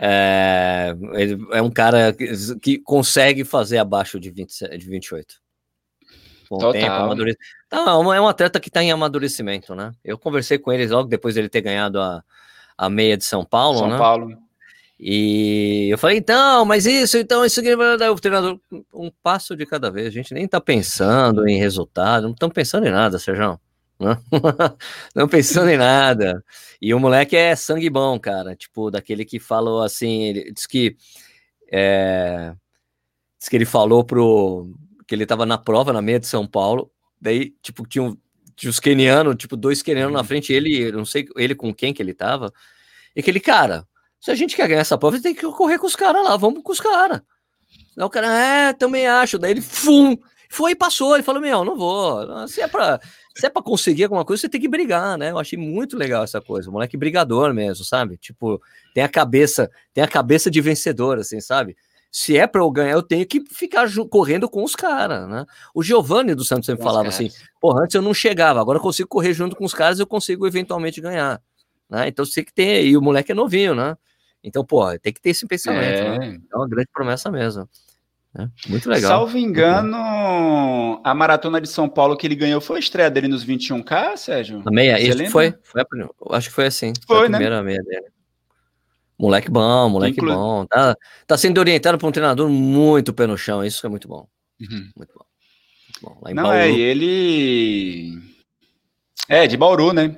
é, 0.00 0.94
ele 1.12 1.38
é 1.52 1.62
um 1.62 1.70
cara 1.70 2.12
que, 2.12 2.26
que 2.60 2.78
consegue 2.78 3.44
fazer 3.44 3.78
abaixo 3.78 4.18
de, 4.18 4.30
20, 4.30 4.78
de 4.78 4.86
28. 4.86 5.34
Com 6.48 6.58
Total. 6.58 6.72
tempo, 6.72 6.92
amadurec... 6.92 7.38
Não, 7.72 8.12
é 8.12 8.20
um 8.20 8.28
atleta 8.28 8.60
que 8.60 8.68
está 8.68 8.82
em 8.82 8.92
amadurecimento, 8.92 9.74
né? 9.74 9.92
Eu 10.04 10.18
conversei 10.18 10.58
com 10.58 10.72
eles 10.72 10.90
logo 10.90 11.08
depois 11.08 11.34
dele 11.34 11.48
ter 11.48 11.62
ganhado 11.62 12.00
a, 12.00 12.22
a 12.76 12.90
meia 12.90 13.16
de 13.16 13.24
São 13.24 13.44
Paulo, 13.44 13.78
São 13.78 13.88
né? 13.88 13.98
Paulo. 13.98 14.36
E 14.98 15.88
eu 15.90 15.98
falei, 15.98 16.18
então, 16.18 16.64
mas 16.64 16.86
isso, 16.86 17.18
então, 17.18 17.44
isso 17.44 17.60
aqui 17.60 17.74
vai 17.74 17.96
dar 17.96 18.12
o 18.12 18.18
treinador 18.18 18.58
um 18.92 19.10
passo 19.22 19.56
de 19.56 19.66
cada 19.66 19.90
vez. 19.90 20.06
A 20.06 20.10
gente 20.10 20.32
nem 20.32 20.46
tá 20.46 20.60
pensando 20.60 21.48
em 21.48 21.58
resultado, 21.58 22.24
não 22.24 22.32
estamos 22.32 22.54
pensando 22.54 22.86
em 22.86 22.90
nada, 22.90 23.18
Sérgio. 23.18 23.58
Não, 25.14 25.28
pensando 25.28 25.70
em 25.70 25.76
nada. 25.76 26.44
E 26.80 26.92
o 26.92 27.00
moleque 27.00 27.36
é 27.36 27.54
sangue 27.54 27.88
bom, 27.88 28.18
cara. 28.18 28.54
Tipo, 28.56 28.90
daquele 28.90 29.24
que 29.24 29.38
falou 29.38 29.82
assim, 29.82 30.22
ele 30.24 30.52
diz 30.52 30.66
que. 30.66 30.96
É, 31.70 32.54
diz 33.38 33.48
que 33.48 33.56
ele 33.56 33.64
falou 33.64 34.04
pro. 34.04 34.74
que 35.06 35.14
ele 35.14 35.26
tava 35.26 35.46
na 35.46 35.58
prova, 35.58 35.92
na 35.92 36.02
meia 36.02 36.20
de 36.20 36.26
São 36.26 36.46
Paulo. 36.46 36.90
Daí, 37.20 37.54
tipo, 37.62 37.86
tinha, 37.86 38.02
um, 38.04 38.16
tinha 38.54 38.70
os 38.70 38.80
kenianos, 38.80 39.36
tipo, 39.36 39.56
dois 39.56 39.82
kenianos 39.82 40.12
na 40.12 40.24
frente, 40.24 40.52
ele, 40.52 40.92
não 40.92 41.04
sei 41.04 41.26
ele 41.36 41.54
com 41.54 41.72
quem 41.72 41.94
que 41.94 42.02
ele 42.02 42.12
tava. 42.12 42.52
E 43.16 43.20
aquele 43.20 43.40
cara, 43.40 43.86
se 44.20 44.30
a 44.30 44.34
gente 44.34 44.56
quer 44.56 44.68
ganhar 44.68 44.80
essa 44.80 44.98
prova, 44.98 45.20
tem 45.20 45.34
que 45.34 45.42
correr 45.52 45.78
com 45.78 45.86
os 45.86 45.96
caras 45.96 46.24
lá, 46.24 46.36
vamos 46.36 46.62
com 46.62 46.72
os 46.72 46.80
caras. 46.80 47.22
Daí 47.96 48.04
o 48.04 48.10
cara, 48.10 48.26
é, 48.26 48.72
também 48.72 49.06
acho. 49.06 49.38
Daí 49.38 49.52
ele, 49.52 49.60
fum, 49.60 50.16
foi 50.50 50.72
e 50.72 50.76
passou. 50.76 51.14
Ele 51.14 51.22
falou, 51.22 51.40
meu, 51.40 51.64
não 51.64 51.76
vou. 51.76 52.48
Se 52.48 52.60
é 52.60 52.68
pra 52.68 53.00
se 53.36 53.46
é 53.46 53.50
para 53.50 53.62
conseguir 53.62 54.04
alguma 54.04 54.24
coisa, 54.24 54.42
você 54.42 54.48
tem 54.48 54.60
que 54.60 54.68
brigar, 54.68 55.18
né? 55.18 55.30
Eu 55.30 55.38
achei 55.38 55.58
muito 55.58 55.96
legal 55.96 56.22
essa 56.22 56.40
coisa. 56.40 56.70
O 56.70 56.72
moleque 56.72 56.96
brigador 56.96 57.52
mesmo, 57.52 57.84
sabe? 57.84 58.16
Tipo, 58.16 58.62
tem 58.94 59.02
a 59.02 59.08
cabeça, 59.08 59.70
tem 59.92 60.04
a 60.04 60.08
cabeça 60.08 60.50
de 60.50 60.60
vencedor, 60.60 61.18
assim, 61.18 61.40
sabe? 61.40 61.76
Se 62.12 62.38
é 62.38 62.46
para 62.46 62.60
eu 62.60 62.70
ganhar, 62.70 62.92
eu 62.92 63.02
tenho 63.02 63.26
que 63.26 63.42
ficar 63.50 63.88
correndo 64.08 64.48
com 64.48 64.62
os 64.62 64.76
caras, 64.76 65.28
né? 65.28 65.44
O 65.74 65.82
Giovanni 65.82 66.32
do 66.32 66.44
Santos 66.44 66.66
sempre 66.66 66.84
falava 66.84 67.08
assim: 67.08 67.28
porra, 67.60 67.82
antes 67.82 67.94
eu 67.94 68.02
não 68.02 68.14
chegava, 68.14 68.60
agora 68.60 68.78
eu 68.78 68.82
consigo 68.82 69.08
correr 69.08 69.34
junto 69.34 69.56
com 69.56 69.64
os 69.64 69.74
caras, 69.74 69.98
eu 69.98 70.06
consigo 70.06 70.46
eventualmente 70.46 71.00
ganhar. 71.00 71.42
Né? 71.90 72.06
Então 72.06 72.24
você 72.24 72.36
tem 72.36 72.44
que 72.44 72.54
ter, 72.54 72.86
e 72.86 72.96
o 72.96 73.02
moleque 73.02 73.32
é 73.32 73.34
novinho, 73.34 73.74
né? 73.74 73.96
Então, 74.44 74.64
pô, 74.64 74.86
tem 74.98 75.12
que 75.12 75.20
ter 75.20 75.30
esse 75.30 75.46
pensamento, 75.46 75.82
é, 75.82 76.18
né? 76.18 76.40
é 76.52 76.56
uma 76.56 76.68
grande 76.68 76.88
promessa 76.92 77.30
mesmo. 77.32 77.68
É, 78.36 78.48
muito 78.68 78.90
legal. 78.90 79.10
Salvo 79.10 79.38
engano, 79.38 81.00
a 81.04 81.14
maratona 81.14 81.60
de 81.60 81.68
São 81.68 81.88
Paulo 81.88 82.16
que 82.16 82.26
ele 82.26 82.34
ganhou 82.34 82.60
foi 82.60 82.76
a 82.76 82.80
estreia 82.80 83.10
dele 83.10 83.28
nos 83.28 83.46
21K, 83.46 84.16
Sérgio? 84.16 84.62
A 84.66 84.70
meia, 84.72 85.00
isso 85.00 85.30
foi, 85.30 85.54
foi 85.62 85.82
a, 85.82 86.36
acho 86.36 86.48
que 86.48 86.54
foi 86.54 86.66
assim. 86.66 86.92
Foi, 87.06 87.16
foi 87.16 87.26
a 87.26 87.28
né? 87.28 87.38
primeira 87.38 87.62
meia 87.62 87.80
dele. 87.82 88.06
Moleque 89.16 89.48
bom, 89.48 89.88
moleque 89.88 90.18
Inclu... 90.18 90.34
bom. 90.34 90.66
Tá, 90.66 90.96
tá 91.26 91.38
sendo 91.38 91.58
orientado 91.58 91.96
por 91.96 92.08
um 92.08 92.12
treinador 92.12 92.48
muito 92.48 93.14
pé 93.14 93.26
no 93.26 93.38
chão, 93.38 93.64
isso 93.64 93.86
é 93.86 93.88
muito 93.88 94.08
bom. 94.08 94.26
Uhum. 94.60 94.90
Muito 94.96 95.14
bom. 95.14 95.24
Muito 96.02 96.02
bom. 96.02 96.34
Não, 96.34 96.42
Bauru... 96.42 96.58
é, 96.58 96.70
ele. 96.70 98.18
É, 99.28 99.46
de 99.46 99.56
Bauru, 99.56 99.92
né? 99.92 100.16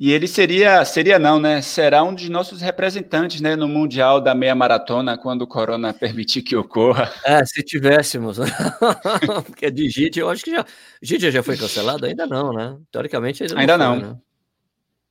E 0.00 0.12
ele 0.12 0.26
seria, 0.26 0.82
seria 0.82 1.18
não, 1.18 1.38
né? 1.38 1.60
Será 1.60 2.02
um 2.02 2.14
de 2.14 2.30
nossos 2.30 2.62
representantes, 2.62 3.42
né, 3.42 3.54
no 3.54 3.68
Mundial 3.68 4.18
da 4.18 4.34
Meia 4.34 4.54
Maratona, 4.54 5.18
quando 5.18 5.42
o 5.42 5.46
Corona 5.46 5.92
permitir 5.94 6.40
que 6.40 6.56
ocorra. 6.56 7.12
É, 7.22 7.44
se 7.44 7.62
tivéssemos. 7.62 8.38
Porque 9.44 9.70
de 9.70 9.90
JIT, 9.90 10.18
eu 10.18 10.30
acho 10.30 10.42
que 10.42 10.52
já. 10.52 10.64
JIT 11.02 11.30
já 11.30 11.42
foi 11.42 11.54
cancelado? 11.58 12.06
Ainda 12.06 12.26
não, 12.26 12.50
né? 12.50 12.78
Teoricamente 12.90 13.42
ainda 13.42 13.54
não. 13.54 13.60
Ainda 13.60 13.76
foi, 13.76 13.84
não. 13.84 14.12
Né? 14.14 14.18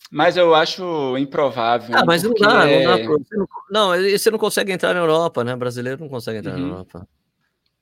Mas 0.09 0.37
eu 0.37 0.55
acho 0.55 1.15
improvável. 1.19 1.95
Ah, 1.95 2.03
mas 2.03 2.23
não 2.23 2.33
dá, 2.33 2.67
é... 2.67 2.83
não 2.83 2.97
dá. 2.97 3.03
Você 3.05 3.37
não, 3.37 3.47
não, 3.69 3.89
você 4.17 4.31
não 4.31 4.39
consegue 4.39 4.71
entrar 4.71 4.95
na 4.95 5.01
Europa, 5.01 5.43
né? 5.43 5.55
Brasileiro 5.55 6.01
não 6.01 6.09
consegue 6.09 6.39
entrar 6.39 6.55
uhum. 6.55 6.61
na 6.61 6.67
Europa. 6.67 7.07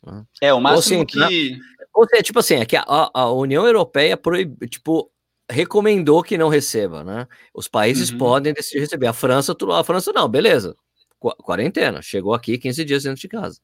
Né? 0.05 0.23
É, 0.41 0.53
o 0.53 0.59
máximo 0.59 0.97
ou, 0.97 1.03
assim, 1.03 1.05
que. 1.05 1.57
Ou 1.93 2.05
seja, 2.05 2.21
tipo 2.21 2.39
assim, 2.39 2.55
é 2.55 2.65
que 2.65 2.75
a, 2.75 2.83
a 2.85 3.31
União 3.31 3.65
Europeia 3.65 4.17
proíbe, 4.17 4.67
tipo, 4.67 5.09
recomendou 5.49 6.23
que 6.23 6.37
não 6.37 6.49
receba, 6.49 7.03
né? 7.03 7.27
Os 7.53 7.67
países 7.67 8.11
uhum. 8.11 8.17
podem 8.17 8.53
decidir 8.53 8.79
receber. 8.79 9.07
A 9.07 9.13
França, 9.13 9.55
a 9.73 9.83
França 9.83 10.11
não, 10.13 10.27
beleza. 10.27 10.75
Quarentena, 11.19 12.01
chegou 12.01 12.33
aqui 12.33 12.57
15 12.57 12.85
dias 12.85 13.03
dentro 13.03 13.21
de 13.21 13.27
casa. 13.27 13.59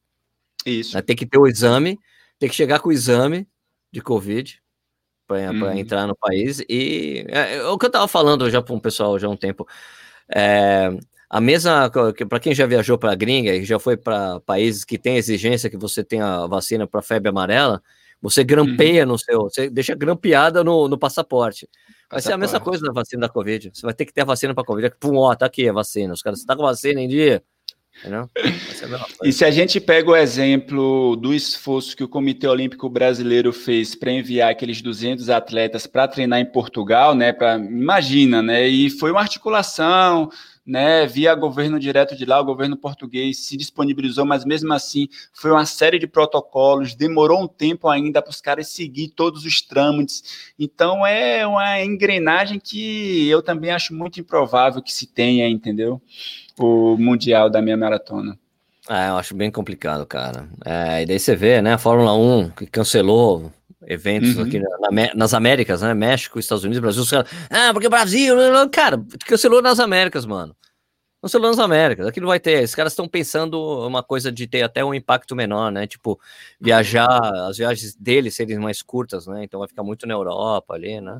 Isso. 0.66 0.96
Né? 0.96 1.02
Tem 1.02 1.14
que 1.14 1.26
ter 1.26 1.38
o 1.38 1.46
exame, 1.46 1.98
tem 2.38 2.48
que 2.48 2.54
chegar 2.54 2.80
com 2.80 2.88
o 2.88 2.92
exame 2.92 3.46
de 3.92 4.00
Covid 4.00 4.60
para 5.26 5.50
uhum. 5.50 5.72
entrar 5.72 6.06
no 6.06 6.16
país. 6.16 6.60
E 6.68 7.24
é, 7.28 7.56
é, 7.56 7.64
o 7.64 7.78
que 7.78 7.86
eu 7.86 7.88
estava 7.88 8.08
falando 8.08 8.50
já 8.50 8.60
para 8.60 8.74
um 8.74 8.80
pessoal 8.80 9.18
já 9.18 9.26
há 9.26 9.30
um 9.30 9.36
tempo. 9.36 9.66
É, 10.34 10.90
a 11.28 11.40
mesma, 11.40 11.90
para 12.28 12.40
quem 12.40 12.54
já 12.54 12.66
viajou 12.66 12.98
para 12.98 13.12
a 13.12 13.14
gringa 13.16 13.54
e 13.54 13.64
já 13.64 13.78
foi 13.78 13.96
para 13.96 14.40
países 14.40 14.84
que 14.84 14.98
tem 14.98 15.16
exigência 15.16 15.70
que 15.70 15.76
você 15.76 16.02
tenha 16.02 16.46
vacina 16.46 16.86
para 16.86 17.02
febre 17.02 17.28
amarela, 17.28 17.82
você 18.24 18.42
grampeia 18.42 19.02
uhum. 19.02 19.12
no 19.12 19.18
seu, 19.18 19.42
você 19.42 19.68
deixa 19.68 19.94
grampeada 19.94 20.64
no, 20.64 20.88
no 20.88 20.96
passaporte. 20.96 21.68
Vai 22.10 22.22
ser 22.22 22.32
a 22.32 22.38
mesma 22.38 22.58
coisa 22.58 22.82
da 22.82 22.90
vacina 22.90 23.20
da 23.20 23.28
Covid. 23.28 23.70
Você 23.74 23.82
vai 23.82 23.92
ter 23.92 24.06
que 24.06 24.14
ter 24.14 24.22
a 24.22 24.24
vacina 24.24 24.54
para 24.54 24.64
Covid. 24.64 24.94
Pum, 24.98 25.16
ó, 25.16 25.34
tá 25.34 25.44
aqui 25.44 25.68
a 25.68 25.72
vacina. 25.74 26.14
Os 26.14 26.22
caras, 26.22 26.40
você 26.40 26.46
tá 26.46 26.56
com 26.56 26.62
vacina 26.62 27.02
em 27.02 27.08
dia? 27.08 27.42
E 29.22 29.30
se 29.30 29.44
a 29.44 29.50
gente 29.50 29.78
pega 29.78 30.10
o 30.10 30.16
exemplo 30.16 31.16
do 31.16 31.34
esforço 31.34 31.94
que 31.94 32.02
o 32.02 32.08
Comitê 32.08 32.48
Olímpico 32.48 32.88
Brasileiro 32.88 33.52
fez 33.52 33.94
para 33.94 34.10
enviar 34.10 34.50
aqueles 34.50 34.80
200 34.80 35.28
atletas 35.28 35.86
para 35.86 36.08
treinar 36.08 36.40
em 36.40 36.50
Portugal, 36.50 37.14
né, 37.14 37.32
para 37.32 37.56
imagina, 37.56 38.42
né, 38.42 38.66
e 38.66 38.90
foi 38.90 39.10
uma 39.10 39.20
articulação, 39.20 40.30
né, 40.66 41.06
via 41.06 41.34
governo 41.34 41.78
direto 41.78 42.16
de 42.16 42.24
lá, 42.24 42.40
o 42.40 42.44
governo 42.44 42.76
português 42.76 43.44
se 43.44 43.56
disponibilizou, 43.56 44.24
mas 44.24 44.44
mesmo 44.44 44.72
assim 44.72 45.08
foi 45.32 45.50
uma 45.50 45.66
série 45.66 45.98
de 45.98 46.06
protocolos, 46.06 46.94
demorou 46.94 47.42
um 47.42 47.48
tempo 47.48 47.88
ainda 47.88 48.22
para 48.22 48.30
os 48.30 48.40
caras 48.40 48.68
seguir 48.68 49.08
todos 49.08 49.44
os 49.44 49.60
trâmites. 49.60 50.54
Então 50.58 51.06
é 51.06 51.46
uma 51.46 51.82
engrenagem 51.82 52.58
que 52.58 53.28
eu 53.28 53.42
também 53.42 53.70
acho 53.70 53.94
muito 53.94 54.20
improvável 54.20 54.82
que 54.82 54.92
se 54.92 55.06
tenha, 55.06 55.48
entendeu? 55.48 56.00
O 56.58 56.96
mundial 56.96 57.50
da 57.50 57.60
minha 57.60 57.76
maratona. 57.76 58.38
É, 58.88 59.08
eu 59.08 59.16
acho 59.16 59.34
bem 59.34 59.50
complicado, 59.50 60.04
cara. 60.06 60.46
É, 60.64 61.02
e 61.02 61.06
daí 61.06 61.18
você 61.18 61.34
vê, 61.34 61.62
né, 61.62 61.74
a 61.74 61.78
Fórmula 61.78 62.14
1 62.14 62.50
que 62.50 62.66
cancelou 62.66 63.50
eventos 63.86 64.36
uhum. 64.36 64.44
aqui 64.44 64.60
na, 64.60 65.14
nas 65.14 65.34
Américas, 65.34 65.82
né? 65.82 65.94
México, 65.94 66.38
Estados 66.38 66.64
Unidos, 66.64 66.80
Brasil, 66.80 67.02
os 67.02 67.10
caras, 67.10 67.30
ah, 67.50 67.72
porque 67.72 67.86
o 67.86 67.90
Brasil, 67.90 68.36
cara, 68.70 69.02
cancelou 69.26 69.62
nas 69.62 69.80
Américas, 69.80 70.26
mano. 70.26 70.54
Cancelou 71.24 71.48
nas 71.48 71.58
Américas, 71.58 72.06
aqui 72.06 72.20
não 72.20 72.28
vai 72.28 72.38
ter. 72.38 72.62
Os 72.62 72.74
caras 72.74 72.92
estão 72.92 73.08
pensando 73.08 73.58
uma 73.86 74.02
coisa 74.02 74.30
de 74.30 74.46
ter 74.46 74.62
até 74.62 74.84
um 74.84 74.92
impacto 74.92 75.34
menor, 75.34 75.72
né? 75.72 75.86
Tipo, 75.86 76.20
viajar, 76.60 77.08
as 77.48 77.56
viagens 77.56 77.94
deles 77.94 78.34
serem 78.34 78.58
mais 78.58 78.82
curtas, 78.82 79.26
né? 79.26 79.42
Então 79.42 79.60
vai 79.60 79.68
ficar 79.68 79.82
muito 79.82 80.06
na 80.06 80.12
Europa 80.12 80.74
ali, 80.74 81.00
né? 81.00 81.18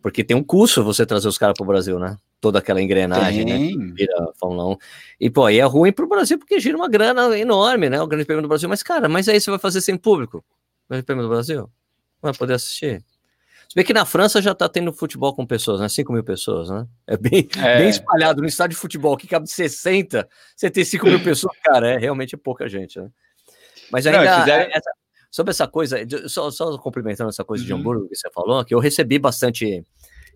Porque 0.00 0.24
tem 0.24 0.34
um 0.36 0.42
custo 0.42 0.82
você 0.82 1.04
trazer 1.04 1.28
os 1.28 1.36
caras 1.36 1.54
para 1.56 1.62
o 1.62 1.66
Brasil, 1.66 1.98
né? 1.98 2.16
Toda 2.40 2.58
aquela 2.58 2.80
engrenagem, 2.80 3.44
né? 3.44 3.58
tem. 3.58 3.76
né? 3.76 3.92
Vira 3.94 4.32
Fórmula 4.40 4.66
1. 4.70 4.76
E, 5.20 5.28
pô, 5.30 5.44
aí 5.44 5.60
é 5.60 5.64
ruim 5.64 5.92
para 5.92 6.04
o 6.04 6.08
Brasil 6.08 6.38
porque 6.38 6.58
gira 6.58 6.76
uma 6.76 6.88
grana 6.88 7.38
enorme, 7.38 7.90
né? 7.90 8.00
O 8.00 8.06
Grande 8.06 8.24
Prêmio 8.24 8.42
do 8.42 8.48
Brasil. 8.48 8.68
Mas, 8.68 8.82
cara, 8.82 9.10
mas 9.10 9.28
aí 9.28 9.38
você 9.38 9.50
vai 9.50 9.60
fazer 9.60 9.82
sem 9.82 9.96
público. 9.96 10.42
Grande 10.92 11.06
Prêmio 11.06 11.24
do 11.24 11.30
Brasil? 11.30 11.70
Vai 12.20 12.34
poder 12.34 12.52
assistir. 12.52 13.02
Se 13.66 13.74
bem 13.74 13.82
que 13.82 13.94
na 13.94 14.04
França 14.04 14.42
já 14.42 14.54
tá 14.54 14.68
tendo 14.68 14.92
futebol 14.92 15.34
com 15.34 15.46
pessoas, 15.46 15.80
né? 15.80 15.88
5 15.88 16.12
mil 16.12 16.22
pessoas, 16.22 16.68
né? 16.68 16.86
É 17.06 17.16
bem, 17.16 17.48
é. 17.56 17.78
bem 17.78 17.88
espalhado 17.88 18.42
no 18.42 18.46
estádio 18.46 18.76
de 18.76 18.80
futebol, 18.80 19.16
que 19.16 19.26
cabe 19.26 19.48
60, 19.48 20.28
você 20.54 20.70
ter 20.70 20.84
5 20.84 21.06
mil 21.06 21.24
pessoas, 21.24 21.56
cara, 21.64 21.92
é 21.92 21.96
realmente 21.96 22.36
pouca 22.36 22.68
gente, 22.68 23.00
né? 23.00 23.08
Mas 23.90 24.06
ainda. 24.06 24.22
Não, 24.22 24.40
fizeram... 24.40 24.70
essa, 24.70 24.90
sobre 25.30 25.50
essa 25.52 25.66
coisa, 25.66 25.96
só, 26.28 26.50
só 26.50 26.76
complementando 26.76 27.30
essa 27.30 27.42
coisa 27.42 27.62
uhum. 27.62 27.66
de 27.66 27.72
Hamburgo 27.72 28.08
que 28.10 28.14
você 28.14 28.30
falou, 28.30 28.62
que 28.62 28.74
eu 28.74 28.78
recebi 28.78 29.18
bastante. 29.18 29.82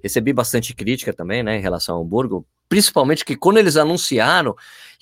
Recebi 0.02 0.32
bastante 0.32 0.74
crítica 0.74 1.12
também, 1.12 1.42
né, 1.42 1.56
em 1.56 1.60
relação 1.60 1.96
ao 1.96 2.02
Hamburgo, 2.02 2.46
principalmente 2.68 3.24
que 3.24 3.34
quando 3.34 3.58
eles 3.58 3.76
anunciaram 3.76 4.54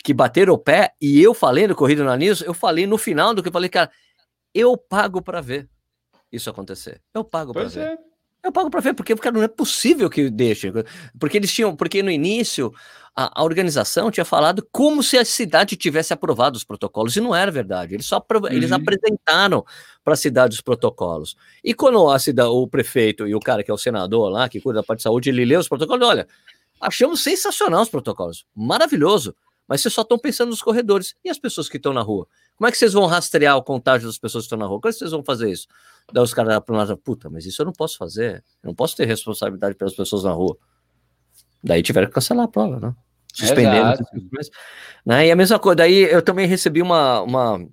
que 0.02 0.12
bateram 0.12 0.52
o 0.52 0.58
pé, 0.58 0.92
e 1.00 1.20
eu 1.22 1.32
falei 1.32 1.66
no 1.66 1.74
Corrida 1.74 2.04
no 2.04 2.14
News, 2.14 2.42
eu 2.42 2.52
falei 2.52 2.86
no 2.86 2.98
final 2.98 3.34
do 3.34 3.42
que 3.42 3.48
eu 3.48 3.52
falei, 3.52 3.70
cara, 3.70 3.90
eu 4.54 4.76
pago 4.76 5.20
para 5.20 5.40
ver 5.40 5.68
isso 6.30 6.50
acontecer. 6.50 7.00
Eu 7.12 7.24
pago 7.24 7.52
para 7.52 7.68
ver. 7.68 7.80
É. 7.80 7.98
Eu 8.42 8.52
pago 8.52 8.68
para 8.68 8.80
ver, 8.80 8.92
porque 8.92 9.16
cara, 9.16 9.34
não 9.34 9.42
é 9.42 9.48
possível 9.48 10.10
que 10.10 10.28
deixe. 10.28 10.70
Porque 11.18 11.38
eles 11.38 11.50
tinham, 11.50 11.74
porque 11.74 12.02
no 12.02 12.10
início 12.10 12.70
a, 13.16 13.40
a, 13.40 13.42
organização 13.42 14.10
tinha 14.10 14.24
falado 14.24 14.66
como 14.70 15.02
se 15.02 15.16
a 15.16 15.24
cidade 15.24 15.76
tivesse 15.76 16.12
aprovado 16.12 16.58
os 16.58 16.62
protocolos, 16.62 17.16
e 17.16 17.22
não 17.22 17.34
era 17.34 17.50
verdade. 17.50 17.94
Eles 17.94 18.04
só 18.04 18.18
uhum. 18.18 18.46
eles 18.48 18.70
apresentaram 18.70 19.64
para 20.04 20.12
a 20.12 20.16
cidade 20.16 20.54
os 20.54 20.60
protocolos. 20.60 21.36
E 21.62 21.72
quando 21.72 22.06
a 22.10 22.18
cidade, 22.18 22.50
o 22.50 22.68
prefeito 22.68 23.26
e 23.26 23.34
o 23.34 23.40
cara 23.40 23.64
que 23.64 23.70
é 23.70 23.74
o 23.74 23.78
senador 23.78 24.28
lá, 24.28 24.46
que 24.46 24.60
cuida 24.60 24.80
da 24.80 24.82
parte 24.82 24.98
de 24.98 25.04
saúde, 25.04 25.30
ele 25.30 25.46
lê 25.46 25.56
os 25.56 25.68
protocolos, 25.68 26.06
olha, 26.06 26.28
achamos 26.78 27.22
sensacional 27.22 27.80
os 27.80 27.88
protocolos, 27.88 28.44
maravilhoso, 28.54 29.34
mas 29.66 29.80
vocês 29.80 29.94
só 29.94 30.02
estão 30.02 30.18
pensando 30.18 30.50
nos 30.50 30.60
corredores 30.60 31.14
e 31.24 31.30
as 31.30 31.38
pessoas 31.38 31.66
que 31.66 31.78
estão 31.78 31.94
na 31.94 32.02
rua. 32.02 32.28
Como 32.56 32.68
é 32.68 32.70
que 32.70 32.78
vocês 32.78 32.92
vão 32.92 33.06
rastrear 33.06 33.56
o 33.56 33.62
contágio 33.62 34.06
das 34.06 34.18
pessoas 34.18 34.44
que 34.44 34.46
estão 34.46 34.58
na 34.58 34.66
rua? 34.66 34.80
Como 34.80 34.90
é 34.90 34.92
que 34.92 34.98
vocês 34.98 35.10
vão 35.10 35.24
fazer 35.24 35.50
isso? 35.50 35.66
Daí 36.12 36.22
os 36.22 36.34
caras 36.34 36.60
para 36.60 36.76
nós, 36.76 36.98
puta, 37.02 37.28
mas 37.30 37.46
isso 37.46 37.62
eu 37.62 37.66
não 37.66 37.72
posso 37.72 37.96
fazer. 37.96 38.44
Eu 38.62 38.68
não 38.68 38.74
posso 38.74 38.96
ter 38.96 39.06
responsabilidade 39.06 39.74
pelas 39.74 39.94
pessoas 39.94 40.24
na 40.24 40.32
rua. 40.32 40.56
Daí 41.62 41.82
tiveram 41.82 42.06
que 42.08 42.14
cancelar 42.14 42.44
a 42.44 42.48
prova, 42.48 42.78
né? 42.78 42.94
Suspendendo. 43.32 43.98
Né? 45.04 45.26
E 45.26 45.30
a 45.32 45.36
mesma 45.36 45.58
coisa, 45.58 45.76
daí 45.76 46.02
eu 46.02 46.22
também 46.22 46.46
recebi 46.46 46.80
uma, 46.80 47.22
uma, 47.22 47.66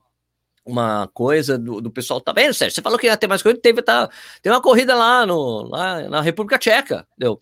uma 0.65 1.07
coisa 1.13 1.57
do, 1.57 1.81
do 1.81 1.91
pessoal, 1.91 2.19
tá 2.19 2.33
vendo, 2.33 2.53
Sérgio? 2.53 2.73
Você 2.73 2.81
falou 2.81 2.97
que 2.97 3.05
ia 3.05 3.17
ter 3.17 3.27
mais 3.27 3.43
coisa, 3.43 3.59
teve, 3.59 3.81
tá, 3.81 4.09
teve 4.41 4.55
uma 4.55 4.61
corrida 4.61 4.95
lá, 4.95 5.25
no, 5.25 5.63
lá 5.67 6.09
na 6.09 6.21
República 6.21 6.57
Tcheca, 6.57 7.05
deu. 7.17 7.39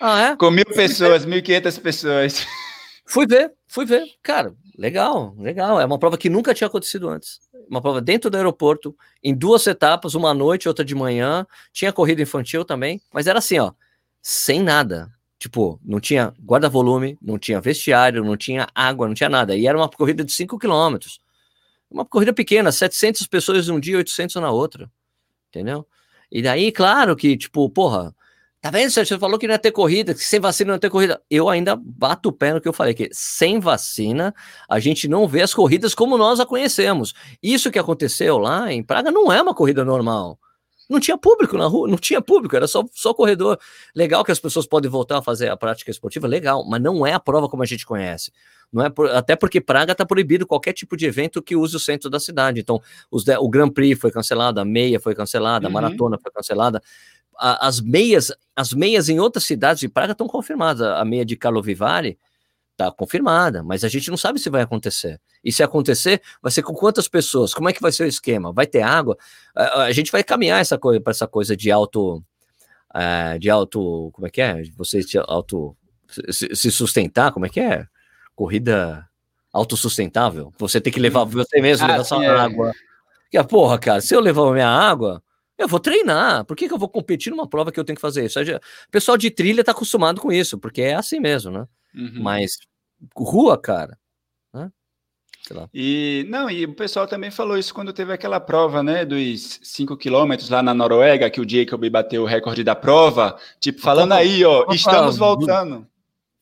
Ah, 0.00 0.20
é? 0.20 0.36
Com 0.36 0.50
mil 0.50 0.64
pessoas, 0.64 1.24
mil 1.24 1.38
e 1.38 1.42
quinhentas 1.42 1.78
pessoas. 1.78 2.44
Fui 3.06 3.26
ver, 3.26 3.52
fui 3.68 3.84
ver. 3.84 4.04
Cara, 4.22 4.54
legal, 4.80 5.34
legal. 5.38 5.78
É 5.78 5.84
uma 5.84 5.98
prova 5.98 6.16
que 6.16 6.30
nunca 6.30 6.54
tinha 6.54 6.66
acontecido 6.66 7.06
antes. 7.06 7.38
Uma 7.68 7.82
prova 7.82 8.00
dentro 8.00 8.30
do 8.30 8.36
aeroporto, 8.38 8.96
em 9.22 9.34
duas 9.34 9.66
etapas, 9.66 10.14
uma 10.14 10.32
noite, 10.32 10.66
outra 10.66 10.82
de 10.82 10.94
manhã. 10.94 11.46
Tinha 11.70 11.92
corrida 11.92 12.22
infantil 12.22 12.64
também, 12.64 12.98
mas 13.12 13.26
era 13.26 13.38
assim, 13.38 13.58
ó, 13.58 13.72
sem 14.22 14.62
nada. 14.62 15.12
Tipo, 15.38 15.78
não 15.84 16.00
tinha 16.00 16.32
guarda-volume, 16.42 17.18
não 17.20 17.38
tinha 17.38 17.60
vestiário, 17.60 18.24
não 18.24 18.38
tinha 18.38 18.66
água, 18.74 19.06
não 19.06 19.14
tinha 19.14 19.28
nada. 19.28 19.54
E 19.54 19.66
era 19.66 19.76
uma 19.76 19.88
corrida 19.88 20.24
de 20.24 20.32
5 20.32 20.58
quilômetros. 20.58 21.20
Uma 21.90 22.04
corrida 22.04 22.32
pequena, 22.32 22.72
700 22.72 23.26
pessoas 23.26 23.68
um 23.68 23.78
dia, 23.78 23.98
800 23.98 24.36
na 24.36 24.50
outra. 24.50 24.90
Entendeu? 25.50 25.86
E 26.32 26.40
daí, 26.40 26.72
claro 26.72 27.14
que, 27.14 27.36
tipo, 27.36 27.68
porra, 27.68 28.14
Tá 28.60 28.70
vendo, 28.70 28.90
Sérgio? 28.90 29.16
Você 29.16 29.18
falou 29.18 29.38
que 29.38 29.46
não 29.46 29.54
ia 29.54 29.58
ter 29.58 29.72
corrida, 29.72 30.12
que 30.12 30.22
sem 30.22 30.38
vacina 30.38 30.68
não 30.68 30.74
ia 30.74 30.80
ter 30.80 30.90
corrida. 30.90 31.22
Eu 31.30 31.48
ainda 31.48 31.74
bato 31.74 32.28
o 32.28 32.32
pé 32.32 32.52
no 32.52 32.60
que 32.60 32.68
eu 32.68 32.74
falei, 32.74 32.92
que 32.92 33.08
sem 33.10 33.58
vacina 33.58 34.34
a 34.68 34.78
gente 34.78 35.08
não 35.08 35.26
vê 35.26 35.40
as 35.40 35.54
corridas 35.54 35.94
como 35.94 36.18
nós 36.18 36.40
a 36.40 36.46
conhecemos. 36.46 37.14
Isso 37.42 37.70
que 37.70 37.78
aconteceu 37.78 38.36
lá 38.36 38.70
em 38.70 38.82
Praga 38.82 39.10
não 39.10 39.32
é 39.32 39.40
uma 39.40 39.54
corrida 39.54 39.82
normal. 39.82 40.38
Não 40.90 41.00
tinha 41.00 41.16
público 41.16 41.56
na 41.56 41.66
rua, 41.66 41.88
não 41.88 41.96
tinha 41.96 42.20
público, 42.20 42.54
era 42.54 42.66
só, 42.66 42.84
só 42.92 43.14
corredor. 43.14 43.58
Legal 43.94 44.24
que 44.24 44.32
as 44.32 44.40
pessoas 44.40 44.66
podem 44.66 44.90
voltar 44.90 45.18
a 45.18 45.22
fazer 45.22 45.48
a 45.48 45.56
prática 45.56 45.90
esportiva, 45.90 46.26
legal, 46.26 46.66
mas 46.68 46.82
não 46.82 47.06
é 47.06 47.12
a 47.12 47.20
prova 47.20 47.48
como 47.48 47.62
a 47.62 47.66
gente 47.66 47.86
conhece. 47.86 48.30
Não 48.72 48.84
é 48.84 48.90
por, 48.90 49.08
até 49.08 49.36
porque 49.36 49.60
Praga 49.60 49.92
está 49.92 50.04
proibido 50.04 50.46
qualquer 50.46 50.72
tipo 50.72 50.96
de 50.96 51.06
evento 51.06 51.40
que 51.40 51.56
use 51.56 51.74
o 51.74 51.80
centro 51.80 52.10
da 52.10 52.20
cidade. 52.20 52.60
Então, 52.60 52.80
os, 53.10 53.24
o 53.26 53.48
Grand 53.48 53.70
Prix 53.70 53.98
foi 53.98 54.10
cancelado, 54.10 54.60
a 54.60 54.64
meia 54.64 55.00
foi 55.00 55.14
cancelada, 55.14 55.66
a 55.66 55.68
uhum. 55.68 55.74
maratona 55.74 56.18
foi 56.20 56.30
cancelada 56.30 56.82
a, 57.40 57.66
as 57.66 57.80
meias, 57.80 58.30
as 58.54 58.72
meias 58.72 59.08
em 59.08 59.18
outras 59.18 59.44
cidades 59.44 59.80
de 59.80 59.88
Praga 59.88 60.12
estão 60.12 60.28
confirmadas. 60.28 60.82
A 60.82 61.04
meia 61.04 61.24
de 61.24 61.36
Carlo 61.36 61.62
Vivari 61.62 62.18
está 62.72 62.90
confirmada, 62.90 63.62
mas 63.62 63.82
a 63.82 63.88
gente 63.88 64.10
não 64.10 64.16
sabe 64.16 64.38
se 64.38 64.50
vai 64.50 64.62
acontecer. 64.62 65.20
E 65.42 65.50
se 65.50 65.62
acontecer, 65.62 66.20
vai 66.42 66.52
ser 66.52 66.62
com 66.62 66.74
quantas 66.74 67.08
pessoas? 67.08 67.54
Como 67.54 67.68
é 67.68 67.72
que 67.72 67.80
vai 67.80 67.92
ser 67.92 68.04
o 68.04 68.06
esquema? 68.06 68.52
Vai 68.52 68.66
ter 68.66 68.82
água? 68.82 69.16
A, 69.54 69.84
a 69.84 69.92
gente 69.92 70.12
vai 70.12 70.22
caminhar 70.22 70.60
essa 70.60 70.78
coisa 70.78 71.00
para 71.00 71.10
essa 71.12 71.26
coisa 71.26 71.56
de 71.56 71.70
alto, 71.70 72.22
uh, 72.94 73.38
de 73.38 73.48
alto, 73.48 74.10
como 74.12 74.26
é 74.26 74.30
que 74.30 74.40
é? 74.40 74.62
Você 74.76 75.00
auto 75.26 75.76
se, 76.30 76.54
se 76.54 76.70
sustentar, 76.70 77.32
como 77.32 77.46
é 77.46 77.48
que 77.48 77.60
é? 77.60 77.86
Corrida 78.34 79.06
autossustentável. 79.52 80.52
Você 80.58 80.80
tem 80.80 80.92
que 80.92 81.00
levar 81.00 81.24
você 81.24 81.60
mesmo, 81.60 81.86
ah, 81.86 81.92
levar 81.92 82.04
sua 82.04 82.24
é. 82.24 82.28
água. 82.28 82.72
Que, 83.30 83.42
porra, 83.44 83.78
cara, 83.78 84.00
se 84.00 84.14
eu 84.14 84.20
levar 84.20 84.50
minha 84.52 84.68
água, 84.68 85.22
eu 85.60 85.68
vou 85.68 85.80
treinar. 85.80 86.44
Por 86.44 86.56
que, 86.56 86.68
que 86.68 86.74
eu 86.74 86.78
vou 86.78 86.88
competir 86.88 87.30
numa 87.30 87.48
prova 87.48 87.70
que 87.70 87.78
eu 87.78 87.84
tenho 87.84 87.96
que 87.96 88.00
fazer 88.00 88.24
isso? 88.24 88.40
O 88.40 88.90
pessoal 88.90 89.16
de 89.16 89.30
trilha 89.30 89.64
tá 89.64 89.72
acostumado 89.72 90.20
com 90.20 90.32
isso, 90.32 90.58
porque 90.58 90.82
é 90.82 90.94
assim 90.94 91.20
mesmo, 91.20 91.50
né? 91.50 91.66
Uhum. 91.94 92.22
Mas 92.22 92.58
rua, 93.14 93.58
cara. 93.58 93.98
Né? 94.52 94.70
E 95.72 96.26
não, 96.28 96.50
e 96.50 96.64
o 96.64 96.74
pessoal 96.74 97.06
também 97.06 97.30
falou 97.30 97.58
isso 97.58 97.74
quando 97.74 97.92
teve 97.92 98.12
aquela 98.12 98.38
prova, 98.38 98.82
né, 98.82 99.04
dos 99.04 99.58
5 99.62 99.96
quilômetros 99.96 100.48
lá 100.48 100.62
na 100.62 100.74
Noruega, 100.74 101.30
que 101.30 101.40
o 101.40 101.48
Jacob 101.48 101.88
bateu 101.90 102.22
o 102.22 102.26
recorde 102.26 102.62
da 102.62 102.76
prova, 102.76 103.36
tipo, 103.58 103.80
falando 103.80 104.12
aí, 104.12 104.44
ó, 104.44 104.66
estamos 104.70 105.16
voltando. 105.16 105.86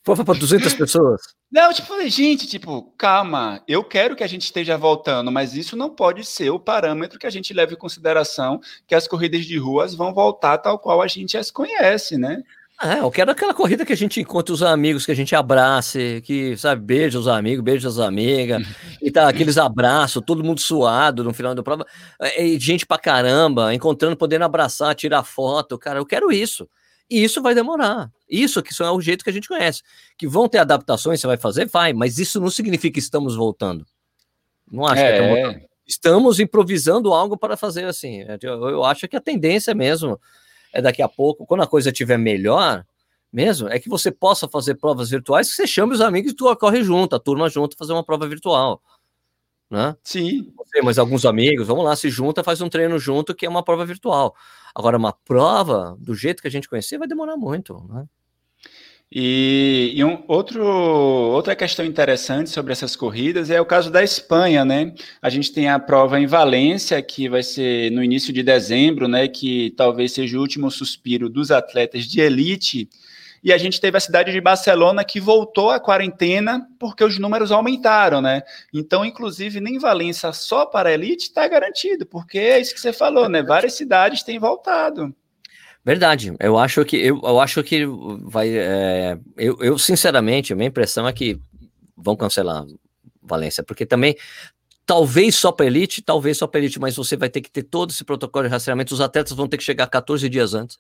Foi 0.05 0.25
para 0.25 0.39
200 0.39 0.73
pessoas. 0.75 1.21
Não, 1.51 1.73
tipo, 1.73 1.89
falei, 1.89 2.09
gente, 2.09 2.47
tipo, 2.47 2.95
calma, 2.97 3.63
eu 3.69 3.85
quero 3.85 4.17
que 4.17 4.25
a 4.25 4.27
gente 4.27 4.43
esteja 4.43 4.77
voltando, 4.77 5.31
mas 5.31 5.55
isso 5.55 5.77
não 5.77 5.91
pode 5.91 6.25
ser 6.25 6.51
o 6.51 6.59
parâmetro 6.59 7.19
que 7.19 7.27
a 7.27 7.31
gente 7.31 7.53
leve 7.53 7.75
em 7.75 7.79
consideração 7.79 8.61
que 8.87 8.95
as 8.95 9.07
corridas 9.07 9.45
de 9.45 9.59
ruas 9.59 9.95
vão 9.95 10.15
voltar 10.15 10.59
tal 10.59 10.79
qual 10.79 11.03
a 11.03 11.07
gente 11.07 11.37
as 11.37 11.51
conhece, 11.51 12.17
né? 12.17 12.43
É, 12.81 13.01
eu 13.01 13.11
quero 13.11 13.33
aquela 13.33 13.53
corrida 13.53 13.85
que 13.85 13.93
a 13.93 13.97
gente 13.97 14.21
encontra 14.21 14.55
os 14.55 14.63
amigos, 14.63 15.05
que 15.05 15.11
a 15.11 15.15
gente 15.15 15.35
abrace, 15.35 16.23
que, 16.25 16.57
sabe, 16.57 16.81
beija 16.81 17.19
os 17.19 17.27
amigos, 17.27 17.65
beija 17.65 17.89
as 17.89 17.99
amigas, 17.99 18.63
e 19.03 19.11
tá 19.11 19.29
aqueles 19.29 19.59
abraços, 19.59 20.23
todo 20.25 20.45
mundo 20.45 20.61
suado 20.61 21.25
no 21.25 21.35
final 21.35 21.57
da 21.57 21.63
prova, 21.63 21.85
e 22.39 22.57
gente 22.61 22.87
pra 22.87 22.97
caramba, 22.97 23.75
encontrando, 23.75 24.17
podendo 24.17 24.45
abraçar, 24.45 24.95
tirar 24.95 25.25
foto, 25.25 25.77
cara, 25.77 25.99
eu 25.99 26.07
quero 26.07 26.31
isso. 26.31 26.69
E 27.11 27.23
isso 27.23 27.41
vai 27.41 27.55
demorar. 27.55 28.11
Isso 28.29 28.63
que 28.63 28.71
é 28.83 28.91
o 28.91 29.01
jeito 29.01 29.25
que 29.25 29.31
a 29.31 29.33
gente 29.33 29.49
conhece. 29.49 29.83
Que 30.17 30.27
vão 30.27 30.49
ter 30.49 30.59
adaptações, 30.59 31.21
você 31.21 31.27
vai 31.27 31.39
fazer? 31.39 31.67
Vai, 31.67 31.93
mas 31.93 32.19
isso 32.19 32.41
não 32.41 32.51
significa 32.51 32.95
que 32.95 32.99
estamos 32.99 33.35
voltando. 33.35 33.87
Não 34.71 34.87
acho 34.87 35.03
é. 35.03 35.07
que 35.07 35.13
estamos 35.13 35.43
voltando. 35.43 35.69
Estamos 35.87 36.41
improvisando 36.41 37.15
algo 37.15 37.37
para 37.37 37.57
fazer 37.57 37.87
assim. 37.87 38.21
É, 38.23 38.39
eu, 38.43 38.69
eu 38.69 38.85
acho 38.85 39.09
que 39.09 39.17
a 39.17 39.21
tendência 39.21 39.75
mesmo 39.75 40.21
é 40.73 40.83
daqui 40.83 41.01
a 41.01 41.09
pouco, 41.09 41.47
quando 41.47 41.63
a 41.63 41.67
coisa 41.67 41.89
estiver 41.89 42.19
melhor, 42.19 42.85
mesmo, 43.33 43.69
é 43.69 43.79
que 43.79 43.89
você 43.89 44.11
possa 44.11 44.49
fazer 44.49 44.75
provas 44.75 45.11
virtuais, 45.11 45.49
que 45.49 45.55
você 45.55 45.67
chame 45.67 45.95
os 45.95 46.01
amigos 46.01 46.33
e 46.33 46.35
tu 46.35 46.55
corre 46.57 46.83
junto, 46.83 47.15
a 47.15 47.19
turma 47.19 47.49
junto, 47.49 47.77
fazer 47.77 47.93
uma 47.93 48.05
prova 48.05 48.27
virtual. 48.27 48.83
Né? 49.71 49.95
Sim. 50.03 50.53
Você, 50.57 50.83
mas 50.83 50.99
alguns 50.99 51.27
amigos, 51.27 51.67
vamos 51.67 51.85
lá, 51.85 51.95
se 51.95 52.09
junta, 52.11 52.43
faz 52.43 52.61
um 52.61 52.69
treino 52.69 52.99
junto, 52.99 53.35
que 53.35 53.47
é 53.47 53.49
uma 53.49 53.63
prova 53.63 53.85
virtual. 53.85 54.35
Agora, 54.75 54.97
uma 54.97 55.13
prova, 55.13 55.97
do 55.99 56.15
jeito 56.15 56.41
que 56.43 56.49
a 56.49 56.51
gente 56.51 56.69
conhecer, 56.69 56.99
vai 56.99 57.09
demorar 57.09 57.37
muito, 57.37 57.85
né? 57.89 58.07
E, 59.11 59.93
e 59.95 60.05
um, 60.05 60.23
outro, 60.29 60.63
outra 60.63 61.57
questão 61.57 61.83
interessante 61.85 62.51
sobre 62.51 62.73
essas 62.73 62.95
corridas 62.95 63.49
é 63.49 63.59
o 63.59 63.65
caso 63.65 63.91
da 63.91 64.05
Espanha, 64.05 64.67
né? 64.67 64.93
A 65.23 65.31
gente 65.31 65.51
tem 65.51 65.67
a 65.67 65.79
prova 65.79 66.21
em 66.21 66.27
Valência, 66.27 67.01
que 67.01 67.27
vai 67.27 67.43
ser 67.43 67.91
no 67.91 68.05
início 68.05 68.35
de 68.35 68.43
dezembro, 68.43 69.09
né? 69.09 69.27
Que 69.27 69.73
talvez 69.79 70.13
seja 70.13 70.37
o 70.37 70.41
último 70.43 70.71
suspiro 70.71 71.31
dos 71.31 71.51
atletas 71.51 72.05
de 72.05 72.21
elite. 72.21 72.89
E 73.43 73.53
a 73.53 73.59
gente 73.59 73.81
teve 73.81 73.97
a 73.97 74.01
cidade 74.01 74.33
de 74.33 74.41
Barcelona 74.41 75.05
que 75.05 75.21
voltou 75.21 75.71
à 75.71 75.81
quarentena 75.81 76.67
porque 76.79 77.05
os 77.05 77.19
números 77.19 77.53
aumentaram, 77.53 78.21
né? 78.21 78.43
Então, 78.73 79.05
inclusive, 79.05 79.61
nem 79.61 79.79
Valência 79.79 80.33
só 80.33 80.67
para 80.67 80.89
a 80.89 80.93
elite 80.93 81.25
está 81.25 81.47
garantido, 81.47 82.07
porque 82.07 82.39
é 82.39 82.61
isso 82.61 82.75
que 82.75 82.81
você 82.81 82.93
falou, 82.93 83.29
né? 83.29 83.43
Várias 83.43 83.75
cidades 83.75 84.23
têm 84.23 84.39
voltado. 84.39 85.15
Verdade, 85.85 86.35
eu 86.41 86.59
acho 86.59 86.85
que 86.85 86.97
eu, 86.97 87.21
eu 87.23 87.41
acho 87.41 87.63
que 87.63 87.87
vai. 88.25 88.49
É, 88.51 89.19
eu, 89.37 89.57
eu, 89.61 89.79
sinceramente, 89.79 90.53
a 90.53 90.57
minha 90.57 90.69
impressão 90.69 91.07
é 91.07 91.13
que 91.13 91.41
vão 91.97 92.17
cancelar 92.17 92.67
Valência, 93.23 93.63
porque 93.63 93.87
também 93.87 94.17
talvez 94.85 95.37
só 95.37 95.53
para 95.53 95.67
elite, 95.67 96.01
talvez 96.01 96.39
só 96.39 96.47
para 96.47 96.61
elite, 96.61 96.81
mas 96.81 96.97
você 96.97 97.15
vai 97.15 97.29
ter 97.29 97.43
que 97.43 97.51
ter 97.51 97.63
todo 97.63 97.91
esse 97.91 98.03
protocolo 98.03 98.47
de 98.47 98.51
rastreamento. 98.51 98.95
Os 98.95 99.03
atletas 99.03 99.33
vão 99.33 99.47
ter 99.47 99.59
que 99.59 99.65
chegar 99.65 99.87
14 99.87 100.27
dias 100.31 100.55
antes, 100.55 100.79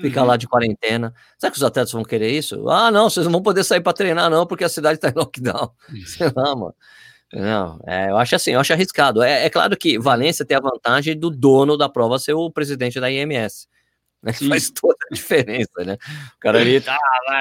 ficar 0.00 0.22
uhum. 0.22 0.28
lá 0.28 0.36
de 0.36 0.46
quarentena. 0.46 1.14
Será 1.38 1.50
que 1.50 1.56
os 1.56 1.64
atletas 1.64 1.92
vão 1.92 2.02
querer 2.02 2.30
isso? 2.30 2.68
Ah, 2.68 2.90
não, 2.90 3.08
vocês 3.08 3.26
não 3.26 3.32
vão 3.32 3.42
poder 3.42 3.64
sair 3.64 3.80
para 3.80 3.92
treinar, 3.92 4.30
não, 4.30 4.46
porque 4.46 4.64
a 4.64 4.68
cidade 4.68 4.96
está 4.96 5.08
em 5.08 5.14
lockdown. 5.16 5.70
Sei 6.06 6.30
lá, 6.34 6.54
mano. 6.54 6.74
Não, 7.30 7.78
é, 7.86 8.10
eu 8.10 8.16
acho 8.16 8.36
assim, 8.36 8.52
eu 8.52 8.60
acho 8.60 8.72
arriscado. 8.72 9.22
É, 9.22 9.44
é 9.44 9.50
claro 9.50 9.76
que 9.76 9.98
Valência 9.98 10.46
tem 10.46 10.56
a 10.56 10.60
vantagem 10.60 11.18
do 11.18 11.28
dono 11.28 11.76
da 11.76 11.88
prova 11.88 12.18
ser 12.18 12.32
o 12.32 12.50
presidente 12.50 12.98
da 12.98 13.10
IMS 13.10 13.68
né? 14.22 14.32
Faz 14.48 14.70
toda 14.70 14.96
a 15.10 15.14
diferença, 15.14 15.84
né? 15.84 15.96
O 16.36 16.40
cara 16.40 16.60
ali, 16.60 16.80
tá, 16.80 16.98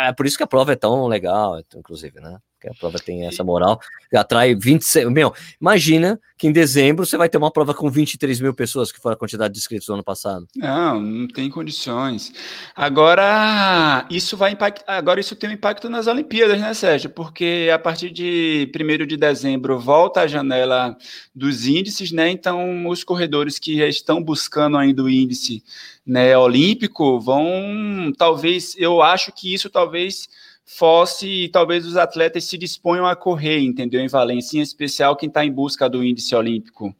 é 0.07 0.13
por 0.13 0.25
isso 0.25 0.37
que 0.37 0.43
a 0.43 0.47
prova 0.47 0.73
é 0.73 0.75
tão 0.75 1.07
legal, 1.07 1.59
inclusive, 1.75 2.19
né? 2.19 2.37
Que 2.59 2.67
a 2.67 2.73
prova 2.73 2.97
tem 2.99 3.25
essa 3.25 3.43
moral, 3.43 3.79
atrai 4.13 4.55
26. 4.55 5.09
Meu, 5.11 5.33
imagina 5.61 6.19
que 6.37 6.47
em 6.47 6.51
dezembro 6.51 7.05
você 7.05 7.17
vai 7.17 7.29
ter 7.29 7.37
uma 7.37 7.51
prova 7.51 7.73
com 7.73 7.89
23 7.89 8.39
mil 8.39 8.53
pessoas, 8.53 8.91
que 8.91 8.99
foi 8.99 9.13
a 9.13 9.15
quantidade 9.15 9.53
de 9.53 9.59
inscritos 9.59 9.87
do 9.87 9.93
ano 9.93 10.03
passado. 10.03 10.47
Não, 10.55 10.99
não 10.99 11.27
tem 11.27 11.49
condições. 11.49 12.31
Agora, 12.75 14.05
isso 14.09 14.35
vai 14.35 14.51
impactar. 14.51 14.97
Agora, 14.97 15.19
isso 15.19 15.35
tem 15.35 15.49
um 15.49 15.53
impacto 15.53 15.89
nas 15.89 16.07
Olimpíadas, 16.07 16.59
né, 16.59 16.73
Sérgio? 16.73 17.09
Porque 17.09 17.69
a 17.73 17.79
partir 17.79 18.09
de 18.11 18.71
1 18.73 19.05
de 19.05 19.17
dezembro 19.17 19.79
volta 19.79 20.21
a 20.21 20.27
janela 20.27 20.95
dos 21.33 21.67
índices, 21.67 22.11
né? 22.11 22.29
Então, 22.29 22.87
os 22.87 23.03
corredores 23.03 23.59
que 23.59 23.77
já 23.77 23.87
estão 23.87 24.21
buscando 24.23 24.77
ainda 24.77 25.03
o 25.03 25.09
índice 25.09 25.63
né, 26.05 26.37
olímpico 26.37 27.19
vão. 27.19 28.11
Talvez, 28.17 28.75
eu 28.77 29.01
acho 29.01 29.31
que 29.31 29.53
isso 29.53 29.69
talvez 29.69 30.27
fosse 30.67 31.47
talvez 31.47 31.85
os 31.85 31.95
atletas 31.95 32.43
se 32.43 32.57
disponham 32.57 33.07
a 33.07 33.15
correr, 33.15 33.59
entendeu? 33.59 34.01
Em 34.01 34.09
Valência, 34.09 34.59
em 34.59 34.61
especial 34.61 35.15
quem 35.15 35.29
está 35.29 35.45
em 35.45 35.51
busca 35.51 35.89
do 35.89 36.03
índice 36.03 36.35
olímpico. 36.35 36.93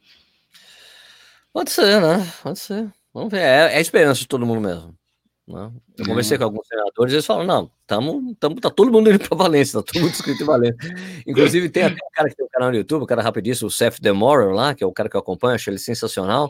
Pode 1.51 1.69
ser, 1.69 2.01
né? 2.01 2.25
Pode 2.41 2.59
ser. 2.59 2.89
Vamos 3.13 3.29
ver. 3.29 3.41
É, 3.41 3.73
é 3.73 3.77
a 3.77 3.81
esperança 3.81 4.21
de 4.21 4.27
todo 4.27 4.45
mundo 4.45 4.61
mesmo. 4.61 4.95
Né? 5.45 5.71
Eu 5.97 6.05
conversei 6.05 6.35
é. 6.35 6.37
com 6.37 6.45
alguns 6.45 6.65
treinadores 6.67 7.11
e 7.11 7.15
eles 7.15 7.25
falam: 7.25 7.45
não, 7.45 7.69
tamo, 7.85 8.35
tamo, 8.39 8.55
tá 8.61 8.69
todo 8.69 8.91
mundo 8.91 9.09
indo 9.09 9.19
para 9.19 9.37
Valência, 9.37 9.81
tá 9.81 9.91
todo 9.91 10.01
mundo 10.01 10.11
inscrito 10.11 10.43
em 10.43 10.45
Valência. 10.45 10.77
Inclusive, 11.27 11.69
tem 11.69 11.83
até 11.83 11.95
um 11.95 12.11
cara 12.13 12.29
que 12.29 12.35
tem 12.35 12.45
um 12.45 12.49
canal 12.49 12.71
no 12.71 12.77
YouTube, 12.77 13.01
o 13.01 13.03
um 13.03 13.07
cara 13.07 13.21
rapidíssimo, 13.21 13.67
o 13.67 13.71
Seth 13.71 13.99
Demore 13.99 14.53
lá, 14.53 14.73
que 14.73 14.83
é 14.83 14.87
o 14.87 14.93
cara 14.93 15.09
que 15.09 15.15
eu 15.15 15.19
acompanho, 15.19 15.55
acho 15.55 15.69
ele 15.69 15.77
sensacional. 15.77 16.49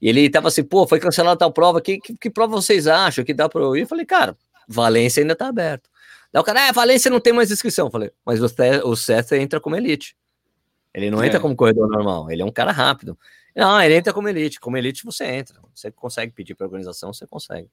E 0.00 0.08
ele 0.08 0.28
tava 0.28 0.48
assim, 0.48 0.64
pô, 0.64 0.86
foi 0.86 0.98
cancelada 0.98 1.38
tal 1.38 1.52
prova, 1.52 1.80
que, 1.80 1.98
que, 1.98 2.16
que 2.16 2.30
prova 2.30 2.54
vocês 2.54 2.86
acham 2.86 3.24
que 3.24 3.34
dá 3.34 3.48
para 3.48 3.60
eu 3.60 3.76
ir? 3.76 3.82
Eu 3.82 3.86
falei, 3.86 4.06
cara, 4.06 4.36
Valência 4.68 5.20
ainda 5.20 5.36
tá 5.36 5.48
aberto. 5.48 5.88
Daí 6.38 6.40
o 6.40 6.44
cara, 6.44 6.68
ah, 6.68 6.72
Valência 6.72 7.10
não 7.10 7.18
tem 7.18 7.32
mais 7.32 7.50
inscrição. 7.50 7.88
Eu 7.88 7.90
falei, 7.90 8.12
mas 8.24 8.40
o, 8.40 8.46
o 8.84 8.96
César 8.96 9.36
entra 9.36 9.60
como 9.60 9.74
elite. 9.74 10.16
Ele 10.94 11.10
não 11.10 11.22
é. 11.22 11.26
entra 11.26 11.40
como 11.40 11.54
corredor 11.56 11.88
normal, 11.88 12.30
ele 12.30 12.42
é 12.42 12.44
um 12.44 12.50
cara 12.50 12.70
rápido. 12.70 13.18
Não, 13.56 13.80
ele 13.80 13.96
entra 13.96 14.12
como 14.12 14.28
elite. 14.28 14.60
Como 14.60 14.76
elite 14.76 15.04
você 15.04 15.24
entra. 15.24 15.60
Você 15.74 15.90
consegue 15.90 16.32
pedir 16.32 16.54
para 16.54 16.66
organização, 16.66 17.12
você 17.12 17.26
consegue. 17.26 17.68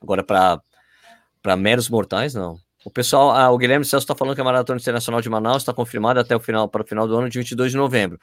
Agora, 0.00 0.22
para 0.22 1.56
meros 1.56 1.88
mortais, 1.88 2.34
não. 2.34 2.58
O 2.84 2.90
pessoal, 2.90 3.30
ah, 3.30 3.50
o 3.50 3.56
Guilherme 3.56 3.84
Celso 3.84 4.04
está 4.04 4.14
falando 4.14 4.34
que 4.34 4.40
a 4.40 4.44
Maratona 4.44 4.78
Internacional 4.78 5.20
de 5.20 5.30
Manaus 5.30 5.62
está 5.62 5.72
confirmada 5.72 6.20
até 6.20 6.36
o 6.36 6.40
final, 6.40 6.68
para 6.68 6.82
o 6.82 6.86
final 6.86 7.08
do 7.08 7.16
ano 7.16 7.28
de 7.28 7.38
22 7.38 7.72
de 7.72 7.78
novembro. 7.78 8.20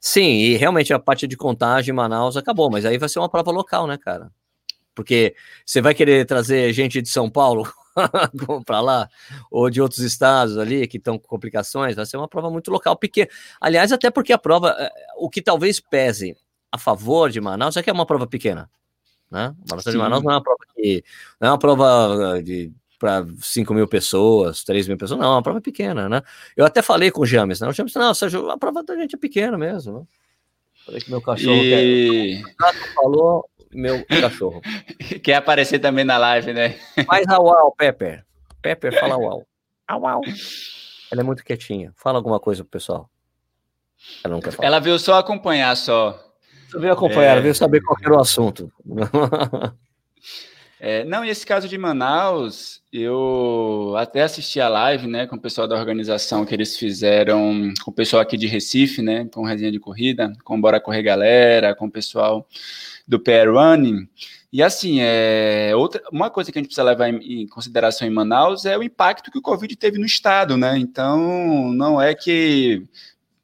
Sim, 0.00 0.38
e 0.38 0.56
realmente 0.56 0.92
a 0.92 0.98
parte 0.98 1.26
de 1.26 1.36
contagem 1.36 1.92
em 1.92 1.96
Manaus 1.96 2.36
acabou, 2.36 2.70
mas 2.70 2.84
aí 2.84 2.98
vai 2.98 3.08
ser 3.08 3.20
uma 3.20 3.28
prova 3.28 3.50
local, 3.50 3.86
né, 3.86 3.96
cara? 3.96 4.30
Porque 4.94 5.34
você 5.64 5.80
vai 5.80 5.94
querer 5.94 6.24
trazer 6.26 6.72
gente 6.72 7.00
de 7.00 7.08
São 7.08 7.30
Paulo 7.30 7.66
para 8.64 8.80
lá, 8.80 9.08
ou 9.50 9.70
de 9.70 9.80
outros 9.80 10.00
estados 10.00 10.58
ali 10.58 10.86
que 10.86 10.98
estão 10.98 11.18
com 11.18 11.26
complicações, 11.26 11.96
vai 11.96 12.06
ser 12.06 12.16
uma 12.16 12.28
prova 12.28 12.50
muito 12.50 12.70
local, 12.70 12.96
porque, 12.96 13.28
aliás, 13.60 13.92
até 13.92 14.10
porque 14.10 14.32
a 14.32 14.38
prova, 14.38 14.76
eh, 14.78 14.92
o 15.16 15.30
que 15.30 15.40
talvez 15.40 15.80
pese 15.80 16.36
a 16.70 16.78
favor 16.78 17.30
de 17.30 17.40
Manaus 17.40 17.76
é 17.76 17.82
que 17.82 17.90
é 17.90 17.92
uma 17.92 18.06
prova 18.06 18.26
pequena, 18.26 18.70
né? 19.30 19.54
A 19.64 19.70
Maratona 19.70 19.92
de 19.92 19.98
Manaus 19.98 20.22
não 20.22 20.32
é 20.32 20.34
uma 20.34 20.42
prova 20.42 20.64
que, 20.74 21.04
não 21.40 21.48
é 21.48 21.50
uma 21.50 21.58
prova 21.58 22.38
eh, 22.38 22.42
de 22.42 22.72
para 22.98 23.26
5 23.40 23.74
mil 23.74 23.86
pessoas, 23.86 24.64
3 24.64 24.88
mil 24.88 24.96
pessoas, 24.96 25.20
não, 25.20 25.26
é 25.26 25.32
uma 25.32 25.42
prova 25.42 25.60
pequena, 25.60 26.08
né? 26.08 26.22
Eu 26.56 26.64
até 26.64 26.80
falei 26.80 27.10
com 27.10 27.22
o 27.22 27.26
James, 27.26 27.60
né? 27.60 27.68
O 27.68 27.72
James, 27.72 27.94
não, 27.94 28.14
Sérgio, 28.14 28.48
a 28.48 28.56
prova 28.56 28.82
da 28.82 28.96
gente 28.96 29.14
é 29.14 29.18
pequena 29.18 29.58
mesmo, 29.58 30.00
né? 30.00 30.06
Falei 30.86 31.00
que 31.00 31.10
meu 31.10 31.20
cachorro 31.20 31.56
e... 31.56 32.42
quer... 32.42 32.94
falou, 32.94 33.50
meu 33.76 34.04
cachorro. 34.06 34.60
Quer 35.22 35.34
aparecer 35.34 35.78
também 35.78 36.04
na 36.04 36.18
live, 36.18 36.52
né? 36.52 36.70
Faz 37.06 37.28
a 37.28 37.38
uau, 37.38 37.74
Pepper. 37.76 38.24
Pepper, 38.62 38.98
fala 38.98 39.16
uau. 39.18 39.46
Au, 39.86 40.06
au. 40.06 40.22
Ela 41.12 41.20
é 41.20 41.24
muito 41.24 41.44
quietinha. 41.44 41.92
Fala 41.96 42.18
alguma 42.18 42.40
coisa 42.40 42.64
pro 42.64 42.70
pessoal. 42.70 43.08
Ela 44.24 44.40
quer 44.40 44.52
falar. 44.52 44.66
Ela 44.66 44.80
veio 44.80 44.98
só 44.98 45.18
acompanhar, 45.18 45.76
só. 45.76 46.20
Só 46.68 46.78
veio 46.80 46.92
acompanhar, 46.92 47.28
é... 47.28 47.32
ela 47.32 47.40
veio 47.40 47.54
saber 47.54 47.80
qual 47.80 47.96
era 48.02 48.14
o 48.14 48.20
assunto. 48.20 48.72
É, 50.78 51.04
não, 51.04 51.24
e 51.24 51.30
esse 51.30 51.46
caso 51.46 51.66
de 51.66 51.78
Manaus, 51.78 52.82
eu 52.92 53.94
até 53.96 54.22
assisti 54.22 54.60
a 54.60 54.68
live, 54.68 55.06
né, 55.06 55.26
com 55.26 55.36
o 55.36 55.40
pessoal 55.40 55.66
da 55.66 55.74
organização 55.74 56.44
que 56.44 56.54
eles 56.54 56.76
fizeram, 56.76 57.72
com 57.82 57.90
o 57.90 57.94
pessoal 57.94 58.20
aqui 58.20 58.36
de 58.36 58.46
Recife, 58.46 59.00
né, 59.00 59.26
com 59.32 59.42
resenha 59.44 59.72
de 59.72 59.80
corrida, 59.80 60.32
com 60.44 60.60
Bora 60.60 60.78
Correr 60.78 61.02
Galera, 61.02 61.74
com 61.74 61.86
o 61.86 61.90
pessoal 61.90 62.46
do 63.08 63.18
Pair 63.18 63.50
Running. 63.50 64.06
E 64.52 64.62
assim, 64.62 65.00
é, 65.00 65.72
outra, 65.74 66.02
uma 66.12 66.30
coisa 66.30 66.52
que 66.52 66.58
a 66.58 66.60
gente 66.60 66.68
precisa 66.68 66.84
levar 66.84 67.08
em, 67.08 67.42
em, 67.42 67.46
consideração 67.46 68.06
em 68.06 68.10
Manaus 68.10 68.64
é 68.66 68.76
o 68.76 68.82
impacto 68.82 69.30
que 69.30 69.38
o 69.38 69.42
Covid 69.42 69.74
teve 69.76 69.98
no 69.98 70.06
estado, 70.06 70.56
né? 70.56 70.78
Então, 70.78 71.72
não 71.72 72.00
é 72.00 72.14
que 72.14 72.82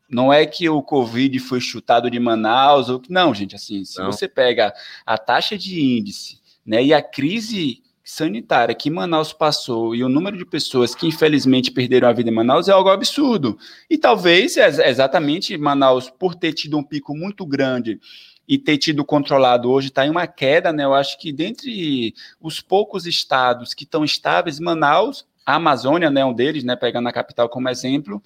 não 0.09 0.30
é 0.33 0.45
que 0.45 0.68
o 0.68 0.83
Covid 0.83 1.39
foi 1.39 1.61
chutado 1.61 2.11
de 2.11 2.20
Manaus, 2.20 2.91
ou 2.91 3.01
não, 3.09 3.35
gente, 3.35 3.57
assim, 3.57 3.83
se 3.85 3.99
não. 3.99 4.12
você 4.12 4.28
pega 4.28 4.72
a 5.07 5.16
taxa 5.16 5.57
de 5.57 5.80
índice, 5.80 6.41
né, 6.65 6.83
e 6.83 6.95
a 6.95 7.03
crise 7.03 7.83
sanitária 8.05 8.75
que 8.75 8.91
Manaus 8.91 9.33
passou 9.33 9.95
e 9.95 10.03
o 10.03 10.09
número 10.09 10.37
de 10.37 10.45
pessoas 10.45 10.95
que 10.95 11.07
infelizmente 11.07 11.71
perderam 11.71 12.09
a 12.09 12.13
vida 12.13 12.31
em 12.31 12.35
Manaus 12.35 12.69
é 12.69 12.73
algo 12.73 12.91
absurdo. 12.91 13.57
E 13.89 13.97
talvez 13.97 14.57
é 14.57 14.89
exatamente 14.89 15.57
Manaus 15.57 16.11
por 16.11 16.35
ter 16.35 16.53
tido 16.53 16.77
um 16.77 16.83
pico 16.83 17.17
muito 17.17 17.47
grande 17.47 18.01
e 18.47 18.59
ter 18.59 18.77
tido 18.77 19.05
controlado 19.05 19.71
hoje 19.71 19.89
está 19.89 20.05
em 20.05 20.11
uma 20.11 20.27
queda, 20.27 20.73
né? 20.73 20.85
Eu 20.85 20.95
acho 20.95 21.19
que 21.19 21.33
dentre 21.33 22.15
os 22.41 22.61
poucos 22.61 23.07
estados 23.07 23.73
que 23.73 23.85
estão 23.85 24.05
estáveis, 24.05 24.59
Manaus, 24.59 25.25
a 25.45 25.57
Amazônia, 25.57 26.11
né, 26.11 26.24
um 26.24 26.32
deles, 26.32 26.64
né, 26.64 26.76
pegando 26.76 27.09
a 27.09 27.12
capital 27.12 27.49
como 27.49 27.68
exemplo, 27.68 28.22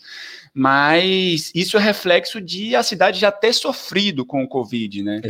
mas 0.52 1.50
isso 1.54 1.76
é 1.76 1.80
reflexo 1.80 2.40
de 2.40 2.76
a 2.76 2.82
cidade 2.82 3.18
já 3.18 3.32
ter 3.32 3.52
sofrido 3.52 4.24
com 4.24 4.42
o 4.42 4.48
Covid, 4.48 5.02
né? 5.02 5.20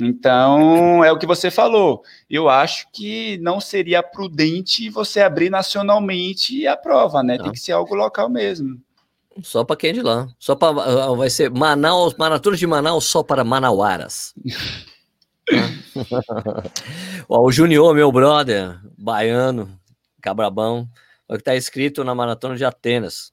Então, 0.00 1.04
é 1.04 1.12
o 1.12 1.18
que 1.18 1.26
você 1.26 1.50
falou. 1.50 2.02
Eu 2.28 2.48
acho 2.48 2.86
que 2.92 3.38
não 3.38 3.60
seria 3.60 4.02
prudente 4.02 4.88
você 4.90 5.20
abrir 5.20 5.50
nacionalmente 5.50 6.66
a 6.66 6.76
prova, 6.76 7.22
né? 7.22 7.38
Tem 7.38 7.52
que 7.52 7.60
ser 7.60 7.72
algo 7.72 7.94
local 7.94 8.28
mesmo. 8.28 8.80
Só 9.42 9.64
para 9.64 9.76
quem 9.76 9.90
é 9.90 9.92
de 9.94 10.02
lá. 10.02 10.28
Só 10.38 10.54
para 10.54 10.80
ah, 10.80 11.14
vai 11.14 11.28
ser 11.28 11.50
Manaus, 11.50 12.14
Maratona 12.14 12.56
de 12.56 12.66
Manaus 12.66 13.04
só 13.04 13.22
para 13.22 13.42
manauaras. 13.42 14.34
o 17.28 17.52
Junior, 17.52 17.94
meu 17.94 18.10
brother, 18.12 18.78
baiano, 18.96 19.68
cabrabão, 20.20 20.88
é 21.28 21.32
o 21.32 21.36
que 21.36 21.42
está 21.42 21.54
escrito 21.54 22.04
na 22.04 22.14
Maratona 22.14 22.56
de 22.56 22.64
Atenas. 22.64 23.32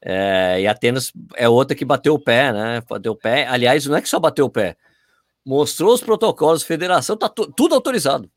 É, 0.00 0.60
e 0.60 0.66
Atenas 0.66 1.12
é 1.34 1.48
outra 1.48 1.76
que 1.76 1.84
bateu 1.84 2.14
o 2.14 2.18
pé, 2.18 2.52
né? 2.52 2.80
Bateu 2.88 3.12
o 3.12 3.16
pé. 3.16 3.46
Aliás, 3.46 3.86
não 3.86 3.96
é 3.96 4.02
que 4.02 4.08
só 4.08 4.20
bateu 4.20 4.46
o 4.46 4.50
pé. 4.50 4.76
Mostrou 5.44 5.94
os 5.94 6.00
protocolos, 6.00 6.62
federação, 6.62 7.16
tá 7.16 7.28
tudo 7.28 7.74
autorizado. 7.74 8.30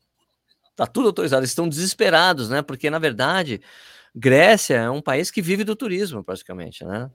Tá 0.74 0.86
tudo 0.86 1.08
autorizado. 1.08 1.40
Eles 1.40 1.50
estão 1.50 1.68
desesperados, 1.68 2.48
né? 2.48 2.62
Porque, 2.62 2.88
na 2.90 2.98
verdade, 2.98 3.60
Grécia 4.14 4.76
é 4.76 4.90
um 4.90 5.02
país 5.02 5.30
que 5.30 5.42
vive 5.42 5.64
do 5.64 5.76
turismo, 5.76 6.24
praticamente, 6.24 6.84
né? 6.84 7.10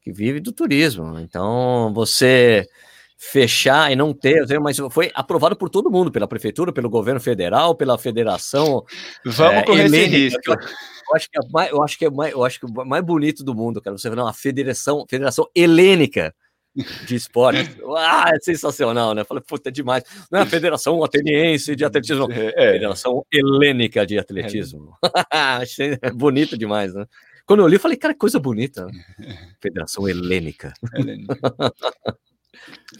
Que 0.00 0.12
vive 0.12 0.40
do 0.40 0.52
turismo. 0.52 1.18
Então, 1.18 1.92
você 1.94 2.66
fechar 3.18 3.90
e 3.90 3.96
não 3.96 4.14
ter, 4.14 4.46
mas 4.60 4.76
foi 4.92 5.10
aprovado 5.12 5.56
por 5.56 5.68
todo 5.68 5.90
mundo, 5.90 6.10
pela 6.10 6.28
prefeitura, 6.28 6.72
pelo 6.72 6.88
governo 6.88 7.20
federal, 7.20 7.74
pela 7.74 7.98
federação. 7.98 8.84
Vamos 9.24 9.54
é, 9.54 9.62
correr 9.64 9.86
esse 9.86 10.04
risco. 10.04 10.52
Eu 10.52 11.16
acho 11.16 11.28
que 11.28 11.38
é 11.38 11.48
mais, 11.50 11.70
eu 11.70 11.82
acho 11.82 11.98
que 11.98 12.04
é 12.04 12.10
mais, 12.10 12.32
eu 12.32 12.44
acho 12.44 12.60
que 12.60 12.66
é 12.66 12.84
mais 12.84 13.04
bonito 13.04 13.42
do 13.42 13.54
mundo, 13.54 13.82
cara. 13.82 13.98
Você 13.98 14.08
vê 14.08 14.20
uma 14.20 14.32
federação, 14.32 15.04
federação 15.08 15.48
helênica 15.52 16.32
de 17.06 17.16
esporte. 17.16 17.58
ah, 17.96 18.30
é 18.32 18.38
sensacional, 18.40 19.14
né? 19.14 19.24
Falei, 19.24 19.42
puta, 19.42 19.68
é 19.68 19.72
demais. 19.72 20.04
Não 20.30 20.38
é 20.38 20.42
a 20.42 20.46
Federação 20.46 21.02
Ateniense 21.02 21.74
de 21.74 21.84
Atletismo, 21.84 22.30
é, 22.30 22.54
é. 22.56 22.72
Federação 22.74 23.24
Helênica 23.32 24.06
de 24.06 24.16
Atletismo. 24.16 24.96
É. 25.02 26.10
Bonito 26.14 26.56
demais, 26.56 26.94
né? 26.94 27.04
Quando 27.44 27.60
eu 27.60 27.66
li, 27.66 27.78
falei, 27.78 27.96
cara, 27.96 28.12
que 28.12 28.20
coisa 28.20 28.38
bonita. 28.38 28.86
Federação 29.60 30.06
Helênica. 30.06 30.72
Helênica. 30.94 31.34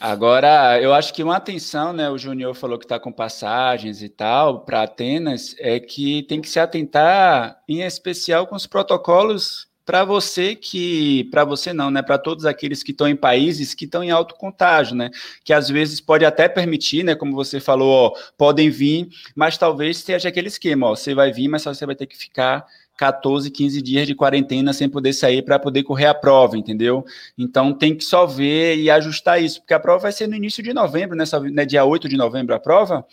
Agora, 0.01 0.81
eu 0.81 0.93
acho 0.93 1.13
que 1.15 1.23
uma 1.23 1.37
atenção, 1.37 1.93
né? 1.93 2.11
O 2.11 2.19
Júnior 2.19 2.55
falou 2.55 2.79
que 2.79 2.85
está 2.85 3.01
com 3.01 3.11
passagens 3.11 4.03
e 4.03 4.09
tal 4.09 4.61
para 4.61 4.83
Atenas, 4.83 5.55
é 5.59 5.81
que 5.81 6.23
tem 6.25 6.41
que 6.41 6.49
se 6.49 6.61
atentar, 6.61 7.61
em 7.69 7.81
especial, 7.83 8.47
com 8.47 8.55
os 8.55 8.67
protocolos 8.67 9.69
para 9.89 10.05
você 10.05 10.55
que, 10.55 11.25
para 11.31 11.47
você 11.47 11.73
não, 11.73 11.91
né? 11.91 12.03
Para 12.03 12.19
todos 12.19 12.45
aqueles 12.45 12.83
que 12.83 12.91
estão 12.91 13.09
em 13.09 13.17
países 13.17 13.73
que 13.73 13.87
estão 13.87 14.05
em 14.05 14.11
alto 14.11 14.35
contágio, 14.35 14.95
né? 14.95 15.09
Que 15.43 15.55
às 15.55 15.71
vezes 15.71 15.99
pode 15.99 16.27
até 16.27 16.47
permitir, 16.47 17.03
né? 17.03 17.15
Como 17.15 17.35
você 17.35 17.59
falou, 17.59 17.91
ó, 17.91 18.13
podem 18.37 18.69
vir, 18.69 19.09
mas 19.35 19.57
talvez 19.57 19.97
seja 19.97 20.29
aquele 20.29 20.49
esquema, 20.49 20.89
ó, 20.89 20.95
você 20.95 21.15
vai 21.15 21.33
vir, 21.33 21.49
mas 21.49 21.63
só 21.63 21.73
você 21.73 21.87
vai 21.87 21.97
ter 21.97 22.07
que 22.07 22.19
ficar 22.19 22.67
14, 22.99 23.49
15 23.49 23.81
dias 23.81 24.07
de 24.09 24.15
quarentena 24.15 24.73
sem 24.73 24.89
poder 24.89 25.13
sair 25.13 25.41
para 25.43 25.57
poder 25.57 25.85
correr 25.85 26.07
a 26.07 26.15
prova, 26.15 26.59
entendeu? 26.59 27.05
Então 27.39 27.73
tem 27.73 27.95
que 27.95 28.05
só 28.05 28.27
ver 28.27 28.77
e 28.77 28.91
ajustar 28.91 29.41
isso, 29.41 29.61
porque 29.61 29.73
a 29.73 29.79
prova 29.79 30.01
vai 30.01 30.13
ser 30.13 30.27
no 30.27 30.35
início 30.35 30.63
de 30.63 30.75
novembro, 30.75 31.17
nessa, 31.17 31.39
né, 31.39 31.65
dia 31.65 31.85
8 31.85 32.09
de 32.09 32.17
novembro 32.17 32.57
a 32.57 32.59
prova. 32.59 33.07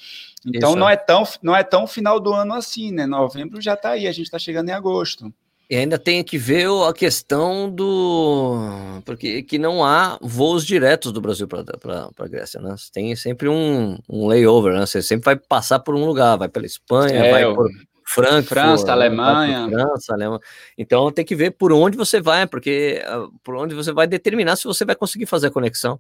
Então 0.44 0.76
não 0.76 0.90
é 0.90 0.96
tão 0.96 1.24
não 1.42 1.56
é 1.56 1.64
tão 1.64 1.86
final 1.86 2.20
do 2.20 2.34
ano 2.34 2.56
assim, 2.56 2.92
né? 2.92 3.06
Novembro 3.06 3.62
já 3.62 3.76
está 3.76 3.92
aí, 3.92 4.08
a 4.08 4.12
gente 4.12 4.26
está 4.26 4.40
chegando 4.40 4.70
em 4.70 4.74
agosto. 4.74 5.32
E 5.70 5.76
ainda 5.76 5.98
tem 5.98 6.24
que 6.24 6.38
ver 6.38 6.68
a 6.88 6.94
questão 6.94 7.70
do. 7.70 9.02
Porque 9.04 9.42
que 9.42 9.58
não 9.58 9.84
há 9.84 10.18
voos 10.22 10.64
diretos 10.64 11.12
do 11.12 11.20
Brasil 11.20 11.48
para 11.48 11.64
a 12.20 12.28
Grécia, 12.28 12.62
né? 12.62 12.76
Você 12.78 12.92
tem 12.92 13.16
sempre 13.16 13.50
um, 13.50 13.98
um 14.08 14.28
layover, 14.28 14.74
né? 14.74 14.86
Você 14.86 15.02
sempre 15.02 15.26
vai 15.26 15.36
passar 15.36 15.80
por 15.80 15.96
um 15.96 16.06
lugar, 16.06 16.38
vai 16.38 16.48
pela 16.48 16.68
Espanha, 16.68 17.16
é, 17.16 17.32
vai 17.32 17.56
por 17.56 17.68
Frankfurt, 18.16 18.48
França, 18.48 18.92
Alemanha. 18.92 19.70
França, 19.70 20.14
Alemanha. 20.14 20.40
Então 20.78 21.12
tem 21.12 21.26
que 21.26 21.36
ver 21.36 21.52
por 21.52 21.74
onde 21.74 21.98
você 21.98 22.22
vai, 22.22 22.48
porque 22.48 23.04
uh, 23.06 23.32
por 23.44 23.56
onde 23.56 23.76
você 23.76 23.92
vai 23.92 24.08
determinar 24.08 24.56
se 24.56 24.64
você 24.64 24.86
vai 24.86 24.96
conseguir 24.96 25.26
fazer 25.26 25.48
a 25.48 25.52
conexão. 25.52 26.00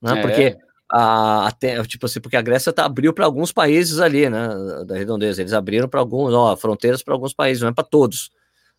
Né? 0.00 0.18
É. 0.18 0.22
Porque 0.22 0.56
a, 0.90 1.50
tipo 1.86 2.06
assim, 2.06 2.20
porque 2.20 2.36
a 2.36 2.42
Grécia 2.42 2.72
tá, 2.72 2.84
abriu 2.84 3.12
para 3.12 3.24
alguns 3.24 3.52
países 3.52 3.98
ali, 3.98 4.30
né? 4.30 4.48
Da 4.86 4.96
redondeza. 4.96 5.42
Eles 5.42 5.52
abriram 5.52 5.88
para 5.88 6.00
alguns, 6.00 6.32
ó, 6.32 6.56
fronteiras 6.56 7.02
para 7.02 7.14
alguns 7.14 7.34
países, 7.34 7.62
não 7.62 7.70
é 7.70 7.74
para 7.74 7.84
todos. 7.84 8.30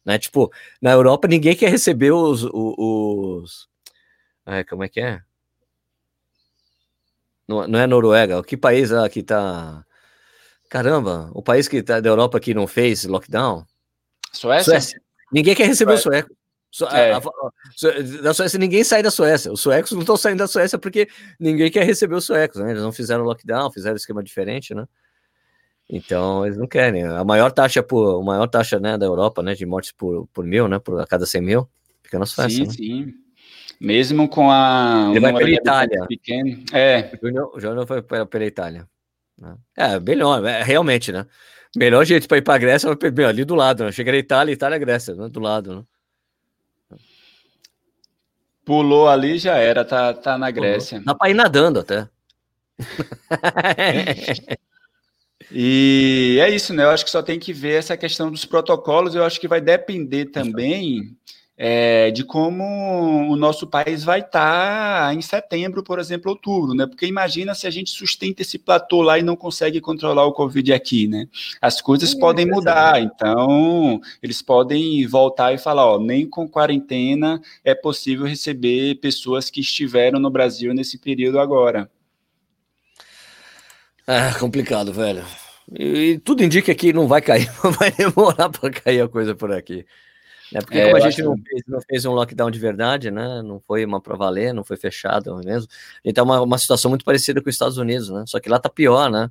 Né? 0.06 0.18
Tipo, 0.18 0.52
na 0.82 0.92
Europa 0.92 1.28
ninguém 1.28 1.56
quer 1.56 1.70
receber 1.70 2.12
os. 2.12 2.44
os, 2.44 2.52
os 2.54 3.70
é, 4.46 4.64
como 4.64 4.84
é 4.84 4.90
que 4.90 5.02
é? 5.02 5.22
Não, 7.48 7.68
não 7.68 7.80
é 7.80 7.86
Noruega, 7.86 8.42
que 8.44 8.56
país 8.56 8.92
ah, 8.94 9.10
que 9.10 9.24
tá. 9.24 9.84
Caramba, 10.70 11.32
o 11.34 11.42
país 11.42 11.68
que 11.68 11.82
tá 11.82 12.00
da 12.00 12.10
Europa 12.10 12.40
que 12.40 12.54
não 12.54 12.68
fez 12.68 13.04
lockdown? 13.04 13.66
Suécia? 14.32 14.74
Suécia. 14.74 15.02
Ninguém 15.32 15.56
quer 15.56 15.66
receber 15.66 15.98
Suécia. 15.98 16.10
o 16.10 16.14
sueco. 16.14 16.40
So, 16.72 16.86
é. 16.86 17.14
a, 17.14 17.18
a, 17.18 18.22
da 18.22 18.34
Suécia 18.34 18.60
ninguém 18.60 18.84
sai 18.84 19.02
da 19.02 19.10
Suécia. 19.10 19.52
Os 19.52 19.60
suecos 19.60 19.92
não 19.92 20.02
estão 20.02 20.16
saindo 20.16 20.38
da 20.38 20.48
Suécia 20.48 20.78
porque 20.78 21.08
ninguém 21.40 21.72
quer 21.72 21.84
receber 21.84 22.14
os 22.14 22.26
suecos, 22.26 22.62
né? 22.62 22.70
Eles 22.70 22.84
não 22.84 22.92
fizeram 22.92 23.24
lockdown, 23.24 23.72
fizeram 23.72 23.96
esquema 23.96 24.24
diferente, 24.24 24.76
né? 24.76 24.86
Então, 25.90 26.46
eles 26.46 26.58
não 26.58 26.68
querem. 26.68 27.04
A 27.04 27.24
maior 27.24 27.52
taxa 27.52 27.82
por, 27.82 28.22
a 28.22 28.24
maior 28.24 28.46
taxa, 28.46 28.80
né, 28.80 28.96
da 28.96 29.08
Europa, 29.08 29.42
né, 29.42 29.56
de 29.56 29.66
mortes 29.66 29.92
por, 29.92 30.28
por 30.28 30.46
mil, 30.46 30.68
né, 30.68 30.78
por 30.78 31.02
a 31.02 31.08
cada 31.08 31.26
100 31.26 31.42
mil, 31.42 31.68
fica 32.04 32.20
na 32.20 32.28
Suécia. 32.28 32.58
Sim, 32.58 32.68
né? 32.68 32.72
sim. 32.74 33.14
Mesmo 33.82 34.30
com 34.30 34.52
a 34.52 35.08
Ele 35.10 35.20
vai 35.20 35.34
pela 35.34 35.50
Itália. 35.50 36.06
Pequeno. 36.08 36.64
É. 36.72 37.12
O 37.54 37.60
Júnior 37.60 37.88
foi 37.88 38.04
pela, 38.04 38.26
pela 38.28 38.46
Itália. 38.46 38.88
Né? 39.40 39.56
É, 39.78 40.00
melhor, 40.00 40.46
é, 40.46 40.64
realmente, 40.64 41.12
né? 41.12 41.26
Melhor 41.76 42.04
jeito 42.04 42.28
para 42.28 42.38
ir 42.38 42.42
para 42.42 42.56
a 42.56 42.58
Grécia 42.58 42.90
é 42.90 43.26
ali 43.26 43.46
do 43.46 43.56
lado, 43.56 43.84
né? 43.84 43.92
Chega 43.92 44.12
na 44.12 44.18
Itália, 44.18 44.52
Itália, 44.52 44.78
Grécia, 44.78 45.14
né? 45.16 45.30
do 45.30 45.40
lado, 45.40 45.76
né? 45.76 46.98
Pulou 48.66 49.08
ali 49.08 49.38
já 49.38 49.58
era, 49.58 49.86
tá, 49.86 50.14
tá 50.14 50.38
na 50.38 50.52
Grécia. 50.52 51.00
Pulou. 51.00 51.06
Dá 51.06 51.16
para 51.16 51.30
ir 51.30 51.34
nadando 51.34 51.80
até. 51.80 52.08
E 55.52 56.38
é 56.42 56.50
isso, 56.50 56.74
né? 56.74 56.84
Eu 56.84 56.90
acho 56.90 57.04
que 57.04 57.10
só 57.10 57.24
tem 57.24 57.40
que 57.40 57.52
ver 57.52 57.80
essa 57.80 57.98
questão 57.98 58.30
dos 58.30 58.46
protocolos. 58.46 59.16
Eu 59.16 59.24
acho 59.24 59.40
que 59.40 59.48
vai 59.48 59.60
depender 59.60 60.26
também 60.26 61.18
é, 61.62 62.10
de 62.10 62.24
como 62.24 62.64
o 63.30 63.36
nosso 63.36 63.68
país 63.68 64.02
vai 64.02 64.22
estar 64.22 65.08
tá 65.10 65.14
em 65.14 65.22
setembro, 65.22 65.84
por 65.84 66.00
exemplo, 66.00 66.32
outubro, 66.32 66.74
né? 66.74 66.88
Porque 66.88 67.06
imagina 67.06 67.54
se 67.54 67.68
a 67.68 67.70
gente 67.70 67.92
sustenta 67.92 68.42
esse 68.42 68.58
platô 68.58 69.02
lá 69.02 69.20
e 69.20 69.22
não 69.22 69.36
consegue 69.36 69.82
controlar 69.82 70.24
o 70.24 70.32
Covid 70.32 70.72
aqui, 70.72 71.06
né? 71.06 71.28
As 71.62 71.82
coisas 71.82 72.12
Sim, 72.12 72.20
podem 72.20 72.46
mudar, 72.46 73.02
então 73.02 74.00
eles 74.24 74.42
podem 74.42 75.06
voltar 75.06 75.54
e 75.54 75.58
falar, 75.58 75.86
ó, 75.86 76.00
nem 76.00 76.26
com 76.26 76.48
quarentena 76.48 77.42
é 77.62 77.76
possível 77.76 78.26
receber 78.26 78.96
pessoas 79.02 79.50
que 79.50 79.60
estiveram 79.60 80.18
no 80.18 80.30
Brasil 80.30 80.74
nesse 80.74 80.98
período 80.98 81.42
agora. 81.42 81.92
É 84.08 84.32
complicado, 84.40 84.94
velho. 84.94 85.26
E, 85.78 86.12
e 86.12 86.20
tudo 86.20 86.42
indica 86.42 86.74
que 86.74 86.94
não 86.94 87.06
vai 87.06 87.22
cair, 87.22 87.52
vai 87.78 87.92
demorar 87.92 88.48
para 88.48 88.70
cair 88.70 89.02
a 89.02 89.10
coisa 89.10 89.36
por 89.36 89.52
aqui. 89.52 89.86
Né? 90.52 90.62
Porque 90.62 90.78
é, 90.78 90.86
como 90.86 90.98
a 90.98 91.10
gente 91.10 91.22
não 91.22 91.36
fez, 91.38 91.62
não 91.68 91.82
fez, 91.82 92.06
um 92.06 92.12
lockdown 92.12 92.50
de 92.50 92.60
verdade, 92.60 93.12
né? 93.12 93.42
Não 93.44 93.60
foi 93.60 93.86
uma 93.86 94.02
para 94.02 94.16
valer, 94.16 94.54
não 94.54 94.64
foi 94.64 94.78
fechado 94.78 95.36
mesmo. 95.44 95.70
Então 96.04 96.24
é 96.24 96.26
uma, 96.26 96.42
uma 96.42 96.58
situação 96.58 96.90
muito 96.90 97.06
parecida 97.06 97.42
com 97.42 97.50
os 97.50 97.56
Estados 97.56 97.78
Unidos, 97.78 98.10
né? 98.10 98.24
Só 98.28 98.40
que 98.40 98.50
lá 98.50 98.60
tá 98.60 98.70
pior, 98.70 99.10
né? 99.12 99.30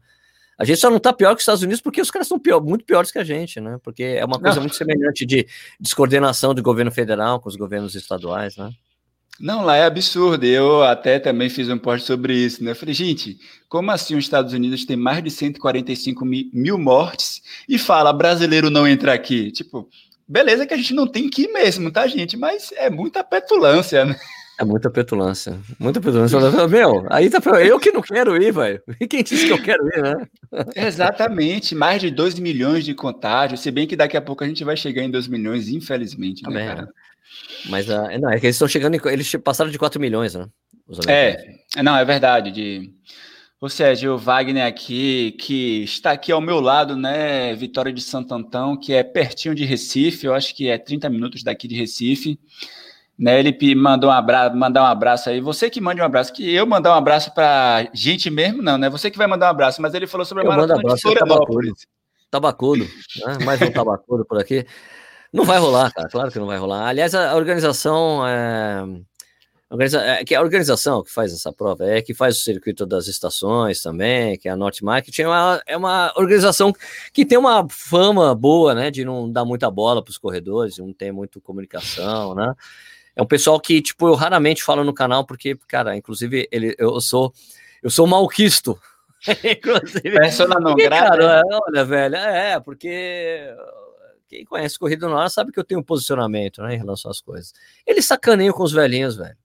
A 0.59 0.65
gente 0.65 0.81
só 0.81 0.91
não 0.91 0.99
tá 0.99 1.13
pior 1.13 1.31
que 1.31 1.37
os 1.37 1.43
Estados 1.43 1.63
Unidos 1.63 1.81
porque 1.81 2.01
os 2.01 2.11
caras 2.11 2.27
são 2.27 2.39
pior, 2.39 2.61
muito 2.61 2.85
piores 2.85 3.13
que 3.13 3.19
a 3.19 3.25
gente, 3.25 3.61
né? 3.61 3.79
Porque 3.83 4.03
é 4.03 4.25
uma 4.25 4.41
coisa 4.41 4.57
não. 4.57 4.63
muito 4.63 4.77
semelhante 4.77 5.25
de 5.25 5.47
descoordenação 5.79 6.53
do 6.53 6.63
governo 6.63 6.91
federal 6.91 7.41
com 7.41 7.49
os 7.49 7.57
governos 7.57 7.95
estaduais, 7.95 8.57
né? 8.57 8.71
Não, 9.39 9.65
lá 9.65 9.77
é 9.77 9.85
absurdo. 9.85 10.45
Eu 10.45 10.83
até 10.83 11.21
também 11.21 11.49
fiz 11.49 11.69
um 11.69 11.79
post 11.79 12.05
sobre 12.05 12.35
isso, 12.35 12.65
né? 12.65 12.73
Eu 12.73 12.77
falei, 12.77 12.93
gente, 12.93 13.39
como 13.69 13.91
assim 13.93 14.17
os 14.17 14.25
Estados 14.25 14.53
Unidos 14.53 14.85
tem 14.85 14.97
mais 14.97 15.23
de 15.23 15.31
145 15.31 16.25
mil 16.25 16.77
mortes 16.77 17.41
e 17.69 17.79
fala 17.79 18.13
brasileiro 18.13 18.69
não 18.69 18.87
entra 18.87 19.15
aqui? 19.15 19.53
Tipo, 19.53 19.89
beleza 20.29 20.67
que 20.67 20.75
a 20.75 20.77
gente 20.77 20.95
não 20.95 21.07
tem 21.07 21.29
que 21.29 21.43
ir 21.43 21.53
mesmo, 21.53 21.91
tá, 21.91 22.07
gente? 22.07 22.37
Mas 22.37 22.71
é 22.77 22.91
muita 22.91 23.25
petulância, 23.25 24.05
né? 24.05 24.17
É 24.61 24.65
muita 24.65 24.91
petulância. 24.91 25.57
Muita 25.79 26.01
petulância. 26.01 26.39
Meu, 26.67 27.07
aí 27.11 27.31
tá 27.31 27.39
eu 27.61 27.79
que 27.79 27.93
não 27.93 28.03
quero 28.03 28.43
ir, 28.43 28.53
velho. 28.53 28.83
E 29.01 29.07
quem 29.07 29.23
disse 29.23 29.47
que 29.47 29.53
eu 29.53 29.63
quero 29.63 29.87
ir, 29.87 30.03
né? 30.03 30.27
Exatamente. 30.75 31.77
Mais 31.77 32.01
de 32.01 32.11
2 32.11 32.41
milhões 32.41 32.85
de 32.85 32.93
contágios. 32.93 33.61
Se 33.61 33.71
bem 33.71 33.87
que 33.87 33.95
daqui 33.95 34.17
a 34.17 34.21
pouco 34.21 34.43
a 34.43 34.49
gente 34.49 34.65
vai 34.65 34.77
chegar 34.77 35.05
em 35.05 35.11
2 35.11 35.29
milhões, 35.29 35.69
infelizmente, 35.69 36.43
né, 36.51 36.67
cara? 36.67 36.89
Mas 37.69 37.89
uh, 37.89 38.09
não, 38.21 38.31
é 38.31 38.41
que 38.41 38.47
eles 38.47 38.57
estão 38.57 38.67
chegando, 38.67 38.97
em, 38.97 39.01
eles 39.13 39.33
passaram 39.45 39.71
de 39.71 39.79
4 39.79 40.01
milhões, 40.01 40.35
né? 40.35 40.49
É, 41.07 41.55
não, 41.81 41.97
é 41.97 42.05
verdade. 42.05 42.51
De... 42.51 42.91
Ou 43.61 43.69
seja, 43.69 44.13
o 44.13 44.17
Wagner 44.17 44.65
aqui, 44.65 45.33
que 45.33 45.83
está 45.83 46.13
aqui 46.13 46.31
ao 46.31 46.41
meu 46.41 46.61
lado, 46.61 46.95
né? 46.95 47.55
Vitória 47.57 47.93
de 47.93 48.01
Santo 48.01 48.33
Antão, 48.33 48.77
que 48.77 48.93
é 48.93 49.03
pertinho 49.03 49.53
de 49.55 49.65
Recife, 49.65 50.27
eu 50.27 50.35
acho 50.35 50.55
que 50.55 50.69
é 50.69 50.79
30 50.79 51.11
minutos 51.11 51.43
daqui 51.43 51.67
de 51.67 51.75
Recife. 51.75 52.39
Né, 53.19 53.37
ele 53.41 53.75
mandou 53.75 54.11
um 54.11 54.13
abraço, 54.13 54.57
mandar 54.57 54.83
um 54.83 54.87
abraço 54.87 55.29
aí. 55.29 55.41
Você 55.41 55.69
que 55.69 55.81
mande 55.81 56.01
um 56.01 56.05
abraço, 56.05 56.33
que 56.33 56.55
eu 56.55 56.65
mandar 56.65 56.95
um 56.95 56.97
abraço 56.97 57.35
para 57.35 57.91
gente 57.93 58.31
mesmo, 58.31 58.63
não, 58.63 58.79
né? 58.79 58.89
Você 58.89 59.11
que 59.11 59.19
vai 59.19 59.27
mandar 59.27 59.47
um 59.47 59.51
abraço, 59.51 59.83
mas 59.83 59.93
ele 59.93 60.07
falou 60.07 60.25
sobre 60.25 60.45
a 60.45 60.49
maratona 60.49 60.95
de 60.95 61.01
Florianópolis. 61.01 61.85
Tabacudo, 62.31 62.85
né? 62.85 63.45
mais 63.45 63.61
um 63.61 63.73
tabacudo 63.73 64.25
por 64.25 64.39
aqui. 64.39 64.65
Não 65.33 65.45
vai 65.45 65.59
rolar, 65.59 65.93
cara, 65.93 66.09
claro 66.09 66.31
que 66.31 66.39
não 66.39 66.47
vai 66.47 66.59
rolar. 66.59 66.87
Aliás, 66.87 67.13
a 67.13 67.35
organização 67.35 68.19
organiza, 68.19 69.01
é, 69.01 69.18
que 70.27 70.35
a 70.35 70.41
organização 70.41 71.03
que 71.03 71.13
faz 71.13 71.33
essa 71.33 71.53
prova 71.53 71.85
é 71.85 72.01
que 72.01 72.15
faz 72.15 72.39
o 72.39 72.41
circuito 72.41 72.87
das 72.87 73.07
estações 73.07 73.83
também, 73.83 74.39
que 74.39 74.49
é 74.49 74.53
a 74.53 74.57
Norte 74.57 74.83
Marketing, 74.83 75.23
é 75.23 75.29
uma, 75.29 75.63
é 75.67 75.77
uma 75.77 76.13
organização 76.17 76.73
que 77.13 77.27
tem 77.27 77.37
uma 77.37 77.67
fama 77.69 78.35
boa, 78.35 78.75
né, 78.75 78.91
de 78.91 79.05
não 79.05 79.31
dar 79.31 79.45
muita 79.45 79.71
bola 79.71 80.03
para 80.03 80.11
os 80.11 80.17
corredores, 80.19 80.79
não 80.79 80.93
tem 80.93 81.13
muito 81.13 81.41
comunicação, 81.41 82.35
né? 82.35 82.55
É 83.15 83.23
um 83.23 83.27
pessoal 83.27 83.61
que, 83.61 83.83
tipo, 83.83 84.07
eu 84.09 84.15
raramente 84.15 84.63
falo 84.63 84.85
no 84.85 84.95
canal 84.95 85.27
porque, 85.27 85.59
cara, 85.67 85.97
inclusive 85.97 86.49
ele, 86.53 86.75
eu 86.79 87.01
sou 87.01 87.33
eu 87.83 87.91
sou 87.91 88.07
malquisto 88.07 88.79
Inclusive. 89.29 90.11
Persona 90.13 90.61
não 90.61 90.75
grata. 90.75 91.11
Cara, 91.11 91.43
olha, 91.67 91.85
velho, 91.85 92.17
é, 92.17 92.61
porque 92.61 93.53
quem 94.29 94.45
conhece 94.45 94.79
Corrida 94.79 95.09
no 95.09 95.17
Ar 95.17 95.31
sabe 95.31 95.53
que 95.53 95.59
eu 95.59 95.65
tenho 95.65 95.81
um 95.81 95.85
posicionamento 95.85 96.63
né, 96.63 96.75
em 96.75 96.79
relação 96.79 97.11
às 97.11 97.21
coisas. 97.21 97.53
Ele 97.87 98.01
sacaneia 98.03 98.53
com 98.53 98.63
os 98.63 98.73
velhinhos, 98.73 99.17
velho. 99.17 99.37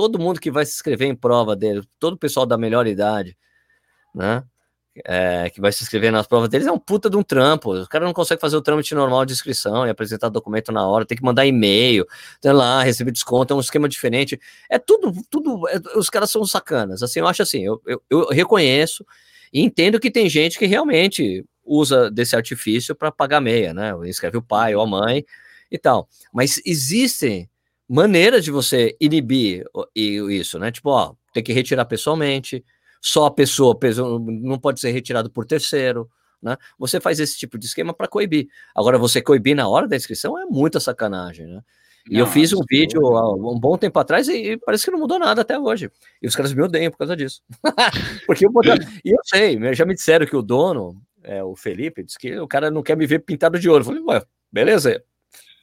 Todo 0.00 0.18
mundo 0.18 0.40
que 0.40 0.50
vai 0.50 0.64
se 0.64 0.72
inscrever 0.72 1.08
em 1.08 1.14
prova 1.14 1.54
dele, 1.54 1.82
todo 1.98 2.14
o 2.14 2.16
pessoal 2.16 2.46
da 2.46 2.56
melhor 2.56 2.86
idade, 2.86 3.36
né? 4.14 4.42
É, 5.04 5.50
que 5.50 5.60
vai 5.60 5.70
se 5.70 5.82
inscrever 5.82 6.10
nas 6.10 6.26
provas 6.26 6.48
deles 6.48 6.66
é 6.66 6.72
um 6.72 6.78
puta 6.78 7.10
de 7.10 7.18
um 7.18 7.22
trampo. 7.22 7.74
O 7.74 7.86
cara 7.86 8.06
não 8.06 8.14
consegue 8.14 8.40
fazer 8.40 8.56
o 8.56 8.62
trâmite 8.62 8.94
normal 8.94 9.26
de 9.26 9.34
inscrição 9.34 9.86
e 9.86 9.90
apresentar 9.90 10.30
documento 10.30 10.72
na 10.72 10.88
hora, 10.88 11.04
tem 11.04 11.18
que 11.18 11.22
mandar 11.22 11.44
e-mail, 11.44 12.06
sei 12.40 12.50
lá, 12.50 12.82
receber 12.82 13.10
desconto, 13.10 13.52
é 13.52 13.56
um 13.58 13.60
esquema 13.60 13.86
diferente. 13.90 14.40
É 14.70 14.78
tudo, 14.78 15.12
tudo. 15.28 15.68
É, 15.68 15.78
os 15.98 16.08
caras 16.08 16.30
são 16.30 16.46
sacanas. 16.46 17.02
Assim, 17.02 17.20
eu 17.20 17.26
acho 17.28 17.42
assim, 17.42 17.62
eu, 17.62 17.78
eu, 17.86 18.02
eu 18.08 18.28
reconheço 18.28 19.04
e 19.52 19.60
entendo 19.60 20.00
que 20.00 20.10
tem 20.10 20.30
gente 20.30 20.58
que 20.58 20.64
realmente 20.64 21.44
usa 21.62 22.10
desse 22.10 22.34
artifício 22.34 22.94
para 22.94 23.12
pagar 23.12 23.42
meia, 23.42 23.74
né? 23.74 23.92
Escreve 24.04 24.38
o 24.38 24.42
pai 24.42 24.74
ou 24.74 24.80
a 24.80 24.86
mãe 24.86 25.26
e 25.70 25.76
tal. 25.76 26.08
Mas 26.32 26.58
existem 26.64 27.49
maneiras 27.90 28.44
de 28.44 28.52
você 28.52 28.96
inibir 29.00 29.64
isso, 29.96 30.60
né? 30.60 30.70
Tipo, 30.70 30.90
ó, 30.90 31.14
tem 31.34 31.42
que 31.42 31.52
retirar 31.52 31.84
pessoalmente, 31.86 32.64
só 33.02 33.26
a 33.26 33.30
pessoa 33.32 33.76
não 34.20 34.60
pode 34.60 34.78
ser 34.78 34.92
retirado 34.92 35.28
por 35.28 35.44
terceiro, 35.44 36.08
né? 36.40 36.56
Você 36.78 37.00
faz 37.00 37.18
esse 37.18 37.36
tipo 37.36 37.58
de 37.58 37.66
esquema 37.66 37.92
para 37.92 38.06
coibir. 38.06 38.46
Agora, 38.76 38.96
você 38.96 39.20
coibir 39.20 39.56
na 39.56 39.68
hora 39.68 39.88
da 39.88 39.96
inscrição 39.96 40.38
é 40.38 40.46
muita 40.46 40.78
sacanagem, 40.78 41.48
né? 41.48 41.60
E 42.08 42.14
não, 42.14 42.20
eu 42.20 42.26
fiz 42.28 42.52
um 42.52 42.60
vídeo 42.68 43.04
há 43.16 43.34
um 43.34 43.58
bom 43.58 43.76
tempo 43.76 43.98
atrás 43.98 44.28
e, 44.28 44.56
parece 44.64 44.84
que 44.84 44.90
não 44.92 45.00
mudou 45.00 45.18
nada 45.18 45.42
até 45.42 45.58
hoje. 45.58 45.90
E 46.22 46.28
os 46.28 46.36
caras 46.36 46.52
me 46.54 46.62
odeiam 46.62 46.92
por 46.92 46.98
causa 46.98 47.16
disso. 47.16 47.42
Porque 48.24 48.46
eu 48.46 48.52
botava... 48.52 48.78
E 49.04 49.10
eu 49.10 49.18
sei, 49.24 49.58
já 49.74 49.84
me 49.84 49.94
disseram 49.94 50.24
que 50.26 50.36
o 50.36 50.42
dono, 50.42 51.02
é, 51.24 51.42
o 51.42 51.56
Felipe, 51.56 52.04
disse 52.04 52.18
que 52.18 52.38
o 52.38 52.46
cara 52.46 52.70
não 52.70 52.82
quer 52.82 52.96
me 52.96 53.06
ver 53.06 53.18
pintado 53.18 53.58
de 53.58 53.68
ouro. 53.68 53.82
Eu 53.82 53.86
falei, 53.86 54.02
ué, 54.02 54.22
beleza, 54.50 55.02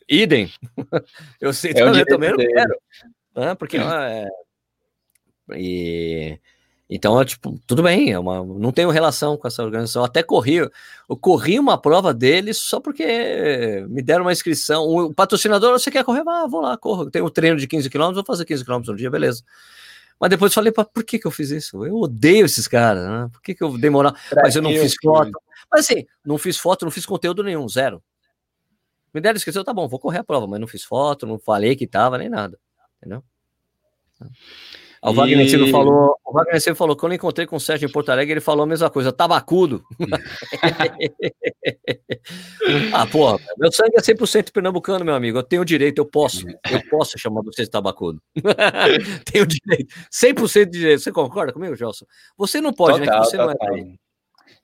idem. 0.09 0.51
eu 1.41 1.53
sei, 1.53 1.71
é 1.75 1.81
eu 1.81 2.05
também 2.05 2.31
não 2.31 2.37
quero. 2.37 2.77
Né? 3.35 3.55
Porque 3.55 3.77
é, 3.77 4.27
e 5.55 6.39
então, 6.89 7.19
é, 7.19 7.25
tipo, 7.25 7.59
tudo 7.67 7.83
bem, 7.83 8.11
é 8.13 8.19
uma, 8.19 8.43
não 8.43 8.71
tenho 8.71 8.89
relação 8.89 9.35
com 9.35 9.45
essa 9.45 9.61
organização. 9.61 10.05
Até 10.05 10.23
corri, 10.23 10.55
eu 10.55 11.17
corri 11.17 11.59
uma 11.59 11.77
prova 11.77 12.13
deles 12.13 12.57
só 12.57 12.79
porque 12.79 13.85
me 13.89 14.01
deram 14.01 14.23
uma 14.23 14.31
inscrição. 14.31 14.85
O 14.85 15.13
patrocinador, 15.13 15.77
você 15.77 15.91
quer 15.91 16.05
correr? 16.05 16.23
Ah, 16.25 16.47
vou 16.47 16.61
lá, 16.61 16.77
corro. 16.77 17.11
Tenho 17.11 17.25
um 17.25 17.29
treino 17.29 17.57
de 17.57 17.67
15 17.67 17.89
km, 17.89 18.13
vou 18.13 18.23
fazer 18.23 18.45
15 18.45 18.63
km 18.63 18.81
no 18.87 18.95
dia, 18.95 19.09
beleza. 19.11 19.43
Mas 20.19 20.29
depois 20.29 20.53
falei, 20.53 20.71
por 20.71 21.03
que, 21.03 21.19
que 21.19 21.27
eu 21.27 21.31
fiz 21.31 21.51
isso? 21.51 21.85
Eu 21.85 21.97
odeio 21.97 22.45
esses 22.45 22.67
caras, 22.67 23.07
né? 23.07 23.29
Por 23.31 23.41
que, 23.41 23.53
que 23.53 23.63
eu 23.63 23.77
demorar? 23.77 24.15
Mas 24.41 24.55
eu 24.55 24.61
não 24.61 24.71
fiz 24.71 24.95
foto. 25.01 25.31
Mas 25.69 25.81
assim, 25.81 26.05
não 26.25 26.37
fiz 26.37 26.57
foto, 26.57 26.85
não 26.85 26.91
fiz 26.91 27.05
conteúdo 27.05 27.43
nenhum, 27.43 27.67
zero. 27.67 28.01
Me 29.17 29.21
deram 29.21 29.35
inscrição, 29.35 29.63
tá 29.63 29.73
bom, 29.73 29.87
vou 29.87 29.99
correr 29.99 30.19
a 30.19 30.23
prova, 30.23 30.45
mas 30.45 30.59
não 30.59 30.67
fiz 30.67 30.83
foto, 30.83 31.25
não 31.25 31.39
falei 31.39 31.75
que 31.75 31.87
tava, 31.87 32.19
nem 32.19 32.29
nada. 32.29 32.59
Entendeu? 32.97 33.23
O 35.01 35.11
Wagner 35.11 35.43
e... 35.43 35.49
Silva 35.49 35.71
falou, 35.71 36.15
o 36.23 36.33
Wagner 36.33 36.61
Silva 36.61 36.77
falou, 36.77 36.95
quando 36.95 37.13
eu 37.13 37.15
encontrei 37.15 37.47
com 37.47 37.55
o 37.55 37.59
Sérgio 37.59 37.89
em 37.89 37.91
Porto 37.91 38.09
Alegre, 38.09 38.33
ele 38.33 38.41
falou 38.41 38.61
a 38.61 38.67
mesma 38.67 38.91
coisa, 38.91 39.11
tabacudo. 39.11 39.83
ah, 42.93 43.07
porra, 43.07 43.39
meu 43.57 43.71
sangue 43.71 43.95
é 43.97 44.01
100% 44.01 44.51
pernambucano, 44.51 45.03
meu 45.03 45.15
amigo, 45.15 45.39
eu 45.39 45.43
tenho 45.43 45.65
direito, 45.65 45.97
eu 45.97 46.05
posso, 46.05 46.47
eu 46.47 46.89
posso 46.91 47.17
chamar 47.17 47.41
você 47.41 47.63
de 47.63 47.71
tabacudo. 47.71 48.21
tenho 49.33 49.47
direito, 49.47 49.95
100% 50.13 50.65
de 50.65 50.77
direito, 50.77 51.01
você 51.01 51.11
concorda 51.11 51.51
comigo, 51.51 51.75
Gelson? 51.75 52.05
Você 52.37 52.61
não 52.61 52.71
pode, 52.71 52.99
total, 52.99 53.19
né, 53.19 53.25
você 53.25 53.35
total. 53.35 53.55
não 53.59 53.75
é 53.75 53.79
aí. 53.79 53.99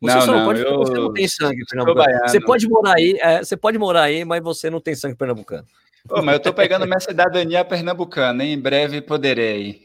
Você 0.03 0.15
não, 0.15 0.21
só 0.21 0.31
não, 0.31 0.39
não 0.39 0.45
pode 0.45 0.61
eu... 0.61 0.77
você 0.77 0.93
não 0.93 1.13
tem 1.13 1.27
sangue 1.27 1.65
pernambucano. 1.65 2.19
Você 2.27 2.41
pode 2.41 2.67
morar 2.67 2.95
aí, 2.95 3.17
é, 3.21 3.43
você 3.43 3.55
pode 3.55 3.77
morar 3.77 4.01
aí, 4.03 4.25
mas 4.25 4.43
você 4.43 4.69
não 4.69 4.81
tem 4.81 4.95
sangue 4.95 5.15
pernambucano. 5.15 5.65
Pô, 6.07 6.21
mas 6.21 6.33
eu 6.33 6.39
tô 6.41 6.53
pegando 6.53 6.85
minha 6.85 6.99
cidadania 6.99 7.63
pernambucana, 7.63 8.43
hein? 8.43 8.53
em 8.53 8.59
breve 8.59 9.01
poderei. 9.01 9.83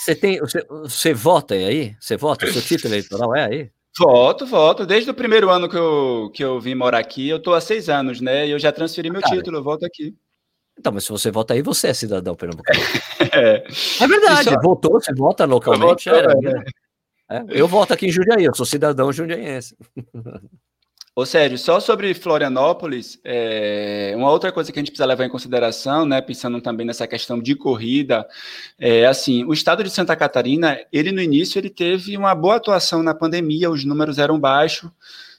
Você 0.00 0.16
tem, 0.16 0.40
você, 0.40 0.66
você 0.68 1.14
vota 1.14 1.54
aí? 1.54 1.94
Você 2.00 2.16
vota? 2.16 2.50
Seu 2.50 2.60
título 2.60 2.90
eleitoral 2.94 3.36
é 3.36 3.44
aí? 3.44 3.70
Voto, 3.96 4.44
voto. 4.44 4.84
Desde 4.84 5.10
o 5.10 5.14
primeiro 5.14 5.48
ano 5.48 5.68
que 5.68 5.76
eu, 5.76 6.30
que 6.34 6.42
eu 6.42 6.58
vim 6.58 6.74
morar 6.74 6.98
aqui, 6.98 7.28
eu 7.28 7.40
tô 7.40 7.54
há 7.54 7.60
seis 7.60 7.88
anos, 7.88 8.20
né? 8.20 8.48
E 8.48 8.50
eu 8.50 8.58
já 8.58 8.72
transferi 8.72 9.10
meu 9.10 9.20
Cara, 9.20 9.36
título, 9.36 9.58
eu 9.58 9.62
voto 9.62 9.86
aqui. 9.86 10.12
Então, 10.76 10.92
mas 10.92 11.04
se 11.04 11.10
você 11.10 11.30
vota 11.30 11.54
aí, 11.54 11.62
você 11.62 11.88
é 11.88 11.94
cidadão 11.94 12.34
pernambucano. 12.34 12.80
é. 13.32 13.64
é 14.00 14.08
verdade, 14.08 14.50
só... 14.50 14.60
votou, 14.60 15.00
você 15.00 15.14
vota 15.14 15.44
localmente. 15.44 16.10
Voto, 16.10 16.30
é, 16.46 16.50
é. 16.50 16.64
É. 17.32 17.44
eu 17.48 17.66
voto 17.66 17.94
aqui 17.94 18.06
em 18.06 18.12
Jundiaí, 18.12 18.44
eu 18.44 18.54
sou 18.54 18.66
cidadão 18.66 19.12
jundiaense. 19.12 19.76
Ô 21.14 21.26
Sérgio, 21.26 21.58
só 21.58 21.78
sobre 21.78 22.14
Florianópolis, 22.14 23.20
é, 23.22 24.14
uma 24.16 24.30
outra 24.30 24.50
coisa 24.50 24.72
que 24.72 24.78
a 24.78 24.80
gente 24.80 24.90
precisa 24.90 25.04
levar 25.04 25.26
em 25.26 25.28
consideração, 25.28 26.06
né, 26.06 26.22
pensando 26.22 26.58
também 26.58 26.86
nessa 26.86 27.06
questão 27.06 27.38
de 27.38 27.54
corrida, 27.54 28.26
é 28.78 29.04
assim, 29.04 29.44
o 29.44 29.52
estado 29.52 29.84
de 29.84 29.90
Santa 29.90 30.16
Catarina, 30.16 30.78
ele 30.90 31.12
no 31.12 31.20
início 31.20 31.58
ele 31.58 31.68
teve 31.68 32.16
uma 32.16 32.34
boa 32.34 32.56
atuação 32.56 33.02
na 33.02 33.14
pandemia, 33.14 33.70
os 33.70 33.84
números 33.84 34.18
eram 34.18 34.40
baixos, 34.40 34.90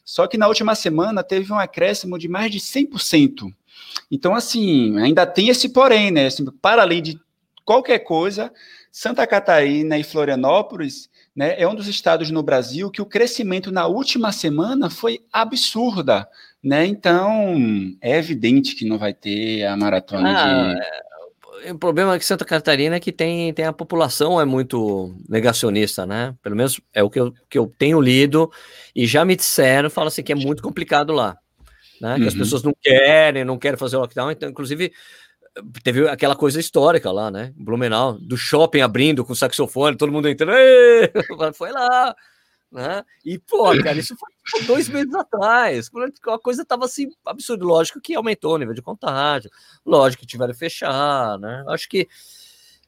só 0.05 0.27
que 0.27 0.37
na 0.37 0.47
última 0.47 0.75
semana 0.75 1.23
teve 1.23 1.51
um 1.51 1.57
acréscimo 1.57 2.19
de 2.19 2.27
mais 2.27 2.51
de 2.51 2.59
100%. 2.59 3.51
Então, 4.11 4.35
assim, 4.35 4.99
ainda 4.99 5.25
tem 5.25 5.49
esse 5.49 5.69
porém, 5.69 6.11
né, 6.11 6.27
assim, 6.27 6.45
para 6.61 6.83
além 6.83 7.01
de 7.01 7.19
qualquer 7.65 7.97
coisa, 7.99 8.53
Santa 8.91 9.25
Catarina 9.25 9.97
e 9.97 10.03
Florianópolis 10.03 11.09
né, 11.35 11.55
é 11.59 11.67
um 11.67 11.75
dos 11.75 11.87
estados 11.87 12.29
no 12.29 12.43
Brasil 12.43 12.91
que 12.91 13.01
o 13.01 13.05
crescimento 13.05 13.71
na 13.71 13.87
última 13.87 14.31
semana 14.31 14.89
foi 14.89 15.21
absurda. 15.31 16.27
Né? 16.63 16.85
Então, 16.85 17.55
é 18.01 18.17
evidente 18.17 18.75
que 18.75 18.85
não 18.85 18.97
vai 18.97 19.13
ter 19.13 19.65
a 19.65 19.75
maratona 19.75 20.31
ah, 20.31 20.73
de. 20.73 20.79
É, 21.67 21.71
o 21.71 21.77
problema 21.77 22.15
é 22.15 22.19
que 22.19 22.25
Santa 22.25 22.45
Catarina 22.45 22.95
é 22.95 22.99
que 22.99 23.11
tem, 23.11 23.53
tem 23.53 23.65
a 23.65 23.73
população 23.73 24.39
é 24.39 24.45
muito 24.45 25.15
negacionista, 25.29 26.05
né? 26.05 26.35
Pelo 26.41 26.55
menos 26.55 26.79
é 26.93 27.01
o 27.03 27.09
que 27.09 27.19
eu, 27.19 27.33
que 27.49 27.57
eu 27.57 27.73
tenho 27.77 28.01
lido 28.01 28.51
e 28.95 29.05
já 29.05 29.23
me 29.23 29.35
disseram, 29.35 29.89
fala 29.89 30.07
assim 30.07 30.23
que 30.23 30.31
é 30.31 30.35
muito 30.35 30.61
complicado 30.61 31.13
lá, 31.13 31.37
né? 32.01 32.15
Que 32.15 32.21
uhum. 32.21 32.27
as 32.27 32.35
pessoas 32.35 32.63
não 32.63 32.73
querem, 32.81 33.45
não 33.45 33.57
querem 33.57 33.77
fazer 33.77 33.95
o 33.95 33.99
lockdown, 33.99 34.31
então, 34.31 34.49
inclusive, 34.49 34.91
teve 35.83 36.07
aquela 36.07 36.35
coisa 36.35 36.59
histórica 36.59 37.11
lá, 37.11 37.29
né? 37.29 37.53
Blumenau, 37.55 38.13
do 38.13 38.35
shopping 38.35 38.81
abrindo 38.81 39.23
com 39.23 39.35
saxofone, 39.35 39.97
todo 39.97 40.11
mundo 40.11 40.27
entrando, 40.27 40.53
foi 41.53 41.71
lá, 41.71 42.15
né? 42.71 43.03
E, 43.23 43.37
pô, 43.37 43.65
cara, 43.81 43.97
isso 43.99 44.15
foi 44.15 44.29
tipo, 44.43 44.67
dois 44.67 44.89
meses 44.89 45.13
atrás, 45.13 45.91
a 46.27 46.39
coisa 46.39 46.65
tava 46.65 46.85
assim, 46.85 47.09
absurdo. 47.25 47.65
Lógico 47.65 48.01
que 48.01 48.15
aumentou 48.15 48.55
o 48.55 48.57
nível 48.57 48.73
de 48.73 48.81
contágio, 48.81 49.51
lógico 49.85 50.21
que 50.21 50.27
tiveram 50.27 50.53
que 50.53 50.59
fechar, 50.59 51.37
né? 51.37 51.63
Acho 51.67 51.87
que, 51.87 52.07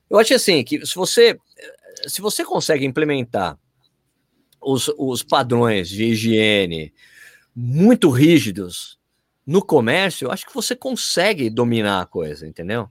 eu 0.09 0.17
acho 0.17 0.33
assim, 0.33 0.63
que 0.63 0.85
se 0.85 0.95
você, 0.95 1.37
se 2.07 2.21
você 2.21 2.43
consegue 2.43 2.85
implementar 2.85 3.59
os, 4.59 4.91
os 4.97 5.21
padrões 5.21 5.87
de 5.87 6.05
higiene 6.05 6.91
muito 7.55 8.09
rígidos, 8.09 8.97
no 9.45 9.63
comércio, 9.63 10.31
acho 10.31 10.45
que 10.45 10.53
você 10.53 10.75
consegue 10.75 11.49
dominar 11.49 12.01
a 12.01 12.05
coisa, 12.05 12.47
entendeu? 12.47 12.89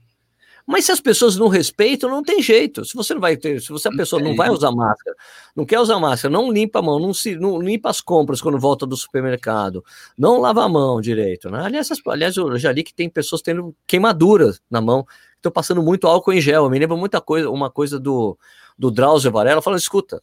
Mas 0.65 0.85
se 0.85 0.91
as 0.91 0.99
pessoas 0.99 1.35
não 1.35 1.47
respeitam, 1.47 2.09
não 2.09 2.23
tem 2.23 2.41
jeito. 2.41 2.83
Se 2.85 2.95
você 2.95 3.13
não 3.13 3.21
vai 3.21 3.37
ter, 3.37 3.61
se 3.61 3.69
você 3.69 3.87
a 3.87 3.91
pessoa 3.91 4.19
não 4.19 4.35
vai 4.35 4.49
usar 4.49 4.71
máscara, 4.71 5.15
não 5.55 5.63
quer 5.63 5.79
usar 5.79 5.99
máscara, 5.99 6.31
não 6.31 6.51
limpa 6.51 6.79
a 6.79 6.81
mão, 6.81 6.99
não 6.99 7.13
se 7.13 7.35
não 7.35 7.61
limpa 7.61 7.89
as 7.89 8.01
compras 8.01 8.41
quando 8.41 8.57
volta 8.57 8.85
do 8.85 8.97
supermercado, 8.97 9.85
não 10.17 10.39
lava 10.39 10.63
a 10.63 10.69
mão 10.69 10.99
direito, 10.99 11.51
né? 11.51 11.61
Aliás, 11.63 11.87
aliás 12.07 12.35
eu 12.35 12.57
já 12.57 12.71
li 12.71 12.83
que 12.83 12.93
tem 12.95 13.07
pessoas 13.07 13.43
tendo 13.43 13.75
queimaduras 13.85 14.59
na 14.69 14.81
mão, 14.81 15.05
estão 15.35 15.51
passando 15.51 15.83
muito 15.83 16.07
álcool 16.07 16.33
em 16.33 16.41
gel. 16.41 16.63
Eu 16.63 16.69
me 16.71 16.79
lembro 16.79 16.97
muita 16.97 17.21
coisa, 17.21 17.49
uma 17.49 17.69
coisa 17.69 17.99
do 17.99 18.37
do 18.77 18.91
Drauzio 18.91 19.31
Varela 19.31 19.61
falando, 19.61 19.79
escuta, 19.79 20.21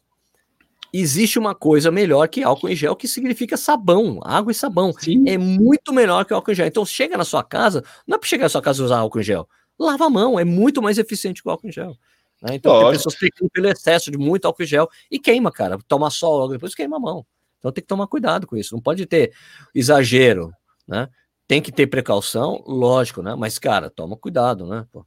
existe 0.92 1.38
uma 1.38 1.54
coisa 1.54 1.90
melhor 1.90 2.28
que 2.28 2.42
álcool 2.42 2.68
em 2.68 2.76
gel, 2.76 2.94
que 2.94 3.08
significa 3.08 3.56
sabão, 3.56 4.20
água 4.22 4.52
e 4.52 4.54
sabão. 4.54 4.92
Sim. 4.92 5.24
É 5.26 5.38
muito 5.38 5.92
melhor 5.92 6.24
que 6.24 6.34
álcool 6.34 6.52
em 6.52 6.54
gel. 6.54 6.66
Então, 6.66 6.84
chega 6.84 7.16
na 7.16 7.24
sua 7.24 7.42
casa, 7.42 7.82
não 8.06 8.16
é 8.16 8.18
para 8.18 8.28
chegar 8.28 8.44
na 8.44 8.48
sua 8.48 8.60
casa 8.60 8.82
e 8.82 8.84
usar 8.84 8.98
álcool 8.98 9.20
em 9.20 9.22
gel. 9.22 9.48
Lava 9.78 10.06
a 10.06 10.10
mão, 10.10 10.38
é 10.38 10.44
muito 10.44 10.82
mais 10.82 10.98
eficiente 10.98 11.42
que 11.42 11.48
o 11.48 11.50
álcool 11.50 11.68
em 11.68 11.72
gel. 11.72 11.96
Né? 12.42 12.56
Então, 12.56 12.78
tem 12.80 12.90
pessoas 12.92 13.14
que 13.14 13.30
pelo 13.52 13.68
excesso 13.68 14.10
de 14.10 14.18
muito 14.18 14.44
álcool 14.44 14.62
em 14.62 14.66
gel 14.66 14.88
e 15.10 15.18
queima, 15.18 15.50
cara. 15.50 15.78
Toma 15.88 16.10
sol 16.10 16.38
logo 16.38 16.52
depois 16.52 16.74
queima 16.74 16.96
a 16.96 17.00
mão. 17.00 17.24
Então, 17.58 17.72
tem 17.72 17.82
que 17.82 17.88
tomar 17.88 18.06
cuidado 18.06 18.46
com 18.46 18.56
isso. 18.56 18.74
Não 18.74 18.82
pode 18.82 19.06
ter 19.06 19.32
exagero, 19.74 20.52
né? 20.86 21.08
Tem 21.46 21.62
que 21.62 21.72
ter 21.72 21.86
precaução, 21.86 22.62
lógico, 22.66 23.22
né? 23.22 23.34
Mas, 23.34 23.58
cara, 23.58 23.88
toma 23.90 24.16
cuidado, 24.16 24.66
né? 24.66 24.86
Pô. 24.92 25.06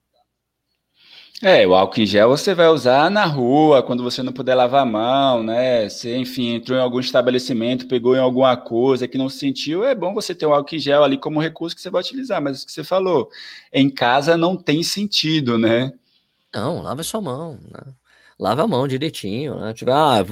É, 1.41 1.67
o 1.67 1.75
álcool 1.75 1.99
em 1.99 2.05
gel 2.05 2.29
você 2.29 2.53
vai 2.55 2.67
usar 2.69 3.11
na 3.11 3.25
rua, 3.25 3.83
quando 3.83 4.01
você 4.01 4.23
não 4.23 4.31
puder 4.31 4.55
lavar 4.55 4.83
a 4.83 4.86
mão, 4.86 5.43
né? 5.43 5.89
Você, 5.89 6.15
enfim, 6.15 6.55
entrou 6.55 6.77
em 6.77 6.81
algum 6.81 6.99
estabelecimento, 6.99 7.88
pegou 7.88 8.15
em 8.15 8.19
alguma 8.19 8.55
coisa 8.55 9.07
que 9.07 9.17
não 9.17 9.27
sentiu, 9.27 9.83
é 9.83 9.93
bom 9.93 10.13
você 10.13 10.33
ter 10.33 10.45
o 10.45 10.53
álcool 10.53 10.75
em 10.75 10.79
gel 10.79 11.03
ali 11.03 11.17
como 11.17 11.41
recurso 11.41 11.75
que 11.75 11.81
você 11.81 11.89
vai 11.89 12.01
utilizar, 12.01 12.41
mas 12.41 12.63
o 12.63 12.65
que 12.65 12.71
você 12.71 12.83
falou, 12.83 13.29
em 13.71 13.89
casa 13.89 14.38
não 14.38 14.55
tem 14.55 14.81
sentido, 14.81 15.57
né? 15.57 15.91
Não, 16.53 16.81
lava 16.81 17.03
sua 17.03 17.21
mão, 17.21 17.59
né? 17.69 17.93
lava 18.39 18.63
a 18.63 18.67
mão 18.67 18.88
direitinho, 18.88 19.59
né? 19.59 19.73
Tipo, 19.73 19.91
ah, 19.91 20.23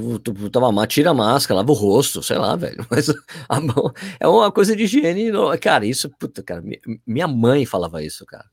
tira 0.88 1.12
a 1.12 1.14
máscara, 1.14 1.58
lava 1.58 1.72
o 1.72 1.76
rosto, 1.76 2.22
sei 2.22 2.38
lá, 2.38 2.56
velho. 2.56 2.86
Mas 2.91 3.10
a 3.49 3.60
mão 3.62 3.93
é 4.20 4.28
uma 4.28 4.51
coisa 4.51 4.76
de 4.76 4.84
higiene. 4.84 5.32
Cara, 5.62 5.86
isso, 5.86 6.10
puta, 6.10 6.43
cara, 6.43 6.64
minha 7.06 7.28
mãe 7.28 7.66
falava 7.66 8.04
isso, 8.04 8.26
cara. 8.26 8.45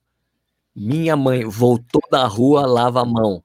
Minha 0.82 1.14
mãe 1.14 1.44
voltou 1.44 2.00
da 2.10 2.24
rua, 2.26 2.66
lava 2.66 3.02
a 3.02 3.04
mão. 3.04 3.44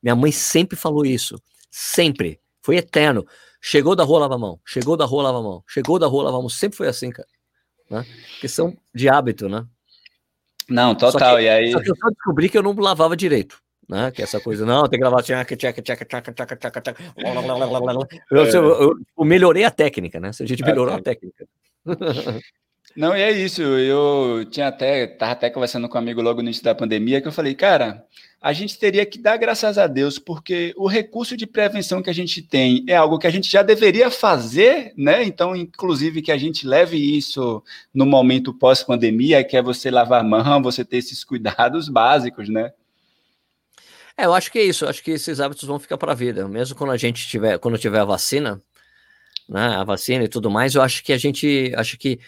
Minha 0.00 0.14
mãe 0.14 0.30
sempre 0.30 0.76
falou 0.76 1.04
isso. 1.04 1.36
Sempre. 1.68 2.40
Foi 2.62 2.76
eterno. 2.76 3.26
Chegou 3.60 3.96
da 3.96 4.04
rua, 4.04 4.20
lava 4.20 4.36
a 4.36 4.38
mão. 4.38 4.60
Chegou 4.64 4.96
da 4.96 5.04
rua, 5.04 5.24
lava 5.24 5.38
a 5.38 5.42
mão. 5.42 5.64
Chegou 5.66 5.98
da 5.98 6.06
rua, 6.06 6.22
lava 6.22 6.36
a 6.36 6.40
mão. 6.40 6.48
Sempre 6.48 6.76
foi 6.76 6.86
assim, 6.86 7.10
cara. 7.10 7.28
Né? 7.90 8.06
Questão 8.40 8.76
de 8.94 9.08
hábito, 9.08 9.48
né? 9.48 9.66
Não, 10.68 10.94
total. 10.94 11.38
Que, 11.38 11.42
e 11.42 11.48
aí... 11.48 11.72
Só 11.72 11.80
que 11.80 11.90
eu 11.90 11.96
só 11.96 12.08
descobri 12.08 12.48
que 12.48 12.56
eu 12.56 12.62
não 12.62 12.72
lavava 12.74 13.16
direito 13.16 13.60
né? 13.88 14.10
Que 14.10 14.20
é 14.20 14.24
essa 14.24 14.40
coisa, 14.40 14.66
não, 14.66 14.82
tem 14.82 14.98
que 14.98 14.98
gravar 14.98 15.22
tchaca, 15.22 15.56
tchaca, 15.56 15.80
tchaca, 15.80 16.04
tchaca, 16.04 16.32
tchaca, 16.32 16.56
tchaca, 16.56 16.80
tchaca. 16.80 17.14
Eu, 18.30 18.44
eu, 18.44 18.82
eu, 18.82 18.94
eu 19.18 19.24
melhorei 19.24 19.64
a 19.64 19.70
técnica, 19.70 20.18
né? 20.18 20.30
A 20.38 20.44
gente 20.44 20.64
melhorou 20.64 20.94
a 20.94 21.00
técnica. 21.00 21.46
Não, 22.96 23.14
e 23.14 23.20
é 23.20 23.30
isso. 23.30 23.60
Eu 23.62 24.46
tinha 24.50 24.68
até, 24.68 25.06
tava 25.06 25.32
até 25.32 25.50
conversando 25.50 25.88
com 25.88 25.98
um 25.98 26.00
amigo 26.00 26.22
logo 26.22 26.40
no 26.40 26.48
início 26.48 26.64
da 26.64 26.74
pandemia, 26.74 27.20
que 27.20 27.28
eu 27.28 27.32
falei, 27.32 27.54
cara, 27.54 28.06
a 28.40 28.52
gente 28.54 28.78
teria 28.78 29.04
que 29.04 29.18
dar 29.18 29.36
graças 29.36 29.76
a 29.76 29.86
Deus, 29.86 30.18
porque 30.18 30.72
o 30.78 30.86
recurso 30.86 31.36
de 31.36 31.46
prevenção 31.46 32.02
que 32.02 32.08
a 32.08 32.14
gente 32.14 32.40
tem 32.40 32.84
é 32.88 32.96
algo 32.96 33.18
que 33.18 33.26
a 33.26 33.30
gente 33.30 33.50
já 33.50 33.62
deveria 33.62 34.10
fazer, 34.10 34.94
né? 34.96 35.22
Então, 35.24 35.54
inclusive, 35.54 36.22
que 36.22 36.32
a 36.32 36.38
gente 36.38 36.66
leve 36.66 36.96
isso 36.96 37.62
no 37.92 38.06
momento 38.06 38.54
pós-pandemia, 38.54 39.44
que 39.44 39.58
é 39.58 39.62
você 39.62 39.90
lavar 39.90 40.22
a 40.22 40.24
mão, 40.24 40.62
você 40.62 40.82
ter 40.82 40.96
esses 40.96 41.22
cuidados 41.22 41.88
básicos, 41.90 42.48
né? 42.48 42.72
É, 44.16 44.24
eu 44.24 44.32
acho 44.32 44.50
que 44.50 44.58
é 44.58 44.64
isso. 44.64 44.86
Eu 44.86 44.88
acho 44.88 45.02
que 45.02 45.10
esses 45.10 45.38
hábitos 45.38 45.64
vão 45.64 45.78
ficar 45.78 45.98
para 45.98 46.12
a 46.12 46.14
vida. 46.14 46.48
Mesmo 46.48 46.74
quando 46.74 46.92
a 46.92 46.96
gente 46.96 47.28
tiver, 47.28 47.58
quando 47.58 47.76
tiver 47.76 48.00
a 48.00 48.04
vacina, 48.04 48.62
né, 49.46 49.76
a 49.76 49.84
vacina 49.84 50.24
e 50.24 50.28
tudo 50.28 50.50
mais, 50.50 50.74
eu 50.74 50.80
acho 50.80 51.04
que 51.04 51.12
a 51.12 51.18
gente, 51.18 51.72
acho 51.76 51.98
que 51.98 52.18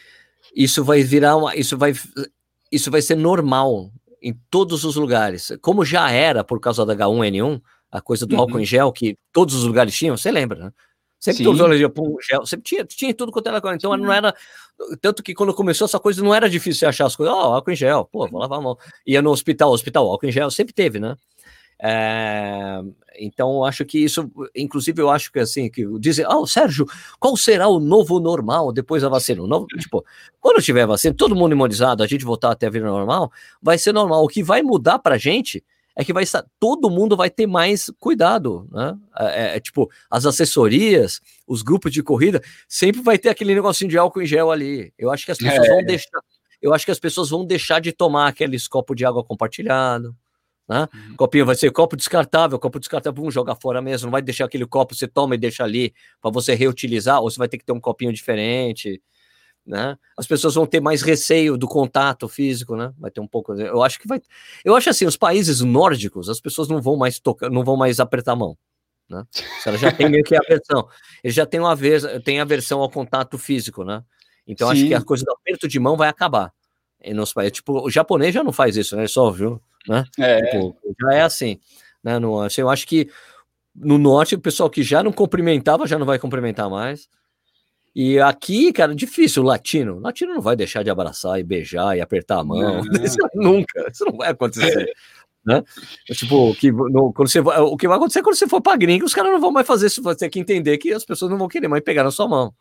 isso 0.59 0.83
vai 0.83 1.05
virar 1.05 1.37
uma, 1.37 1.55
isso 1.55 1.79
vai, 1.79 1.93
isso 2.73 2.91
vai 2.91 3.01
ser 3.01 3.15
normal 3.15 3.93
em 4.21 4.35
todos 4.51 4.83
os 4.83 4.97
lugares. 4.97 5.53
Como 5.63 5.85
já 5.85 6.11
era 6.11 6.43
por 6.43 6.59
causa 6.59 6.85
da 6.85 6.97
H1N1, 6.97 7.63
a 7.93 8.01
coisa 8.01 8.27
do 8.27 8.35
uhum. 8.35 8.41
álcool 8.41 8.59
em 8.59 8.65
gel 8.65 8.91
que 8.91 9.17
todos 9.33 9.55
os 9.55 9.63
lugares 9.63 9.97
tinham, 9.97 10.17
você 10.17 10.33
lembra, 10.33 10.59
né? 10.59 10.73
Sempre 11.21 11.45
todos 11.45 11.61
os 11.61 11.67
lugares 11.67 12.27
gel, 12.29 12.45
sempre 12.45 12.65
tinha, 12.65 12.85
tinha 12.85 13.15
tudo 13.15 13.31
quanto 13.31 13.49
era, 13.49 13.59
então 13.73 13.93
Sim. 13.95 14.01
não 14.01 14.13
era 14.13 14.35
tanto 15.01 15.23
que 15.23 15.33
quando 15.33 15.55
começou 15.55 15.85
essa 15.85 15.99
coisa 16.01 16.23
não 16.23 16.35
era 16.35 16.51
difícil 16.51 16.89
achar 16.89 17.07
as 17.07 17.15
coisas, 17.15 17.33
ó, 17.33 17.51
oh, 17.51 17.55
álcool 17.55 17.71
em 17.71 17.77
gel, 17.77 18.05
pô, 18.05 18.27
vou 18.27 18.41
lavar 18.41 18.59
a 18.59 18.63
mão. 18.63 18.77
Ia 19.07 19.23
no 19.23 19.31
hospital, 19.31 19.71
hospital, 19.71 20.09
álcool 20.09 20.27
em 20.27 20.33
gel, 20.33 20.51
sempre 20.51 20.75
teve, 20.75 20.99
né? 20.99 21.17
É, 21.81 22.81
então, 23.19 23.65
acho 23.65 23.85
que 23.85 23.99
isso, 23.99 24.31
inclusive, 24.55 25.01
eu 25.01 25.11
acho 25.11 25.31
que 25.31 25.39
assim, 25.39 25.71
que 25.71 25.87
dizem, 25.99 26.25
ah, 26.25 26.39
oh, 26.39 26.47
Sérgio, 26.47 26.87
qual 27.21 27.37
será 27.37 27.69
o 27.69 27.79
novo 27.79 28.19
normal 28.19 28.73
depois 28.73 29.03
da 29.03 29.09
vacina? 29.09 29.43
O 29.43 29.47
novo, 29.47 29.67
tipo, 29.67 30.05
quando 30.41 30.63
tiver 30.63 30.87
vacina, 30.87 31.15
todo 31.15 31.37
mundo 31.37 31.53
imunizado, 31.53 32.03
a 32.03 32.07
gente 32.07 32.25
voltar 32.25 32.51
até 32.51 32.67
a 32.67 32.71
vida 32.71 32.87
normal, 32.87 33.31
vai 33.63 33.79
ser 33.79 33.93
normal. 33.93 34.25
O 34.25 34.29
que 34.29 34.43
vai 34.43 34.63
mudar 34.63 34.99
pra 34.99 35.17
gente 35.17 35.65
é 35.97 36.05
que 36.05 36.13
vai 36.13 36.23
estar, 36.23 36.45
todo 36.61 36.91
mundo 36.91 37.17
vai 37.17 37.31
ter 37.31 37.47
mais 37.47 37.91
cuidado, 37.99 38.69
né? 38.71 38.97
É, 39.19 39.25
é, 39.27 39.57
é, 39.57 39.61
tipo, 39.61 39.91
as 40.11 40.27
assessorias, 40.27 41.21
os 41.47 41.63
grupos 41.63 41.93
de 41.93 42.03
corrida, 42.03 42.41
sempre 42.69 43.03
vai 43.03 43.19
ter 43.19 43.29
aquele 43.29 43.55
negocinho 43.55 43.91
de 43.91 43.99
álcool 43.99 44.23
em 44.23 44.27
gel 44.27 44.51
ali. 44.51 44.93
Eu 44.97 45.11
acho 45.11 45.25
que 45.25 45.33
as 45.33 45.39
pessoas 45.39 45.67
é. 45.67 45.69
vão 45.69 45.85
deixar, 45.85 46.21
eu 46.63 46.75
acho 46.75 46.85
que 46.85 46.93
as 46.93 47.01
pessoas 47.01 47.31
vão 47.31 47.45
deixar 47.45 47.81
de 47.81 47.93
tomar 47.93 48.29
aqueles 48.29 48.69
copos 48.69 48.97
de 48.97 49.05
água 49.05 49.25
compartilhado 49.25 50.15
né? 50.69 50.87
Uhum. 50.93 51.17
Copinho 51.17 51.47
vai 51.47 51.55
ser 51.55 51.71
copo 51.73 51.97
descartável, 51.97 52.59
copo 52.59 52.79
descartável, 52.79 53.17
vamos 53.17 53.33
jogar 53.33 53.55
fora 53.57 53.81
mesmo, 53.81 54.07
não 54.07 54.13
vai 54.13 54.21
deixar 54.21 54.45
aquele 54.45 54.67
copo, 54.67 54.95
você 54.95 55.09
toma 55.09 55.35
e 55.35 55.39
deixa 55.39 55.65
ali 55.65 55.95
para 56.21 56.31
você 56.31 56.55
reutilizar, 56.55 57.21
ou 57.21 57.31
você 57.31 57.39
vai 57.39 57.49
ter 57.49 57.59
que 57.59 57.65
ter 57.65 57.73
um 57.73 57.81
copinho 57.81 58.13
diferente, 58.13 59.01
né? 59.67 59.97
As 60.17 60.27
pessoas 60.27 60.55
vão 60.55 60.67
ter 60.67 60.81
mais 60.81 61.01
receio 61.03 61.57
do 61.57 61.67
contato 61.67 62.29
físico, 62.29 62.77
né? 62.77 62.93
Vai 62.99 63.11
ter 63.11 63.21
um 63.21 63.27
pouco, 63.27 63.55
eu 63.55 63.83
acho 63.83 63.99
que 63.99 64.07
vai, 64.07 64.21
eu 64.65 64.77
acho 64.77 64.91
assim, 64.91 65.07
os 65.07 65.17
países 65.17 65.61
nórdicos, 65.61 66.29
as 66.29 66.41
pessoas 66.41 66.69
não 66.69 66.83
vão 66.83 66.97
mais 66.97 67.19
tocar, 67.19 67.51
não 67.51 67.65
vão 67.65 67.77
mais 67.77 67.99
apertar 67.99 68.33
a 68.33 68.37
mão, 68.37 68.57
né? 69.09 69.25
Ela 69.65 69.79
já 69.79 69.91
tem 69.91 70.09
meio 70.11 70.25
que 70.25 70.37
a 70.37 70.41
versão, 70.47 70.87
eles 71.25 71.35
já 71.35 71.47
têm 71.47 71.61
uma 71.61 71.75
vez, 71.75 72.03
tem 72.25 72.41
a 72.41 72.45
versão 72.45 72.81
ao 72.81 72.91
contato 72.91 73.39
físico, 73.39 73.85
né? 73.85 74.05
Então 74.47 74.69
Sim. 74.69 74.73
acho 74.73 74.87
que 74.87 74.95
a 74.95 75.03
coisa 75.03 75.25
do 75.25 75.33
aperto 75.33 75.67
de 75.67 75.79
mão 75.79 75.97
vai 75.97 76.09
acabar. 76.09 76.53
E 77.03 77.15
nos 77.15 77.33
países, 77.33 77.53
tipo, 77.53 77.81
o 77.81 77.91
japonês 77.91 78.35
já 78.35 78.43
não 78.43 78.53
faz 78.53 78.77
isso, 78.77 78.97
né? 78.97 79.07
Só, 79.07 79.31
viu? 79.31 79.63
Né? 79.89 80.05
É. 80.19 80.43
Tipo, 80.43 80.77
já 81.01 81.15
é 81.15 81.23
assim, 81.23 81.59
né? 82.03 82.19
No, 82.19 82.41
assim, 82.41 82.61
eu 82.61 82.69
acho 82.69 82.87
que 82.87 83.09
no 83.75 83.99
norte 83.99 84.35
o 84.35 84.41
pessoal 84.41 84.69
que 84.69 84.83
já 84.83 85.03
não 85.03 85.13
cumprimentava 85.13 85.87
já 85.87 85.99
não 85.99 86.07
vai 86.07 86.19
cumprimentar 86.19 86.69
mais. 86.69 87.09
E 87.95 88.21
aqui, 88.21 88.73
cara, 88.73 88.95
difícil, 88.95 89.43
latino. 89.43 89.99
Latino 89.99 90.35
não 90.35 90.41
vai 90.41 90.55
deixar 90.55 90.85
de 90.85 90.91
abraçar 90.91 91.41
e 91.41 91.43
beijar 91.43 91.97
e 91.97 92.01
apertar 92.01 92.39
a 92.39 92.45
mão. 92.45 92.83
Isso 93.03 93.17
nunca, 93.35 93.89
isso 93.91 94.05
não 94.05 94.17
vai 94.17 94.31
acontecer. 94.31 94.93
né? 95.45 95.63
Tipo, 96.07 96.55
que, 96.55 96.71
no, 96.71 97.13
quando 97.13 97.29
você, 97.29 97.41
o 97.41 97.77
que 97.77 97.89
vai 97.89 97.97
acontecer 97.97 98.23
quando 98.23 98.37
você 98.37 98.47
for 98.47 98.61
para 98.61 98.77
gringo, 98.77 99.05
os 99.05 99.15
caras 99.15 99.33
não 99.33 99.41
vão 99.41 99.51
mais 99.51 99.67
fazer 99.67 99.87
isso, 99.87 100.03
você 100.03 100.17
tem 100.17 100.31
que 100.31 100.39
entender 100.39 100.79
que 100.79 100.93
as 100.93 101.05
pessoas 101.05 101.31
não 101.31 101.39
vão 101.39 101.49
querer 101.49 101.69
mais 101.69 101.83
pegar 101.83 102.05
na 102.05 102.11
sua 102.11 102.29
mão. 102.29 102.53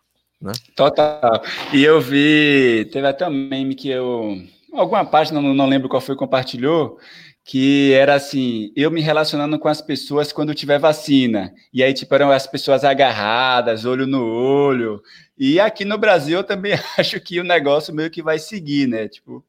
Né? 0.42 0.54
Total. 0.76 1.44
E 1.74 1.84
eu 1.84 2.00
vi, 2.00 2.90
teve 2.92 3.08
até 3.08 3.28
um 3.28 3.32
meme 3.32 3.76
que 3.76 3.90
eu 3.90 4.38
alguma 4.74 5.06
página, 5.06 5.42
não, 5.42 5.54
não 5.54 5.68
lembro 5.68 5.90
qual 5.90 6.02
foi, 6.02 6.16
compartilhou, 6.16 6.98
que 7.44 7.94
era 7.94 8.16
assim, 8.16 8.72
eu 8.76 8.92
me 8.92 9.00
relacionando 9.00 9.58
com 9.58 9.68
as 9.68 9.82
pessoas 9.82 10.34
quando 10.34 10.54
tiver 10.54 10.80
vacina. 10.80 11.54
E 11.74 11.82
aí, 11.82 11.94
tipo, 11.94 12.14
eram 12.14 12.30
as 12.30 12.46
pessoas 12.46 12.84
agarradas, 12.84 13.86
olho 13.86 14.06
no 14.06 14.26
olho. 14.26 15.02
E 15.38 15.60
aqui 15.60 15.86
no 15.86 15.98
Brasil 15.98 16.40
eu 16.40 16.44
também 16.44 16.74
acho 16.98 17.20
que 17.22 17.40
o 17.40 17.46
negócio 17.46 17.94
meio 17.94 18.12
que 18.12 18.22
vai 18.22 18.38
seguir, 18.38 18.88
né? 18.88 19.08
Tipo. 19.08 19.44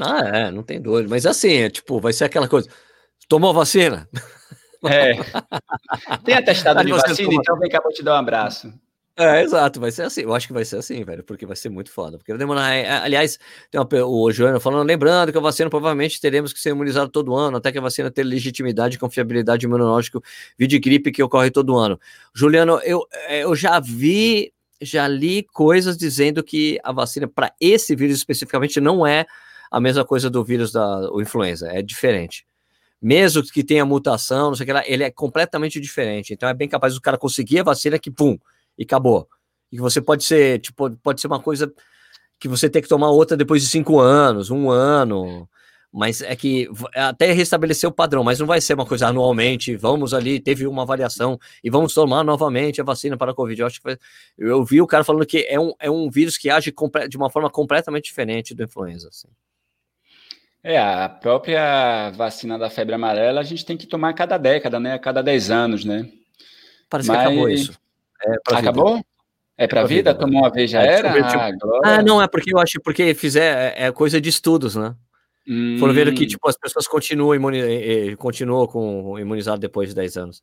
Ah, 0.00 0.20
é, 0.24 0.50
não 0.50 0.62
tem 0.62 0.80
dúvida. 0.80 1.08
Mas 1.08 1.26
assim, 1.26 1.52
é, 1.58 1.70
tipo, 1.70 2.00
vai 2.00 2.12
ser 2.12 2.24
aquela 2.24 2.48
coisa. 2.48 2.68
Tomou 3.28 3.54
vacina? 3.54 4.08
É. 4.84 5.12
Tem 6.24 6.34
atestado 6.34 6.84
de 6.84 6.92
vacina, 6.92 7.34
então 7.34 7.58
vem 7.58 7.70
cá, 7.70 7.80
vou 7.82 7.92
te 7.92 8.02
dar 8.02 8.14
um 8.14 8.18
abraço. 8.18 8.72
É, 9.18 9.42
exato, 9.42 9.80
vai 9.80 9.90
ser 9.90 10.02
assim. 10.02 10.20
Eu 10.22 10.34
acho 10.34 10.46
que 10.46 10.52
vai 10.52 10.62
ser 10.64 10.76
assim, 10.76 11.02
velho, 11.02 11.24
porque 11.24 11.46
vai 11.46 11.56
ser 11.56 11.70
muito 11.70 11.90
foda. 11.90 12.18
Porque 12.18 12.32
vai 12.32 12.38
demorar. 12.38 12.74
É, 12.74 12.86
aliás, 12.98 13.38
tem 13.70 13.80
uma, 13.80 13.88
o 14.04 14.30
Joana 14.30 14.60
falando, 14.60 14.86
lembrando 14.86 15.32
que 15.32 15.38
a 15.38 15.40
vacina 15.40 15.70
provavelmente 15.70 16.20
teremos 16.20 16.52
que 16.52 16.60
ser 16.60 16.70
imunizado 16.70 17.10
todo 17.10 17.34
ano, 17.34 17.56
até 17.56 17.72
que 17.72 17.78
a 17.78 17.80
vacina 17.80 18.10
ter 18.10 18.24
legitimidade 18.24 18.96
e 18.96 18.98
confiabilidade 18.98 19.64
imunológica, 19.64 20.20
vídeo 20.58 20.78
gripe 20.78 21.10
que 21.10 21.22
ocorre 21.22 21.50
todo 21.50 21.76
ano. 21.78 21.98
Juliano, 22.34 22.78
eu, 22.84 23.06
é, 23.26 23.42
eu 23.44 23.56
já 23.56 23.80
vi, 23.80 24.52
já 24.82 25.08
li 25.08 25.44
coisas 25.44 25.96
dizendo 25.96 26.44
que 26.44 26.78
a 26.84 26.92
vacina 26.92 27.26
para 27.26 27.54
esse 27.58 27.96
vírus 27.96 28.18
especificamente 28.18 28.82
não 28.82 29.06
é 29.06 29.24
a 29.70 29.80
mesma 29.80 30.04
coisa 30.04 30.28
do 30.28 30.44
vírus 30.44 30.70
da 30.72 31.08
influenza, 31.18 31.68
é 31.72 31.80
diferente. 31.80 32.44
Mesmo 33.00 33.42
que 33.42 33.64
tenha 33.64 33.84
mutação, 33.84 34.48
não 34.48 34.54
sei 34.54 34.64
o 34.64 34.66
que 34.66 34.72
lá, 34.74 34.82
ele 34.86 35.04
é 35.04 35.10
completamente 35.10 35.80
diferente. 35.80 36.34
Então 36.34 36.48
é 36.48 36.54
bem 36.54 36.68
capaz 36.68 36.94
do 36.94 37.00
cara 37.00 37.16
conseguir 37.16 37.60
a 37.60 37.62
vacina 37.62 37.98
que, 37.98 38.10
pum, 38.10 38.38
e 38.78 38.84
acabou. 38.84 39.28
E 39.70 39.76
que 39.76 39.82
você 39.82 40.00
pode 40.00 40.24
ser, 40.24 40.60
tipo, 40.60 40.90
pode 40.98 41.20
ser 41.20 41.26
uma 41.26 41.40
coisa 41.40 41.72
que 42.38 42.48
você 42.48 42.68
tem 42.68 42.82
que 42.82 42.88
tomar 42.88 43.10
outra 43.10 43.36
depois 43.36 43.62
de 43.62 43.68
cinco 43.68 43.98
anos, 43.98 44.50
um 44.50 44.70
ano. 44.70 45.48
Mas 45.92 46.20
é 46.20 46.36
que 46.36 46.68
até 46.94 47.32
restabelecer 47.32 47.88
o 47.88 47.92
padrão, 47.92 48.22
mas 48.22 48.38
não 48.38 48.46
vai 48.46 48.60
ser 48.60 48.74
uma 48.74 48.84
coisa 48.84 49.06
anualmente. 49.08 49.74
Vamos 49.76 50.12
ali, 50.12 50.38
teve 50.38 50.66
uma 50.66 50.84
variação 50.84 51.38
e 51.64 51.70
vamos 51.70 51.94
tomar 51.94 52.22
novamente 52.22 52.80
a 52.80 52.84
vacina 52.84 53.16
para 53.16 53.30
a 53.30 53.34
Covid. 53.34 53.60
Eu 53.60 53.66
acho 53.66 53.80
que 53.80 53.98
eu 54.36 54.62
vi 54.62 54.82
o 54.82 54.86
cara 54.86 55.04
falando 55.04 55.24
que 55.24 55.46
é 55.48 55.58
um, 55.58 55.72
é 55.80 55.90
um 55.90 56.10
vírus 56.10 56.36
que 56.36 56.50
age 56.50 56.74
de 57.08 57.16
uma 57.16 57.30
forma 57.30 57.48
completamente 57.48 58.04
diferente 58.04 58.54
do 58.54 58.64
influenza. 58.64 59.08
Assim. 59.08 59.28
É, 60.62 60.78
a 60.78 61.08
própria 61.08 62.10
vacina 62.10 62.58
da 62.58 62.68
febre 62.68 62.94
amarela 62.94 63.40
a 63.40 63.44
gente 63.44 63.64
tem 63.64 63.76
que 63.76 63.86
tomar 63.86 64.10
a 64.10 64.14
cada 64.14 64.36
década, 64.36 64.78
né? 64.78 64.92
A 64.94 64.98
cada 64.98 65.22
10 65.22 65.50
anos, 65.50 65.84
né? 65.84 66.10
Parece 66.90 67.08
Mas... 67.08 67.18
que 67.18 67.24
acabou 67.24 67.48
isso. 67.48 67.85
É 68.24 68.56
Acabou? 68.56 68.96
Vida. 68.96 69.06
É 69.58 69.66
para 69.66 69.80
a 69.80 69.84
vida? 69.84 70.12
vida? 70.12 70.14
Tomou 70.14 70.42
uma 70.42 70.50
vez 70.50 70.70
já 70.70 70.82
é, 70.82 70.86
era? 70.86 71.12
Ah, 71.12 71.50
ah, 71.84 72.02
não, 72.02 72.20
é 72.20 72.28
porque 72.28 72.52
eu 72.54 72.58
acho 72.58 72.80
porque 72.82 73.14
fizer 73.14 73.74
é, 73.76 73.86
é 73.86 73.92
coisa 73.92 74.20
de 74.20 74.28
estudos, 74.28 74.76
né? 74.76 74.94
Hum. 75.48 75.76
Foram 75.78 75.94
ver 75.94 76.12
que 76.12 76.26
tipo, 76.26 76.46
as 76.48 76.58
pessoas 76.58 76.86
continuam, 76.86 77.34
imuni 77.34 78.16
continuam 78.16 78.66
com 78.66 79.18
imunizado 79.18 79.60
depois 79.60 79.90
de 79.90 79.94
10 79.94 80.16
anos. 80.16 80.42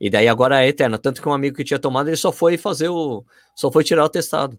E 0.00 0.08
daí 0.08 0.28
agora 0.28 0.62
é 0.62 0.68
eterna. 0.68 0.98
Tanto 0.98 1.20
que 1.20 1.28
um 1.28 1.32
amigo 1.32 1.56
que 1.56 1.64
tinha 1.64 1.78
tomado, 1.78 2.08
ele 2.08 2.16
só 2.16 2.30
foi 2.30 2.56
fazer 2.56 2.88
o. 2.88 3.24
Só 3.54 3.70
foi 3.72 3.82
tirar 3.82 4.04
o 4.04 4.08
testado. 4.08 4.58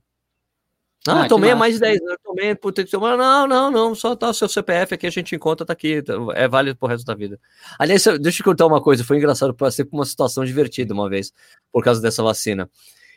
Ah, 1.06 1.24
ah 1.24 1.28
tomei 1.28 1.54
mais 1.56 1.76
de 1.76 1.82
10 1.82 2.02
anos, 2.02 2.18
tomei, 2.24 2.56
puta 2.56 2.84
que 2.84 2.91
tomar. 2.91 3.18
Não, 3.18 3.48
não, 3.48 3.72
não, 3.72 3.95
só 3.95 4.16
tá 4.16 4.30
o 4.30 4.34
seu 4.34 4.48
CPF 4.48 4.93
aqui, 4.93 5.08
a 5.08 5.10
gente 5.10 5.36
encontra, 5.36 5.66
tá 5.66 5.74
aqui, 5.74 6.02
tá, 6.02 6.14
é 6.34 6.48
válido 6.48 6.78
pro 6.78 6.88
resto 6.88 7.06
da 7.06 7.14
vida. 7.14 7.39
Aliás, 7.78 8.04
deixa 8.22 8.41
eu 8.41 8.45
contar 8.45 8.66
uma 8.66 8.82
coisa, 8.82 9.04
foi 9.04 9.18
engraçado, 9.18 9.54
passei 9.54 9.86
por 9.86 9.98
uma 9.98 10.06
situação 10.06 10.43
divertida 10.43 10.93
uma 10.93 11.10
vez, 11.10 11.34
por 11.72 11.84
causa 11.84 12.02
dessa 12.02 12.24
vacina. 12.24 12.70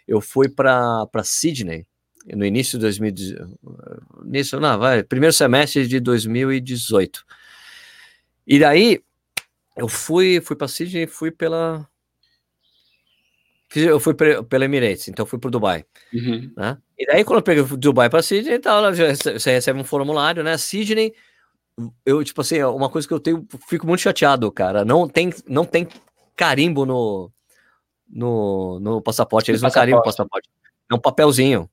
Eu 0.06 0.20
fui 0.20 0.48
para 0.48 1.08
Sydney, 1.24 1.86
no 2.34 2.44
início 2.44 2.78
de 2.78 2.82
2018, 2.82 3.58
início, 4.24 4.60
não, 4.60 4.78
vai, 4.78 5.02
primeiro 5.02 5.32
semestre 5.32 5.86
de 5.86 6.00
2018. 6.00 7.24
E 8.46 8.58
daí, 8.58 9.00
Eu 9.76 9.88
fui, 9.88 10.40
fui 10.40 10.56
para 10.56 10.68
Sydney, 10.68 11.06
fui 11.06 11.30
pela. 11.30 11.88
Eu 13.74 14.00
fui 14.00 14.14
pela 14.14 14.64
Emirates, 14.64 15.08
então 15.08 15.24
fui 15.24 15.38
para 15.38 15.50
Dubai. 15.50 15.84
Uhum. 16.12 16.52
Né? 16.56 16.76
E 16.98 17.06
daí, 17.06 17.24
quando 17.24 17.38
eu 17.38 17.42
peguei 17.42 17.62
Dubai 17.76 18.10
para 18.10 18.22
Sydney, 18.22 18.54
então, 18.54 18.82
você 18.92 19.52
recebe 19.52 19.78
um 19.78 19.84
formulário, 19.84 20.42
né? 20.42 20.58
Sydney, 20.58 21.14
eu, 22.04 22.22
tipo 22.24 22.40
assim, 22.40 22.62
uma 22.62 22.88
coisa 22.88 23.06
que 23.06 23.14
eu 23.14 23.20
tenho, 23.20 23.46
fico 23.68 23.86
muito 23.86 24.00
chateado, 24.00 24.50
cara. 24.50 24.84
Não 24.84 25.08
tem, 25.08 25.32
não 25.46 25.64
tem 25.64 25.86
carimbo 26.36 26.84
no, 26.84 27.30
no, 28.08 28.80
no 28.80 29.00
passaporte. 29.00 29.50
Eles 29.50 29.62
não 29.62 29.70
carimbam 29.70 30.00
o 30.00 30.04
passaporte. 30.04 30.48
É 30.90 30.94
um 30.94 30.98
papelzinho. 30.98 31.70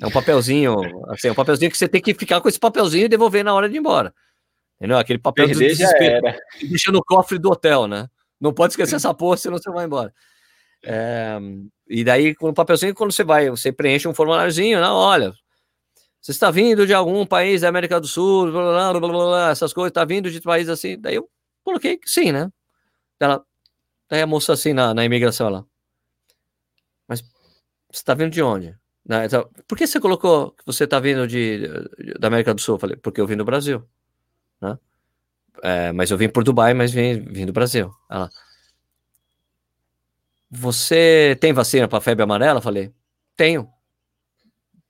É 0.00 0.06
um 0.06 0.10
papelzinho, 0.10 0.74
assim, 1.08 1.28
é 1.28 1.32
um 1.32 1.36
papelzinho 1.36 1.70
que 1.70 1.78
você 1.78 1.86
tem 1.86 2.00
que 2.00 2.14
ficar 2.14 2.40
com 2.40 2.48
esse 2.48 2.58
papelzinho 2.58 3.04
e 3.04 3.08
devolver 3.08 3.44
na 3.44 3.54
hora 3.54 3.68
de 3.68 3.76
ir 3.76 3.78
embora. 3.78 4.12
Entendeu? 4.76 4.98
Aquele 4.98 5.20
papel 5.20 5.46
de 5.46 5.54
desespero. 5.54 6.34
Deixa 6.68 6.90
no 6.90 7.04
cofre 7.04 7.38
do 7.38 7.50
hotel, 7.50 7.86
né? 7.86 8.08
Não 8.40 8.52
pode 8.52 8.72
esquecer 8.72 8.96
essa 8.96 9.14
porra, 9.14 9.36
senão 9.36 9.56
você 9.56 9.70
vai 9.70 9.84
embora. 9.84 10.12
É, 10.84 11.38
e 11.88 12.04
daí, 12.04 12.34
com 12.34 12.50
o 12.50 12.54
papelzinho, 12.54 12.94
quando 12.94 13.12
você 13.12 13.24
vai, 13.24 13.50
você 13.50 13.72
preenche 13.72 14.06
um 14.08 14.14
formuláriozinho, 14.14 14.80
né? 14.80 14.88
Olha, 14.88 15.32
você 16.20 16.30
está 16.30 16.50
vindo 16.50 16.86
de 16.86 16.94
algum 16.94 17.26
país 17.26 17.62
da 17.62 17.68
América 17.68 18.00
do 18.00 18.06
Sul, 18.06 18.50
blá, 18.50 18.92
blá, 18.92 19.00
blá, 19.00 19.08
blá 19.08 19.50
essas 19.50 19.72
coisas, 19.72 19.90
está 19.90 20.04
vindo 20.04 20.30
de 20.30 20.40
país 20.40 20.68
assim. 20.68 20.98
Daí 20.98 21.16
eu 21.16 21.28
coloquei 21.62 21.96
que 21.98 22.08
sim, 22.08 22.32
né? 22.32 22.50
Ela, 23.20 23.44
daí 24.08 24.22
a 24.22 24.26
moça 24.26 24.52
assim 24.52 24.72
na, 24.72 24.94
na 24.94 25.04
imigração 25.04 25.48
lá. 25.48 25.64
Mas 27.08 27.20
você 27.90 28.00
está 28.00 28.14
vindo 28.14 28.30
de 28.30 28.42
onde? 28.42 28.74
Então, 29.24 29.48
por 29.68 29.76
que 29.76 29.86
você 29.86 30.00
colocou 30.00 30.52
que 30.52 30.64
você 30.64 30.84
está 30.84 30.98
vindo 30.98 31.26
de, 31.28 31.68
da 32.18 32.28
América 32.28 32.54
do 32.54 32.60
Sul? 32.60 32.76
Eu 32.76 32.78
falei, 32.78 32.96
porque 32.96 33.20
eu 33.20 33.26
vim 33.26 33.36
do 33.36 33.44
Brasil. 33.44 33.86
Né? 34.60 34.78
É, 35.62 35.92
mas 35.92 36.10
eu 36.10 36.16
vim 36.16 36.28
por 36.28 36.42
Dubai, 36.42 36.72
mas 36.72 36.90
vim, 36.90 37.20
vim 37.20 37.44
do 37.44 37.52
Brasil. 37.52 37.92
Ela, 38.10 38.30
você 40.54 41.36
tem 41.40 41.52
vacina 41.52 41.88
para 41.88 42.00
febre 42.00 42.22
amarela? 42.22 42.60
Falei, 42.60 42.92
tenho. 43.36 43.68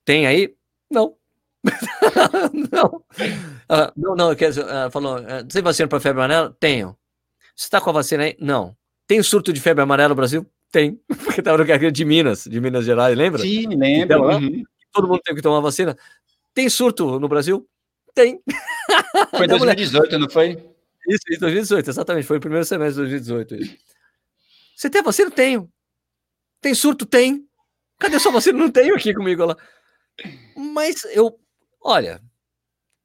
Tem 0.05 0.27
aí? 0.27 0.55
Não. 0.91 1.17
não. 2.73 3.03
Ela, 3.69 3.93
não, 3.97 4.15
não, 4.15 4.35
quer 4.35 4.51
dizer, 4.51 4.63
ela 4.63 4.91
falou, 4.91 5.19
é, 5.19 5.43
tem 5.45 5.63
vacina 5.63 5.89
para 5.89 6.01
febre 6.01 6.23
amarela? 6.23 6.57
Tenho. 6.61 6.97
Você 7.57 7.67
está 7.67 7.81
com 7.81 7.91
a 7.91 7.95
vacina 7.95 8.25
aí? 8.25 8.37
Não. 8.39 8.77
Tem 9.07 9.23
surto 9.23 9.53
de 9.53 9.61
febre 9.61 9.83
amarela 9.83 10.11
no 10.11 10.15
Brasil? 10.15 10.47
Tem, 10.71 11.01
porque 11.25 11.41
estava 11.41 11.57
no 11.57 11.67
carreira 11.67 11.93
de 11.93 12.05
Minas, 12.05 12.45
de 12.45 12.61
Minas 12.61 12.85
Gerais, 12.85 13.17
lembra? 13.17 13.41
Sim, 13.41 13.69
lembro. 13.69 14.17
Então, 14.17 14.23
uhum. 14.25 14.63
Todo 14.93 15.09
mundo 15.09 15.21
teve 15.25 15.37
que 15.37 15.43
tomar 15.43 15.61
vacina. 15.61 15.97
Tem 16.53 16.69
surto 16.69 17.19
no 17.19 17.29
Brasil? 17.29 17.67
Tem. 18.15 18.41
Foi 19.37 19.47
em 19.47 19.49
2018, 19.49 20.19
não 20.19 20.31
foi? 20.31 20.51
Isso, 21.09 21.23
em 21.31 21.39
2018, 21.39 21.91
exatamente. 21.91 22.27
Foi 22.27 22.37
o 22.37 22.41
primeiro 22.41 22.65
semestre 22.65 23.05
de 23.05 23.11
2018. 23.11 23.55
Isso. 23.57 23.94
Você 24.75 24.91
tem 24.91 25.03
vacina? 25.03 25.31
Tenho. 25.31 25.71
Tem 26.61 26.75
surto? 26.75 27.07
Tem. 27.07 27.47
Cadê 27.99 28.19
sua 28.19 28.33
vacina? 28.33 28.59
Não 28.59 28.71
tenho 28.71 28.95
aqui 28.95 29.15
comigo 29.15 29.45
lá. 29.45 29.57
Mas 30.57 31.05
eu, 31.05 31.39
olha, 31.81 32.21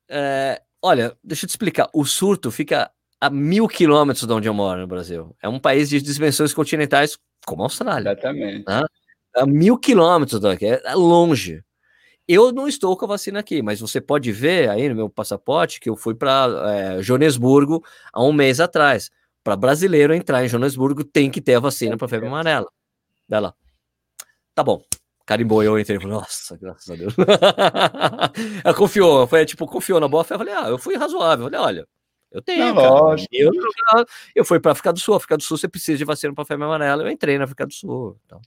é, 0.10 0.62
olha, 0.82 1.16
deixa 1.24 1.46
eu 1.46 1.48
te 1.48 1.52
explicar. 1.52 1.90
O 1.94 2.06
surto 2.06 2.52
fica 2.52 2.92
a 3.22 3.30
mil 3.30 3.68
quilômetros 3.68 4.26
de 4.26 4.34
onde 4.34 4.48
eu 4.48 4.54
moro 4.54 4.82
no 4.82 4.88
Brasil. 4.88 5.36
É 5.42 5.50
um 5.50 5.60
país 5.60 5.90
de 5.90 6.02
dimensões 6.02 6.54
continentais 6.54 7.18
como 7.46 7.64
a 7.64 7.66
Austrália. 7.66 8.12
Exatamente. 8.12 8.66
Né? 8.68 8.82
A 9.36 9.46
mil 9.46 9.78
quilômetros 9.78 10.40
daqui, 10.40 10.66
é 10.66 10.96
longe. 10.96 11.64
Eu 12.28 12.52
não 12.52 12.68
estou 12.68 12.96
com 12.96 13.06
a 13.06 13.10
vacina 13.10 13.40
aqui, 13.40 13.62
mas 13.62 13.80
você 13.80 14.00
pode 14.00 14.32
ver 14.32 14.70
aí 14.70 14.88
no 14.88 14.96
meu 14.96 15.10
passaporte 15.10 15.80
que 15.80 15.90
eu 15.90 15.96
fui 15.96 16.14
para 16.14 16.98
é, 16.98 17.02
Joanesburgo 17.02 17.84
há 18.14 18.24
um 18.24 18.32
mês 18.32 18.60
atrás. 18.60 19.10
Para 19.44 19.56
brasileiro 19.56 20.14
entrar 20.14 20.44
em 20.44 20.50
Joanesburgo, 20.50 21.04
tem 21.04 21.32
que 21.32 21.42
ter 21.42 21.56
a 21.56 21.60
vacina 21.60 21.98
para 21.98 22.08
febre 22.08 22.28
amarela. 22.28 22.68
Dela. 23.28 23.56
Tá 24.54 24.64
bom. 24.64 24.84
Carimbou, 25.26 25.64
eu 25.64 25.80
entrei. 25.80 26.00
Nossa, 26.00 26.58
graças 26.58 26.90
a 26.90 26.96
Deus. 26.96 27.14
Ela 28.64 28.74
confiou, 28.76 29.28
foi 29.28 29.46
tipo, 29.46 29.68
confiou 29.68 30.00
na 30.00 30.08
boa 30.08 30.24
fé. 30.24 30.34
Eu 30.34 30.40
falei, 30.40 30.54
ah, 30.54 30.70
eu 30.70 30.78
fui 30.78 30.98
razoável. 30.98 31.46
Eu 31.46 31.52
falei, 31.52 31.66
olha, 31.66 31.88
eu 32.32 32.42
tenho. 32.42 32.74
Não, 32.74 33.16
eu, 33.32 33.52
eu 34.36 34.44
fui 34.44 34.60
para 34.60 34.72
África 34.72 34.92
do 34.92 35.00
Sul. 35.00 35.16
África 35.16 35.38
do 35.38 35.44
Sul 35.44 35.58
você 35.58 35.68
precisa 35.68 35.98
de 35.98 36.04
vacina 36.04 36.34
para 36.34 36.46
febre 36.46 36.66
amarela. 36.66 37.04
Eu 37.04 37.12
entrei 37.12 37.38
na 37.38 37.44
África 37.44 37.66
do 37.66 37.74
Sul. 37.74 38.20
Então? 38.26 38.42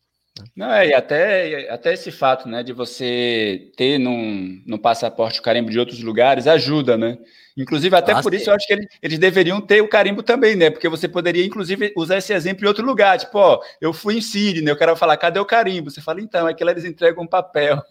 Não, 0.56 0.72
é, 0.72 0.88
e 0.88 0.94
até, 0.94 1.70
até 1.70 1.92
esse 1.92 2.10
fato, 2.10 2.48
né, 2.48 2.62
de 2.62 2.72
você 2.72 3.70
ter 3.76 3.98
num, 3.98 4.62
no 4.66 4.78
passaporte 4.78 5.40
o 5.40 5.42
carimbo 5.42 5.70
de 5.70 5.78
outros 5.78 6.02
lugares 6.02 6.46
ajuda, 6.46 6.96
né? 6.96 7.18
Inclusive, 7.56 7.94
até 7.94 8.12
ah, 8.12 8.22
por 8.22 8.32
sim. 8.32 8.38
isso 8.38 8.48
eu 8.48 8.54
acho 8.54 8.66
que 8.66 8.72
eles, 8.72 8.86
eles 9.02 9.18
deveriam 9.18 9.60
ter 9.60 9.82
o 9.82 9.88
carimbo 9.88 10.22
também, 10.22 10.56
né? 10.56 10.70
Porque 10.70 10.88
você 10.88 11.06
poderia, 11.06 11.44
inclusive, 11.44 11.92
usar 11.94 12.16
esse 12.16 12.32
exemplo 12.32 12.64
em 12.64 12.68
outro 12.68 12.84
lugar. 12.84 13.18
Tipo, 13.18 13.38
ó, 13.38 13.60
eu 13.78 13.92
fui 13.92 14.16
em 14.16 14.22
Sydney, 14.22 14.72
eu 14.72 14.76
quero 14.76 14.96
falar, 14.96 15.18
cadê 15.18 15.38
o 15.38 15.44
carimbo? 15.44 15.90
Você 15.90 16.00
fala, 16.00 16.20
então, 16.20 16.48
é 16.48 16.54
que 16.54 16.64
lá 16.64 16.70
eles 16.70 16.84
entregam 16.84 17.24
um 17.24 17.26
papel. 17.26 17.82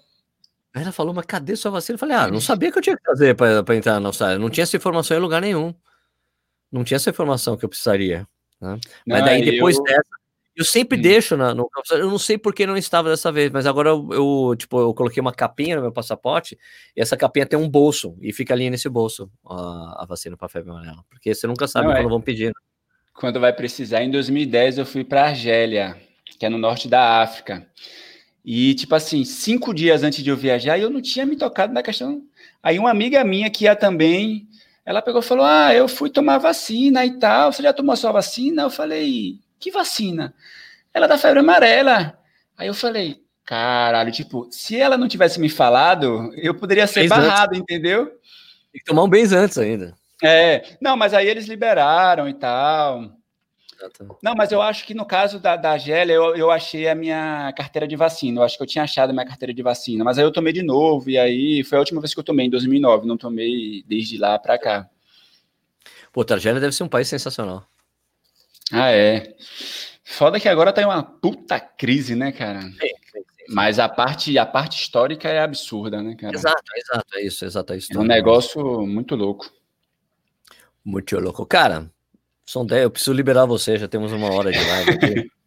Ela 0.73 0.91
falou, 0.91 1.13
mas 1.13 1.25
cadê 1.25 1.55
sua 1.55 1.69
vacina? 1.69 1.95
Eu 1.95 1.99
falei, 1.99 2.15
ah, 2.15 2.27
não 2.27 2.41
sabia 2.41 2.71
que 2.71 2.77
eu 2.77 2.81
tinha 2.81 2.97
que 2.97 3.03
fazer 3.03 3.35
para 3.35 3.75
entrar 3.75 3.99
na 3.99 4.09
Austrália. 4.09 4.39
Não 4.39 4.49
tinha 4.49 4.63
essa 4.63 4.75
informação 4.75 5.15
em 5.15 5.19
lugar 5.19 5.41
nenhum. 5.41 5.75
Não 6.71 6.83
tinha 6.83 6.95
essa 6.95 7.09
informação 7.09 7.55
que 7.55 7.65
eu 7.65 7.69
precisaria. 7.69 8.27
Né? 8.59 8.79
Não, 9.05 9.17
mas 9.17 9.25
daí, 9.25 9.43
depois 9.43 9.77
eu... 9.77 9.83
dessa, 9.83 10.20
eu 10.62 10.66
sempre 10.66 10.97
hum. 10.97 11.01
deixo 11.01 11.36
na, 11.36 11.53
no. 11.53 11.70
Eu 11.91 12.09
não 12.09 12.20
sei 12.20 12.38
por 12.38 12.53
que 12.53 12.66
não 12.66 12.78
estava 12.78 13.09
dessa 13.09 13.32
vez, 13.32 13.51
mas 13.51 13.66
agora 13.66 13.89
eu, 13.89 14.09
eu, 14.12 14.55
tipo, 14.55 14.80
eu 14.80 14.93
coloquei 14.93 15.20
uma 15.20 15.34
capinha 15.34 15.76
no 15.76 15.82
meu 15.82 15.91
passaporte 15.91 16.57
e 16.95 17.01
essa 17.01 17.18
capinha 17.18 17.45
tem 17.45 17.57
um 17.57 17.68
bolso 17.68 18.16
e 18.22 18.32
fica 18.32 18.53
ali 18.53 18.70
nesse 18.70 18.88
bolso 18.88 19.30
a, 19.45 20.03
a 20.03 20.05
vacina 20.05 20.38
para 20.38 20.47
febre 20.47 20.70
amarela. 20.70 21.03
Porque 21.09 21.34
você 21.34 21.47
nunca 21.47 21.68
sabe 21.68 21.88
não, 21.88 21.93
quando 21.93 22.05
é. 22.05 22.09
vão 22.09 22.22
pedir. 22.22 22.47
Né? 22.47 22.53
Quando 23.14 23.39
vai 23.39 23.53
precisar, 23.53 24.03
em 24.03 24.12
2010 24.12 24.78
eu 24.78 24.86
fui 24.86 25.03
para 25.03 25.26
Argélia, 25.26 25.97
que 26.39 26.45
é 26.45 26.49
no 26.49 26.57
norte 26.57 26.88
da 26.88 27.22
África. 27.22 27.68
E, 28.43 28.74
tipo 28.76 28.95
assim, 28.95 29.24
cinco 29.24 29.74
dias 29.74 30.03
antes 30.03 30.24
de 30.24 30.30
eu 30.30 30.38
viajar, 30.38 30.80
eu 30.80 30.89
não 30.89 31.01
tinha 31.01 31.26
me 31.26 31.36
tocado 31.36 31.74
na 31.74 31.84
questão. 31.84 32.24
Aí, 32.62 32.80
uma 32.80 32.89
amiga 32.89 33.24
minha 33.24 33.49
que 33.49 33.66
ia 33.66 33.76
também, 33.76 34.47
ela 34.86 35.01
pegou 35.01 35.22
e 35.22 35.24
falou: 35.24 35.45
Ah, 35.45 35.74
eu 35.74 35.88
fui 35.88 36.09
tomar 36.09 36.39
vacina 36.39 37.05
e 37.05 37.20
tal. 37.20 37.51
Você 37.51 37.62
já 37.62 37.74
tomou 37.74 37.95
sua 37.95 38.12
vacina? 38.12 38.64
Eu 38.64 38.70
falei: 38.70 39.39
Que 39.62 39.72
vacina? 39.72 40.34
Ela 40.93 41.05
é 41.05 41.09
da 41.09 41.18
febre 41.18 41.39
amarela. 41.39 42.20
Aí 42.57 42.68
eu 42.68 42.74
falei: 42.74 43.22
Caralho, 43.45 44.12
tipo, 44.12 44.47
se 44.51 44.76
ela 44.76 44.97
não 44.97 45.07
tivesse 45.07 45.39
me 45.39 45.49
falado, 45.49 46.32
eu 46.36 46.53
poderia 46.55 46.88
ser 46.88 47.07
barrado, 47.07 47.51
antes. 47.51 47.62
entendeu? 47.62 48.07
Tem 48.07 48.80
que 48.80 48.86
tomar 48.86 49.03
um 49.03 49.07
mês 49.07 49.32
antes 49.32 49.57
ainda. 49.57 49.93
É, 50.24 50.78
não, 50.82 50.97
mas 50.97 51.14
aí 51.14 51.28
eles 51.28 51.47
liberaram 51.47 52.28
e 52.28 52.34
tal. 52.34 53.12
Não, 54.22 54.36
mas 54.36 54.51
eu 54.51 54.62
acho 54.62 54.86
que 54.86 54.93
no 54.93 55.05
caso 55.05 55.39
da, 55.39 55.55
da 55.55 55.76
Gélia, 55.78 56.14
eu, 56.14 56.36
eu 56.36 56.51
achei 56.51 56.88
a 56.88 56.93
minha 56.93 57.51
carteira 57.57 57.88
de 57.88 57.95
vacina. 57.95 58.39
Eu 58.39 58.43
acho 58.43 58.55
que 58.55 58.64
eu 58.64 58.68
tinha 58.68 58.84
achado 58.84 59.09
a 59.09 59.14
minha 59.14 59.26
carteira 59.26 59.53
de 59.53 59.64
vacina, 59.64 60.03
mas 60.03 60.18
aí 60.18 60.24
eu 60.24 60.32
tomei 60.32 60.53
de 60.53 60.62
novo, 60.62 61.09
e 61.09 61.18
aí 61.18 61.64
foi 61.64 61.78
a 61.78 61.82
última 61.82 61.99
vez 61.99 62.14
que 62.14 62.20
eu 62.20 62.24
tomei, 62.24 62.45
em 62.45 62.49
2009. 62.49 63.07
Não 63.07 63.18
tomei 63.18 63.84
desde 63.88 64.18
lá 64.18 64.38
para 64.38 64.57
cá. 64.59 64.89
Pô, 66.14 66.24
a 66.30 66.34
Argélia 66.34 66.62
deve 66.62 66.76
ser 66.76 66.84
um 66.84 66.89
país 66.89 67.07
sensacional. 67.07 67.66
Ah, 68.72 68.91
é. 68.91 69.36
Foda 70.03 70.39
que 70.39 70.49
agora 70.49 70.74
tá 70.74 70.82
em 70.82 70.86
uma 70.86 71.03
puta 71.03 71.59
crise, 71.59 72.15
né, 72.15 72.32
cara? 72.32 72.61
Sim, 72.61 72.72
sim, 72.72 73.19
sim. 73.19 73.45
Mas 73.49 73.80
a 73.80 73.88
parte, 73.88 74.38
a 74.38 74.45
parte 74.45 74.82
histórica 74.82 75.30
é 75.30 75.39
absurda, 75.39 76.01
né, 76.01 76.15
cara? 76.15 76.36
Exato, 76.36 76.63
exato, 76.76 77.05
é 77.15 77.22
isso, 77.24 77.45
exato. 77.45 77.74
É, 77.74 77.78
isso 77.78 77.93
é 77.93 77.97
um 77.97 78.03
negócio 78.03 78.86
muito 78.86 79.15
louco. 79.15 79.49
Muito 80.84 81.17
louco. 81.19 81.45
Cara, 81.45 81.89
são 82.45 82.65
10, 82.65 82.84
eu 82.84 82.91
preciso 82.91 83.13
liberar 83.13 83.45
você, 83.45 83.78
já 83.78 83.88
temos 83.88 84.11
uma 84.11 84.34
hora 84.34 84.51
de 84.51 84.59
live 84.59 84.91
aqui. 84.91 85.32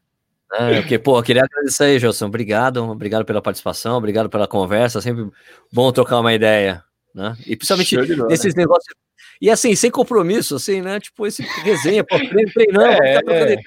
Ah, 0.57 0.69
porque, 0.77 1.01
pô, 1.01 1.21
queria 1.21 1.43
agradecer 1.43 1.85
aí, 1.85 1.99
Gilson. 1.99 2.27
Obrigado, 2.27 2.85
obrigado 2.89 3.25
pela 3.25 3.43
participação, 3.43 3.97
obrigado 3.97 4.29
pela 4.29 4.47
conversa. 4.47 5.01
Sempre 5.01 5.29
bom 5.73 5.91
trocar 5.91 6.21
uma 6.21 6.33
ideia, 6.33 6.85
né? 7.13 7.37
E 7.45 7.57
principalmente 7.57 7.97
nesses 8.29 8.55
negócios. 8.55 8.95
E 9.41 9.51
assim, 9.51 9.75
sem 9.75 9.91
compromisso, 9.91 10.57
assim, 10.57 10.81
né? 10.81 11.01
Tipo, 11.01 11.27
esse 11.27 11.43
resenha, 11.43 12.05
pô, 12.05 12.17
treinando, 12.53 13.03
é, 13.03 13.15
é. 13.15 13.19
Ideia, 13.19 13.57
né? 13.57 13.63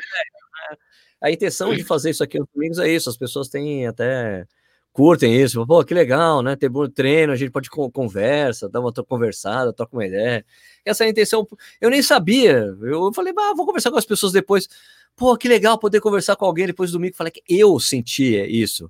A 1.22 1.32
intenção 1.32 1.74
de 1.74 1.84
fazer 1.84 2.12
isso 2.12 2.24
aqui 2.24 2.40
nos 2.40 2.48
domingos 2.54 2.80
é 2.80 2.88
isso, 2.90 3.10
as 3.10 3.18
pessoas 3.18 3.50
têm 3.50 3.88
até 3.88 4.46
curtem 4.94 5.36
isso, 5.40 5.66
pô, 5.66 5.84
que 5.84 5.94
legal, 5.94 6.42
né? 6.42 6.56
Ter 6.56 6.70
bom 6.70 6.88
treino, 6.90 7.32
a 7.32 7.36
gente 7.36 7.52
pode 7.52 7.70
conversa, 7.70 8.68
dar 8.68 8.80
uma 8.80 8.92
conversada, 8.92 9.72
troca 9.72 9.96
uma 9.96 10.06
ideia. 10.06 10.44
Essa 10.84 11.04
é 11.04 11.08
a 11.08 11.10
intenção. 11.10 11.48
Eu 11.80 11.90
nem 11.90 12.02
sabia. 12.02 12.76
Eu 12.82 13.14
falei, 13.14 13.32
bah, 13.32 13.54
vou 13.56 13.66
conversar 13.66 13.92
com 13.92 13.98
as 13.98 14.06
pessoas 14.06 14.32
depois. 14.32 14.68
Pô, 15.16 15.38
que 15.38 15.48
legal 15.48 15.78
poder 15.78 16.02
conversar 16.02 16.36
com 16.36 16.46
alguém 16.46 16.66
depois 16.66 16.90
do 16.92 16.94
domingo. 16.94 17.16
Falei 17.16 17.32
que 17.32 17.44
eu 17.48 17.80
sentia 17.80 18.48
isso. 18.48 18.90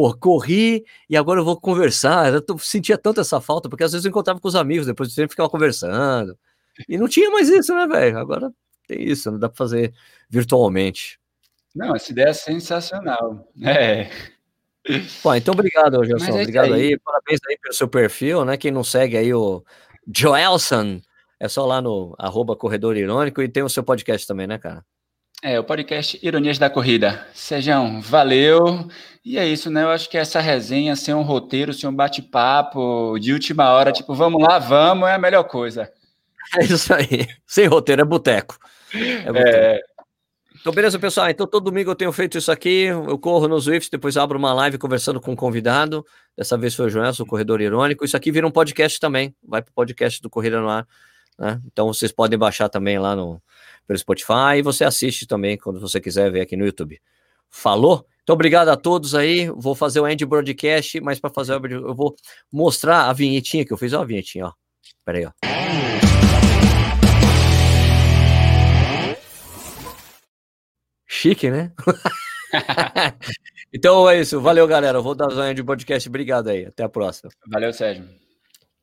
Pô, 0.00 0.16
corri 0.16 0.82
e 1.10 1.14
agora 1.14 1.40
eu 1.40 1.44
vou 1.44 1.60
conversar. 1.60 2.32
Eu 2.32 2.58
sentia 2.58 2.96
tanto 2.96 3.20
essa 3.20 3.38
falta, 3.38 3.68
porque 3.68 3.84
às 3.84 3.92
vezes 3.92 4.06
eu 4.06 4.08
encontrava 4.08 4.40
com 4.40 4.48
os 4.48 4.56
amigos 4.56 4.86
depois 4.86 5.10
do 5.10 5.14
treino 5.14 5.28
ficava 5.28 5.50
conversando. 5.50 6.38
E 6.88 6.96
não 6.96 7.06
tinha 7.06 7.30
mais 7.30 7.50
isso, 7.50 7.74
né, 7.74 7.86
velho? 7.86 8.18
Agora 8.18 8.50
tem 8.88 9.02
isso, 9.02 9.30
não 9.30 9.38
dá 9.38 9.50
para 9.50 9.58
fazer 9.58 9.92
virtualmente. 10.30 11.20
Não, 11.76 11.94
essa 11.94 12.12
ideia 12.12 12.28
é 12.28 12.32
sensacional. 12.32 13.46
É. 13.62 14.08
Bom, 15.22 15.34
então 15.34 15.52
obrigado, 15.52 16.02
Gelson. 16.02 16.30
É 16.30 16.40
obrigado 16.40 16.72
aí. 16.72 16.92
aí. 16.92 16.98
Parabéns 16.98 17.40
aí 17.46 17.58
pelo 17.58 17.74
seu 17.74 17.86
perfil, 17.86 18.42
né? 18.46 18.56
Quem 18.56 18.70
não 18.70 18.82
segue 18.82 19.18
aí 19.18 19.34
o 19.34 19.62
Joelson 20.16 21.02
É 21.38 21.46
só 21.46 21.66
lá 21.66 21.82
no 21.82 22.14
arroba 22.18 22.56
Corredor 22.56 22.96
Irônico 22.96 23.42
e 23.42 23.48
tem 23.50 23.62
o 23.62 23.68
seu 23.68 23.82
podcast 23.82 24.26
também, 24.26 24.46
né, 24.46 24.56
cara? 24.56 24.82
É, 25.42 25.58
o 25.58 25.64
podcast 25.64 26.18
Ironias 26.22 26.58
da 26.58 26.68
Corrida. 26.68 27.26
Sejam, 27.32 28.00
valeu. 28.02 28.86
E 29.24 29.38
é 29.38 29.46
isso, 29.46 29.70
né? 29.70 29.82
Eu 29.82 29.88
acho 29.88 30.08
que 30.10 30.18
essa 30.18 30.38
resenha, 30.38 30.94
sem 30.94 31.14
um 31.14 31.22
roteiro, 31.22 31.72
sem 31.72 31.88
um 31.88 31.94
bate-papo 31.94 33.18
de 33.18 33.32
última 33.32 33.70
hora, 33.70 33.90
tipo, 33.90 34.14
vamos 34.14 34.42
lá, 34.42 34.58
vamos, 34.58 35.08
é 35.08 35.14
a 35.14 35.18
melhor 35.18 35.44
coisa. 35.44 35.90
É 36.58 36.64
isso 36.64 36.92
aí. 36.92 37.28
Sem 37.46 37.66
roteiro, 37.66 38.02
é 38.02 38.04
boteco. 38.04 38.58
É, 38.92 39.26
boteco. 39.26 39.48
é... 39.48 39.80
Então, 40.60 40.72
beleza, 40.72 40.98
pessoal. 40.98 41.30
Então, 41.30 41.46
todo 41.46 41.64
domingo 41.64 41.90
eu 41.90 41.94
tenho 41.94 42.12
feito 42.12 42.36
isso 42.36 42.50
aqui. 42.50 42.86
Eu 42.86 43.18
corro 43.18 43.46
no 43.46 43.58
Zwift, 43.58 43.90
depois 43.90 44.16
abro 44.16 44.38
uma 44.38 44.52
live 44.52 44.76
conversando 44.76 45.20
com 45.20 45.32
um 45.32 45.36
convidado. 45.36 46.04
Dessa 46.36 46.58
vez 46.58 46.74
foi 46.74 46.86
o 46.86 46.90
Joelson, 46.90 47.22
o 47.22 47.26
Corredor 47.26 47.60
Irônico. 47.60 48.04
Isso 48.04 48.16
aqui 48.16 48.32
vira 48.32 48.46
um 48.46 48.50
podcast 48.50 48.98
também. 48.98 49.34
Vai 49.46 49.62
para 49.62 49.70
o 49.70 49.74
podcast 49.74 50.20
do 50.20 50.28
Corrida 50.28 50.60
no 50.60 50.68
Ar. 50.68 50.86
Né? 51.38 51.60
Então, 51.66 51.86
vocês 51.86 52.12
podem 52.12 52.38
baixar 52.38 52.68
também 52.68 52.98
lá 52.98 53.16
no, 53.16 53.40
pelo 53.90 53.98
Spotify 53.98 54.58
e 54.58 54.62
você 54.62 54.84
assiste 54.84 55.26
também 55.26 55.58
quando 55.58 55.80
você 55.80 56.00
quiser 56.00 56.30
ver 56.30 56.42
aqui 56.42 56.56
no 56.56 56.64
YouTube. 56.64 57.00
Falou? 57.48 58.06
Então, 58.22 58.34
obrigado 58.34 58.68
a 58.68 58.76
todos 58.76 59.16
aí. 59.16 59.50
Vou 59.50 59.74
fazer 59.74 59.98
o 59.98 60.06
end 60.06 60.24
broadcast, 60.24 61.00
mas 61.00 61.18
para 61.18 61.30
fazer 61.30 61.60
o 61.60 61.66
eu 61.66 61.92
vou 61.92 62.14
mostrar 62.52 63.08
a 63.08 63.12
vinhetinha 63.12 63.64
que 63.64 63.72
eu 63.72 63.76
fiz. 63.76 63.92
Ó, 63.92 64.02
a 64.02 64.04
vinhetinha, 64.04 64.46
ó. 64.46 64.52
Pera 65.04 65.18
aí, 65.18 65.26
ó. 65.26 65.32
Chique, 71.08 71.50
né? 71.50 71.72
então 73.74 74.08
é 74.08 74.20
isso. 74.20 74.40
Valeu, 74.40 74.68
galera. 74.68 75.00
vou 75.00 75.16
dar 75.16 75.26
o 75.26 75.44
end 75.44 75.64
podcast. 75.64 76.08
Obrigado 76.08 76.46
aí. 76.46 76.64
Até 76.66 76.84
a 76.84 76.88
próxima. 76.88 77.32
Valeu, 77.48 77.72
Sérgio. 77.72 78.08